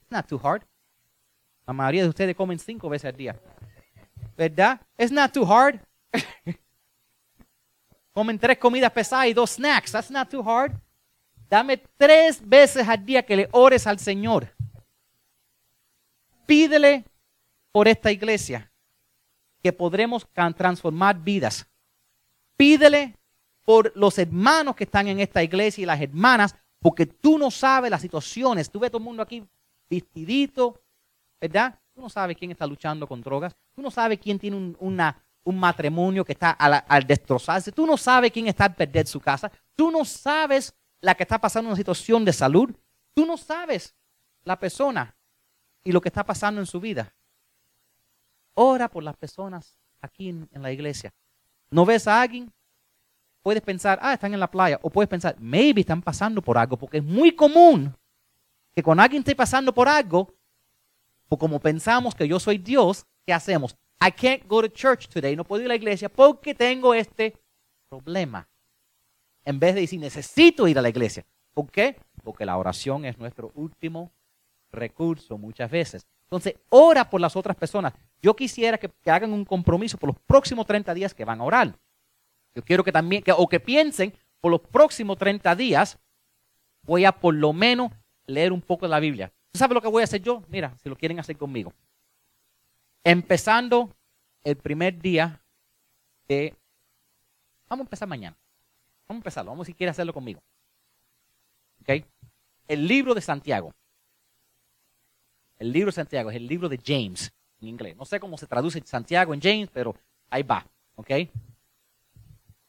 It's 0.00 0.10
not 0.10 0.26
too 0.26 0.40
hard. 0.42 0.62
La 1.68 1.72
mayoría 1.72 2.02
de 2.02 2.08
ustedes 2.08 2.34
comen 2.34 2.58
cinco 2.58 2.88
veces 2.88 3.12
al 3.12 3.16
día. 3.16 3.40
¿Verdad? 4.36 4.80
It's 4.98 5.12
not 5.12 5.32
too 5.32 5.46
hard. 5.46 5.78
comen 8.14 8.38
tres 8.38 8.56
comidas 8.56 8.92
pesadas 8.92 9.26
y 9.26 9.34
dos 9.34 9.50
snacks. 9.50 9.92
That's 9.92 10.10
not 10.10 10.30
too 10.30 10.42
hard. 10.42 10.72
Dame 11.50 11.76
tres 11.76 12.40
veces 12.46 12.88
al 12.88 13.04
día 13.04 13.24
que 13.24 13.36
le 13.36 13.48
ores 13.52 13.86
al 13.86 13.98
Señor. 13.98 14.48
Pídele 16.46 17.04
por 17.72 17.88
esta 17.88 18.10
iglesia 18.10 18.70
que 19.62 19.72
podremos 19.72 20.26
transformar 20.56 21.18
vidas. 21.18 21.66
Pídele 22.56 23.16
por 23.64 23.92
los 23.96 24.18
hermanos 24.18 24.76
que 24.76 24.84
están 24.84 25.08
en 25.08 25.20
esta 25.20 25.42
iglesia 25.42 25.82
y 25.82 25.86
las 25.86 26.00
hermanas, 26.00 26.54
porque 26.78 27.06
tú 27.06 27.38
no 27.38 27.50
sabes 27.50 27.90
las 27.90 28.02
situaciones. 28.02 28.70
Tú 28.70 28.78
ves 28.78 28.90
todo 28.90 28.98
el 28.98 29.04
mundo 29.04 29.22
aquí 29.22 29.42
vestidito, 29.88 30.82
¿verdad? 31.40 31.78
Tú 31.94 32.00
no 32.00 32.08
sabes 32.08 32.36
quién 32.36 32.50
está 32.50 32.66
luchando 32.66 33.06
con 33.06 33.22
drogas. 33.22 33.56
Tú 33.74 33.82
no 33.82 33.90
sabes 33.90 34.18
quién 34.18 34.38
tiene 34.38 34.56
un, 34.78 35.00
un 35.44 35.58
matrimonio 35.58 36.24
que 36.24 36.32
está 36.32 36.50
al, 36.50 37.06
destrozarse. 37.06 37.70
Tú 37.70 37.86
no 37.86 37.96
sabes 37.96 38.32
quién 38.32 38.48
está 38.48 38.64
al 38.64 38.74
perder 38.74 39.06
su 39.06 39.20
casa. 39.20 39.52
Tú 39.76 39.90
no 39.90 40.04
sabes 40.04 40.74
la 41.00 41.14
que 41.14 41.22
está 41.22 41.38
pasando 41.38 41.68
una 41.68 41.76
situación 41.76 42.24
de 42.24 42.32
salud. 42.32 42.74
Tú 43.12 43.26
no 43.26 43.36
sabes 43.36 43.94
la 44.42 44.58
persona 44.58 45.14
y 45.84 45.92
lo 45.92 46.00
que 46.00 46.08
está 46.08 46.24
pasando 46.24 46.60
en 46.60 46.66
su 46.66 46.80
vida. 46.80 47.14
Ora 48.54 48.88
por 48.88 49.02
las 49.02 49.16
personas 49.16 49.78
aquí 50.00 50.30
en, 50.30 50.48
la 50.52 50.72
iglesia. 50.72 51.12
¿No 51.70 51.84
ves 51.84 52.08
a 52.08 52.22
alguien? 52.22 52.52
Puedes 53.42 53.62
pensar, 53.62 53.98
ah, 54.00 54.14
están 54.14 54.32
en 54.32 54.40
la 54.40 54.50
playa. 54.50 54.78
O 54.82 54.88
puedes 54.88 55.08
pensar, 55.08 55.36
maybe 55.38 55.82
están 55.82 56.00
pasando 56.00 56.40
por 56.40 56.56
algo. 56.56 56.78
Porque 56.78 56.98
es 56.98 57.04
muy 57.04 57.32
común 57.32 57.94
que 58.74 58.82
cuando 58.82 59.02
alguien 59.02 59.20
esté 59.20 59.36
pasando 59.36 59.74
por 59.74 59.88
algo, 59.88 60.34
o 61.28 61.36
como 61.36 61.60
pensamos 61.60 62.14
que 62.14 62.26
yo 62.26 62.40
soy 62.40 62.58
Dios, 62.58 63.06
¿qué 63.26 63.32
hacemos? 63.32 63.76
I 64.04 64.10
can't 64.10 64.46
go 64.46 64.60
to 64.60 64.68
church 64.68 65.08
today. 65.08 65.34
No 65.34 65.44
puedo 65.44 65.62
ir 65.62 65.66
a 65.66 65.70
la 65.70 65.76
iglesia 65.76 66.10
porque 66.10 66.54
tengo 66.54 66.92
este 66.92 67.34
problema. 67.88 68.46
En 69.44 69.58
vez 69.58 69.74
de 69.74 69.82
decir, 69.82 69.98
necesito 69.98 70.68
ir 70.68 70.78
a 70.78 70.82
la 70.82 70.90
iglesia. 70.90 71.24
¿Por 71.54 71.70
qué? 71.70 71.96
Porque 72.22 72.44
la 72.44 72.58
oración 72.58 73.06
es 73.06 73.16
nuestro 73.16 73.50
último 73.54 74.10
recurso 74.70 75.38
muchas 75.38 75.70
veces. 75.70 76.06
Entonces, 76.24 76.56
ora 76.68 77.08
por 77.08 77.20
las 77.20 77.34
otras 77.34 77.56
personas. 77.56 77.94
Yo 78.20 78.34
quisiera 78.36 78.76
que, 78.76 78.90
hagan 79.06 79.32
un 79.32 79.44
compromiso 79.44 79.96
por 79.96 80.08
los 80.08 80.18
próximos 80.26 80.66
30 80.66 80.92
días 80.92 81.14
que 81.14 81.24
van 81.24 81.40
a 81.40 81.44
orar. 81.44 81.78
Yo 82.54 82.62
quiero 82.62 82.84
que 82.84 82.92
también, 82.92 83.22
o 83.36 83.48
que 83.48 83.60
piensen, 83.60 84.12
por 84.40 84.50
los 84.50 84.60
próximos 84.60 85.16
30 85.16 85.54
días, 85.56 85.98
voy 86.82 87.04
a 87.04 87.12
por 87.12 87.34
lo 87.34 87.52
menos 87.52 87.90
leer 88.26 88.52
un 88.52 88.60
poco 88.60 88.86
de 88.86 88.90
la 88.90 89.00
Biblia. 89.00 89.32
¿Tú 89.50 89.58
sabes 89.58 89.74
lo 89.74 89.80
que 89.80 89.88
voy 89.88 90.02
a 90.02 90.04
hacer 90.04 90.20
yo? 90.20 90.42
Mira, 90.48 90.76
si 90.82 90.88
lo 90.88 90.96
quieren 90.96 91.18
hacer 91.20 91.36
conmigo. 91.36 91.72
Empezando 93.04 93.94
el 94.42 94.56
primer 94.56 94.98
día 94.98 95.42
de... 96.26 96.54
Vamos 97.68 97.84
a 97.84 97.86
empezar 97.86 98.08
mañana. 98.08 98.36
Vamos 99.06 99.20
a 99.20 99.22
empezarlo. 99.22 99.50
Vamos 99.50 99.66
si 99.66 99.74
quiere 99.74 99.90
hacerlo 99.90 100.14
conmigo. 100.14 100.42
¿Ok? 101.82 102.04
El 102.66 102.88
libro 102.88 103.14
de 103.14 103.20
Santiago. 103.20 103.74
El 105.58 105.70
libro 105.70 105.88
de 105.88 105.92
Santiago 105.92 106.30
es 106.30 106.36
el 106.36 106.46
libro 106.46 106.68
de 106.68 106.80
James 106.82 107.32
en 107.60 107.68
inglés. 107.68 107.96
No 107.96 108.04
sé 108.04 108.18
cómo 108.18 108.38
se 108.38 108.46
traduce 108.46 108.82
Santiago 108.84 109.34
en 109.34 109.40
James, 109.40 109.68
pero 109.72 109.94
ahí 110.30 110.42
va. 110.42 110.66
¿Ok? 110.96 111.10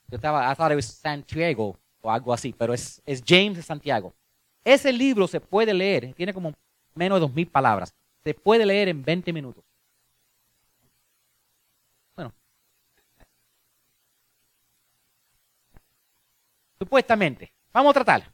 Yo 0.08 0.18
estaba, 0.18 0.52
I 0.52 0.56
thought 0.56 0.72
it 0.72 0.76
was 0.76 0.86
Santiago 0.86 1.78
o 2.02 2.12
algo 2.12 2.34
así, 2.34 2.54
pero 2.54 2.74
es, 2.74 3.02
es 3.06 3.24
James 3.26 3.58
de 3.58 3.64
Santiago. 3.64 4.14
Ese 4.64 4.92
libro 4.92 5.28
se 5.28 5.40
puede 5.40 5.74
leer, 5.74 6.14
tiene 6.14 6.34
como 6.34 6.54
menos 6.94 7.18
de 7.18 7.22
dos 7.22 7.34
mil 7.34 7.48
palabras. 7.48 7.94
Se 8.24 8.34
puede 8.34 8.66
leer 8.66 8.90
en 8.90 9.04
20 9.04 9.34
minutos. 9.34 9.64
Supuestamente. 16.78 17.54
Vamos 17.72 17.92
a 17.92 18.04
tratar. 18.04 18.34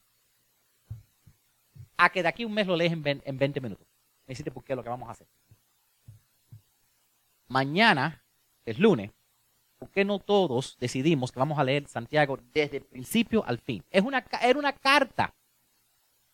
A 1.97 2.09
que 2.09 2.23
de 2.23 2.29
aquí 2.29 2.45
un 2.45 2.53
mes 2.53 2.67
lo 2.67 2.75
lees 2.75 2.91
en, 2.91 3.03
en 3.05 3.37
20 3.37 3.61
minutos. 3.61 3.87
Me 4.25 4.33
hiciste 4.33 4.51
por 4.51 4.63
qué 4.63 4.75
lo 4.75 4.83
que 4.83 4.89
vamos 4.89 5.09
a 5.09 5.13
hacer. 5.13 5.27
Mañana, 7.47 8.23
es 8.65 8.79
lunes, 8.79 9.11
¿por 9.77 9.89
qué 9.89 10.05
no 10.05 10.19
todos 10.19 10.77
decidimos 10.79 11.31
que 11.31 11.39
vamos 11.39 11.59
a 11.59 11.63
leer 11.63 11.87
Santiago 11.87 12.39
desde 12.53 12.77
el 12.77 12.83
principio 12.83 13.43
al 13.45 13.59
fin? 13.59 13.83
Es 13.89 14.03
una, 14.03 14.25
era 14.41 14.57
una 14.57 14.73
carta. 14.73 15.33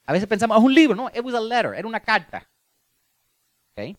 A 0.06 0.14
veces 0.14 0.28
pensamos, 0.28 0.58
es 0.58 0.64
un 0.64 0.74
libro, 0.74 0.96
no, 0.96 1.10
it 1.10 1.24
was 1.24 1.34
a 1.34 1.42
letter, 1.42 1.74
era 1.74 1.88
una 1.88 2.00
carta. 2.00 2.48
¿Ok? 3.72 3.98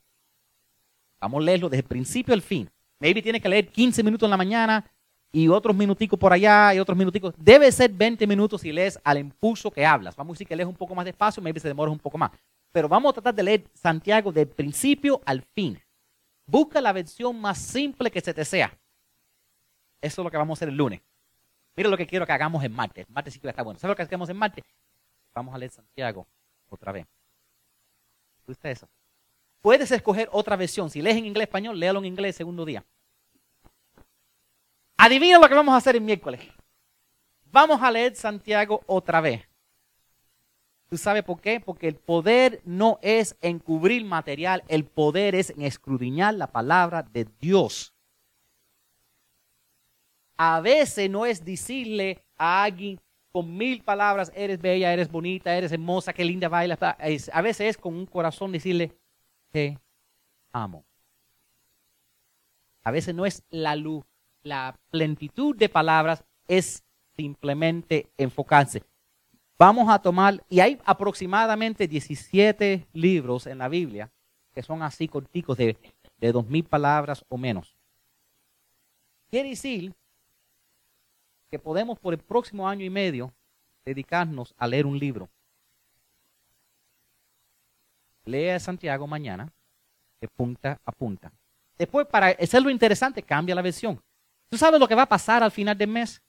Vamos 1.20 1.42
a 1.42 1.44
leerlo 1.44 1.68
desde 1.68 1.82
el 1.82 1.88
principio 1.88 2.34
al 2.34 2.42
fin. 2.42 2.70
Maybe 3.00 3.22
tiene 3.22 3.40
que 3.40 3.48
leer 3.48 3.68
15 3.68 4.02
minutos 4.02 4.26
en 4.26 4.30
la 4.30 4.36
mañana 4.36 4.90
y 5.32 5.48
otros 5.48 5.76
minuticos 5.76 6.18
por 6.18 6.32
allá 6.32 6.74
y 6.74 6.78
otros 6.78 6.96
minuticos. 6.96 7.34
Debe 7.36 7.70
ser 7.72 7.90
20 7.90 8.26
minutos 8.26 8.60
si 8.60 8.72
lees 8.72 8.98
al 9.04 9.18
impulso 9.18 9.70
que 9.70 9.84
hablas. 9.84 10.16
Vamos 10.16 10.32
a 10.32 10.34
decir 10.34 10.46
que 10.46 10.56
lees 10.56 10.68
un 10.68 10.76
poco 10.76 10.94
más 10.94 11.04
despacio, 11.04 11.42
maybe 11.42 11.60
se 11.60 11.68
demora 11.68 11.90
un 11.90 11.98
poco 11.98 12.18
más 12.18 12.30
pero 12.72 12.88
vamos 12.88 13.10
a 13.10 13.14
tratar 13.14 13.34
de 13.34 13.42
leer 13.42 13.64
Santiago 13.74 14.32
del 14.32 14.48
principio 14.48 15.20
al 15.24 15.42
fin. 15.42 15.80
Busca 16.46 16.80
la 16.80 16.92
versión 16.92 17.40
más 17.40 17.58
simple 17.58 18.10
que 18.10 18.20
se 18.20 18.34
te 18.34 18.44
sea. 18.44 18.78
Eso 20.00 20.22
es 20.22 20.24
lo 20.24 20.30
que 20.30 20.36
vamos 20.36 20.56
a 20.56 20.58
hacer 20.58 20.68
el 20.68 20.76
lunes. 20.76 21.00
Mira 21.74 21.88
lo 21.88 21.96
que 21.96 22.06
quiero 22.06 22.26
que 22.26 22.32
hagamos 22.32 22.62
en 22.64 22.72
martes. 22.72 23.08
Martes 23.08 23.34
sí 23.34 23.40
que 23.40 23.48
está 23.48 23.62
bueno. 23.62 23.78
¿Sabes 23.78 23.92
lo 23.92 23.96
que 23.96 24.02
hacemos 24.02 24.28
en 24.28 24.36
martes? 24.36 24.64
Vamos 25.34 25.54
a 25.54 25.58
leer 25.58 25.70
Santiago 25.70 26.26
otra 26.68 26.92
vez. 26.92 27.06
¿Viste 28.46 28.70
eso? 28.70 28.88
Puedes 29.60 29.90
escoger 29.90 30.28
otra 30.32 30.56
versión. 30.56 30.88
Si 30.90 31.02
lees 31.02 31.16
en 31.16 31.26
inglés 31.26 31.48
español, 31.48 31.78
léalo 31.78 31.98
en 31.98 32.06
inglés 32.06 32.36
segundo 32.36 32.64
día. 32.64 32.84
Adivina 35.00 35.38
lo 35.38 35.48
que 35.48 35.54
vamos 35.54 35.72
a 35.74 35.76
hacer 35.76 35.94
el 35.94 36.02
miércoles. 36.02 36.40
Vamos 37.44 37.80
a 37.80 37.90
leer 37.90 38.16
Santiago 38.16 38.82
otra 38.86 39.20
vez. 39.20 39.48
¿Tú 40.88 40.98
sabes 40.98 41.22
por 41.22 41.40
qué? 41.40 41.60
Porque 41.60 41.86
el 41.86 41.94
poder 41.94 42.60
no 42.64 42.98
es 43.00 43.36
encubrir 43.40 44.04
material, 44.04 44.64
el 44.68 44.84
poder 44.84 45.36
es 45.36 45.50
en 45.50 45.62
escudriñar 45.62 46.34
la 46.34 46.48
palabra 46.50 47.02
de 47.04 47.28
Dios. 47.38 47.94
A 50.36 50.60
veces 50.60 51.08
no 51.08 51.26
es 51.26 51.44
decirle 51.44 52.24
a 52.36 52.64
alguien 52.64 53.00
con 53.30 53.56
mil 53.56 53.84
palabras, 53.84 54.32
eres 54.34 54.60
bella, 54.60 54.92
eres 54.92 55.10
bonita, 55.10 55.56
eres 55.56 55.70
hermosa, 55.70 56.12
qué 56.12 56.24
linda 56.24 56.48
baila. 56.48 56.76
A 57.32 57.42
veces 57.42 57.68
es 57.68 57.76
con 57.76 57.94
un 57.94 58.06
corazón 58.06 58.50
decirle, 58.50 58.98
te 59.52 59.78
amo. 60.50 60.84
A 62.82 62.90
veces 62.90 63.14
no 63.14 63.26
es 63.26 63.44
la 63.50 63.76
luz, 63.76 64.04
la 64.48 64.78
plenitud 64.90 65.56
de 65.56 65.68
palabras, 65.68 66.24
es 66.46 66.82
simplemente 67.16 68.08
enfocarse. 68.16 68.82
Vamos 69.58 69.88
a 69.88 69.98
tomar, 69.98 70.42
y 70.48 70.60
hay 70.60 70.78
aproximadamente 70.84 71.88
17 71.88 72.86
libros 72.92 73.46
en 73.46 73.58
la 73.58 73.68
Biblia 73.68 74.10
que 74.54 74.62
son 74.62 74.82
así 74.82 75.06
corticos 75.06 75.56
de 75.56 75.76
de 76.18 76.32
dos 76.32 76.46
mil 76.46 76.64
palabras 76.64 77.24
o 77.28 77.38
menos. 77.38 77.76
Quiere 79.30 79.50
decir 79.50 79.94
que 81.50 81.58
podemos 81.58 81.98
por 81.98 82.14
el 82.14 82.20
próximo 82.20 82.68
año 82.68 82.84
y 82.84 82.90
medio 82.90 83.32
dedicarnos 83.84 84.54
a 84.58 84.66
leer 84.66 84.86
un 84.86 84.98
libro. 84.98 85.28
Lea 88.24 88.60
Santiago 88.60 89.06
mañana, 89.06 89.50
de 90.20 90.28
punta 90.28 90.78
a 90.84 90.92
punta. 90.92 91.32
Después, 91.78 92.06
para 92.06 92.28
hacerlo 92.28 92.68
interesante, 92.68 93.22
cambia 93.22 93.54
la 93.54 93.62
versión. 93.62 94.02
¿Tú 94.48 94.56
sabes 94.56 94.80
lo 94.80 94.88
que 94.88 94.94
va 94.94 95.02
a 95.02 95.08
pasar 95.08 95.42
al 95.42 95.50
final 95.50 95.76
del 95.76 95.88
mes? 95.88 96.22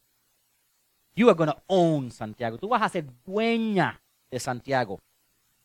You 1.15 1.29
are 1.29 1.35
going 1.35 1.49
to 1.49 1.61
own 1.67 2.11
Santiago. 2.11 2.57
Tú 2.57 2.69
vas 2.69 2.81
a 2.81 2.89
ser 2.89 3.05
dueña 3.25 4.01
de 4.29 4.39
Santiago. 4.39 4.99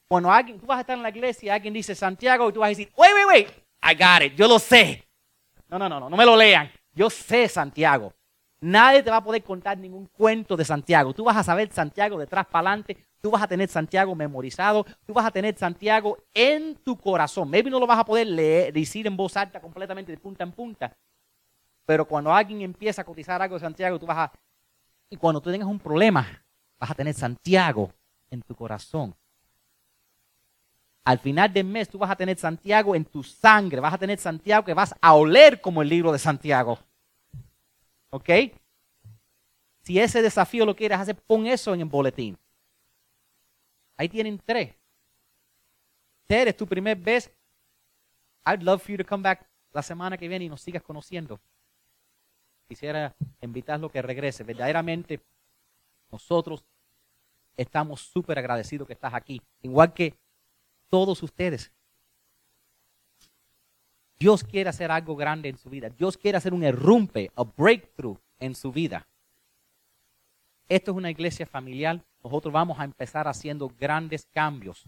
Cuando 0.08 0.30
alguien, 0.30 0.58
tú 0.58 0.66
vas 0.66 0.78
a 0.78 0.80
estar 0.82 0.96
en 0.96 1.02
la 1.02 1.08
iglesia 1.08 1.46
y 1.46 1.50
alguien 1.50 1.74
dice 1.74 1.94
Santiago 1.94 2.48
y 2.48 2.52
tú 2.52 2.60
vas 2.60 2.68
a 2.68 2.70
decir, 2.70 2.90
wait, 2.96 3.12
wait, 3.14 3.26
wait, 3.26 3.48
I 3.82 3.94
got 3.94 4.22
it, 4.22 4.36
yo 4.36 4.46
lo 4.46 4.58
sé. 4.58 5.04
No, 5.68 5.78
no, 5.78 5.88
no, 5.88 5.98
no, 5.98 6.10
no 6.10 6.16
me 6.16 6.24
lo 6.24 6.36
lean. 6.36 6.70
Yo 6.94 7.10
sé 7.10 7.48
Santiago. 7.48 8.12
Nadie 8.60 9.02
te 9.02 9.10
va 9.10 9.16
a 9.16 9.24
poder 9.24 9.42
contar 9.42 9.76
ningún 9.76 10.06
cuento 10.06 10.56
de 10.56 10.64
Santiago. 10.64 11.12
Tú 11.12 11.24
vas 11.24 11.36
a 11.36 11.42
saber 11.42 11.70
Santiago 11.72 12.16
detrás 12.18 12.46
para 12.46 12.70
adelante. 12.70 12.96
Tú 13.20 13.30
vas 13.30 13.42
a 13.42 13.48
tener 13.48 13.68
Santiago 13.68 14.14
memorizado. 14.14 14.86
Tú 15.04 15.12
vas 15.12 15.26
a 15.26 15.30
tener 15.30 15.56
Santiago 15.58 16.16
en 16.32 16.76
tu 16.76 16.96
corazón. 16.96 17.50
Maybe 17.50 17.68
no 17.68 17.78
lo 17.78 17.86
vas 17.86 17.98
a 17.98 18.04
poder 18.04 18.26
leer, 18.26 18.72
decir 18.72 19.06
en 19.06 19.16
voz 19.16 19.36
alta 19.36 19.60
completamente 19.60 20.12
de 20.12 20.18
punta 20.18 20.44
en 20.44 20.52
punta. 20.52 20.96
Pero 21.86 22.06
cuando 22.06 22.32
alguien 22.32 22.62
empieza 22.62 23.02
a 23.02 23.04
cotizar 23.04 23.40
algo 23.40 23.56
de 23.56 23.60
Santiago, 23.60 23.98
tú 23.98 24.06
vas 24.06 24.18
a... 24.18 24.32
Y 25.10 25.16
cuando 25.16 25.40
tú 25.40 25.50
tengas 25.50 25.68
un 25.68 25.78
problema, 25.78 26.42
vas 26.78 26.90
a 26.90 26.94
tener 26.94 27.14
Santiago 27.14 27.92
en 28.30 28.42
tu 28.42 28.54
corazón. 28.54 29.14
Al 31.04 31.18
final 31.18 31.52
del 31.52 31.66
mes 31.66 31.88
tú 31.88 31.98
vas 31.98 32.10
a 32.10 32.16
tener 32.16 32.38
Santiago 32.38 32.94
en 32.94 33.04
tu 33.04 33.22
sangre, 33.22 33.80
vas 33.80 33.92
a 33.92 33.98
tener 33.98 34.18
Santiago 34.18 34.64
que 34.64 34.72
vas 34.72 34.94
a 35.00 35.14
oler 35.14 35.60
como 35.60 35.82
el 35.82 35.88
libro 35.88 36.10
de 36.10 36.18
Santiago. 36.18 36.78
¿Ok? 38.08 38.30
Si 39.82 40.00
ese 40.00 40.22
desafío 40.22 40.64
lo 40.64 40.74
quieres 40.74 40.98
hacer, 40.98 41.14
pon 41.14 41.46
eso 41.46 41.74
en 41.74 41.80
el 41.80 41.86
boletín. 41.86 42.38
Ahí 43.98 44.08
tienen 44.08 44.40
tres. 44.44 44.74
Ted, 46.26 46.48
es 46.48 46.56
tu 46.56 46.66
primer 46.66 46.96
vez. 46.96 47.30
I'd 48.46 48.62
love 48.62 48.80
for 48.80 48.92
you 48.92 48.96
to 48.96 49.04
come 49.04 49.22
back 49.22 49.46
la 49.72 49.82
semana 49.82 50.16
que 50.16 50.26
viene 50.26 50.46
y 50.46 50.48
nos 50.48 50.62
sigas 50.62 50.82
conociendo. 50.82 51.38
Quisiera 52.68 53.14
invitarlo 53.40 53.90
que 53.90 54.02
regrese. 54.02 54.44
Verdaderamente, 54.44 55.20
nosotros 56.10 56.64
estamos 57.56 58.00
súper 58.00 58.38
agradecidos 58.38 58.86
que 58.86 58.94
estás 58.94 59.14
aquí. 59.14 59.40
Igual 59.62 59.92
que 59.92 60.14
todos 60.88 61.22
ustedes. 61.22 61.72
Dios 64.18 64.44
quiere 64.44 64.70
hacer 64.70 64.90
algo 64.90 65.16
grande 65.16 65.48
en 65.48 65.58
su 65.58 65.68
vida. 65.68 65.90
Dios 65.90 66.16
quiere 66.16 66.38
hacer 66.38 66.54
un 66.54 66.62
errumpe, 66.62 67.30
a 67.36 67.44
breakthrough 67.44 68.16
en 68.38 68.54
su 68.54 68.72
vida. 68.72 69.06
Esto 70.68 70.92
es 70.92 70.96
una 70.96 71.10
iglesia 71.10 71.46
familiar. 71.46 72.00
Nosotros 72.22 72.52
vamos 72.52 72.78
a 72.78 72.84
empezar 72.84 73.28
haciendo 73.28 73.68
grandes 73.68 74.26
cambios. 74.26 74.84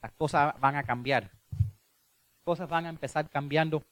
Las 0.00 0.12
cosas 0.12 0.58
van 0.58 0.76
a 0.76 0.82
cambiar. 0.82 1.30
Las 1.50 2.42
cosas 2.44 2.68
van 2.68 2.86
a 2.86 2.88
empezar 2.88 3.28
cambiando. 3.28 3.84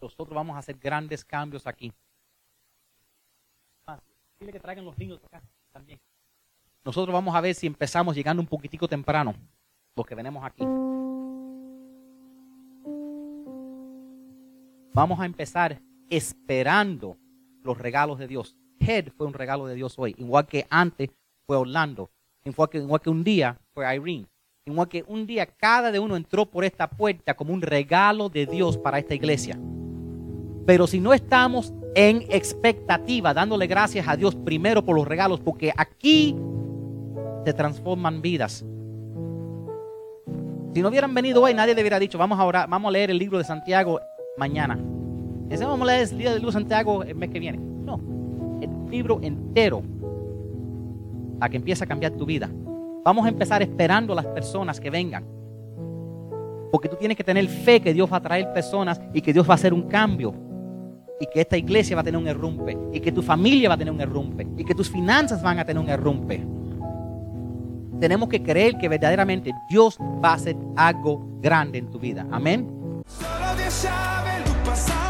Nosotros 0.00 0.34
vamos 0.34 0.56
a 0.56 0.60
hacer 0.60 0.76
grandes 0.78 1.24
cambios 1.24 1.66
aquí. 1.66 1.92
Dile 4.38 4.52
que 4.52 4.60
traigan 4.60 4.86
los 4.86 4.96
niños 4.96 5.20
acá 5.24 5.42
también. 5.70 6.00
Nosotros 6.82 7.12
vamos 7.12 7.34
a 7.34 7.42
ver 7.42 7.54
si 7.54 7.66
empezamos 7.66 8.16
llegando 8.16 8.40
un 8.40 8.48
poquitico 8.48 8.88
temprano, 8.88 9.34
los 9.94 10.06
que 10.06 10.14
venimos 10.14 10.42
aquí. 10.42 10.64
Vamos 14.94 15.20
a 15.20 15.26
empezar 15.26 15.80
esperando 16.08 17.18
los 17.62 17.76
regalos 17.76 18.18
de 18.18 18.26
Dios. 18.26 18.56
Head 18.80 19.10
fue 19.12 19.26
un 19.26 19.34
regalo 19.34 19.66
de 19.66 19.74
Dios 19.74 19.98
hoy, 19.98 20.14
igual 20.16 20.46
que 20.46 20.66
antes 20.70 21.10
fue 21.46 21.58
Orlando, 21.58 22.10
igual 22.44 22.70
que, 22.70 22.78
igual 22.78 23.00
que 23.02 23.10
un 23.10 23.22
día 23.22 23.60
fue 23.74 23.94
Irene, 23.94 24.26
igual 24.64 24.88
que 24.88 25.04
un 25.06 25.26
día 25.26 25.44
cada 25.44 25.92
de 25.92 25.98
uno 25.98 26.16
entró 26.16 26.46
por 26.46 26.64
esta 26.64 26.88
puerta 26.88 27.34
como 27.34 27.52
un 27.52 27.60
regalo 27.60 28.30
de 28.30 28.46
Dios 28.46 28.78
para 28.78 28.98
esta 28.98 29.14
iglesia. 29.14 29.60
Pero 30.66 30.86
si 30.86 31.00
no 31.00 31.12
estamos 31.12 31.72
en 31.94 32.24
expectativa, 32.28 33.34
dándole 33.34 33.66
gracias 33.66 34.06
a 34.06 34.16
Dios 34.16 34.34
primero 34.34 34.84
por 34.84 34.94
los 34.96 35.06
regalos, 35.06 35.40
porque 35.40 35.72
aquí 35.76 36.36
se 37.44 37.52
transforman 37.52 38.22
vidas. 38.22 38.64
Si 40.72 40.82
no 40.82 40.88
hubieran 40.88 41.12
venido 41.14 41.42
hoy, 41.42 41.52
nadie 41.52 41.74
le 41.74 41.80
hubiera 41.80 41.98
dicho, 41.98 42.16
vamos 42.16 42.38
a 42.38 42.44
orar, 42.44 42.68
vamos 42.68 42.88
a 42.88 42.92
leer 42.92 43.10
el 43.10 43.18
libro 43.18 43.38
de 43.38 43.44
Santiago 43.44 44.00
mañana. 44.36 44.78
Ese 45.48 45.64
vamos 45.64 45.88
a 45.88 45.92
leer 45.92 46.08
el 46.12 46.18
libro 46.18 46.46
de 46.46 46.52
Santiago 46.52 47.02
el 47.02 47.16
mes 47.16 47.30
que 47.30 47.40
viene. 47.40 47.58
No, 47.58 48.00
el 48.60 48.90
libro 48.90 49.18
entero 49.22 49.82
para 51.40 51.50
que 51.50 51.56
empiece 51.56 51.82
a 51.82 51.86
cambiar 51.86 52.12
tu 52.12 52.24
vida. 52.24 52.48
Vamos 53.02 53.24
a 53.24 53.30
empezar 53.30 53.62
esperando 53.62 54.12
a 54.12 54.16
las 54.16 54.26
personas 54.26 54.78
que 54.78 54.90
vengan. 54.90 55.24
Porque 56.70 56.88
tú 56.88 56.96
tienes 56.96 57.16
que 57.16 57.24
tener 57.24 57.48
fe 57.48 57.80
que 57.80 57.92
Dios 57.92 58.12
va 58.12 58.18
a 58.18 58.22
traer 58.22 58.52
personas 58.52 59.00
y 59.12 59.22
que 59.22 59.32
Dios 59.32 59.48
va 59.48 59.52
a 59.52 59.56
hacer 59.56 59.74
un 59.74 59.82
cambio. 59.82 60.32
Y 61.20 61.26
que 61.26 61.42
esta 61.42 61.56
iglesia 61.56 61.94
va 61.94 62.00
a 62.00 62.04
tener 62.04 62.18
un 62.18 62.26
errumpe. 62.26 62.76
Y 62.92 63.00
que 63.00 63.12
tu 63.12 63.22
familia 63.22 63.68
va 63.68 63.74
a 63.74 63.78
tener 63.78 63.92
un 63.92 64.00
errumpe. 64.00 64.46
Y 64.56 64.64
que 64.64 64.74
tus 64.74 64.90
finanzas 64.90 65.42
van 65.42 65.58
a 65.58 65.64
tener 65.64 65.82
un 65.82 65.88
errumpe 65.88 66.42
tenemos 68.00 68.28
que 68.28 68.42
creer 68.42 68.78
que 68.78 68.88
verdaderamente 68.88 69.52
Dios 69.68 69.98
va 70.24 70.30
a 70.30 70.34
hacer 70.34 70.56
algo 70.76 71.38
grande 71.40 71.78
en 71.78 71.90
tu 71.90 71.98
vida. 71.98 72.26
Amén. 72.32 72.66
Solo 73.06 73.56
Dios 73.56 73.72
sabe 73.72 74.42
tu 74.44 74.52
pasado. 74.68 75.09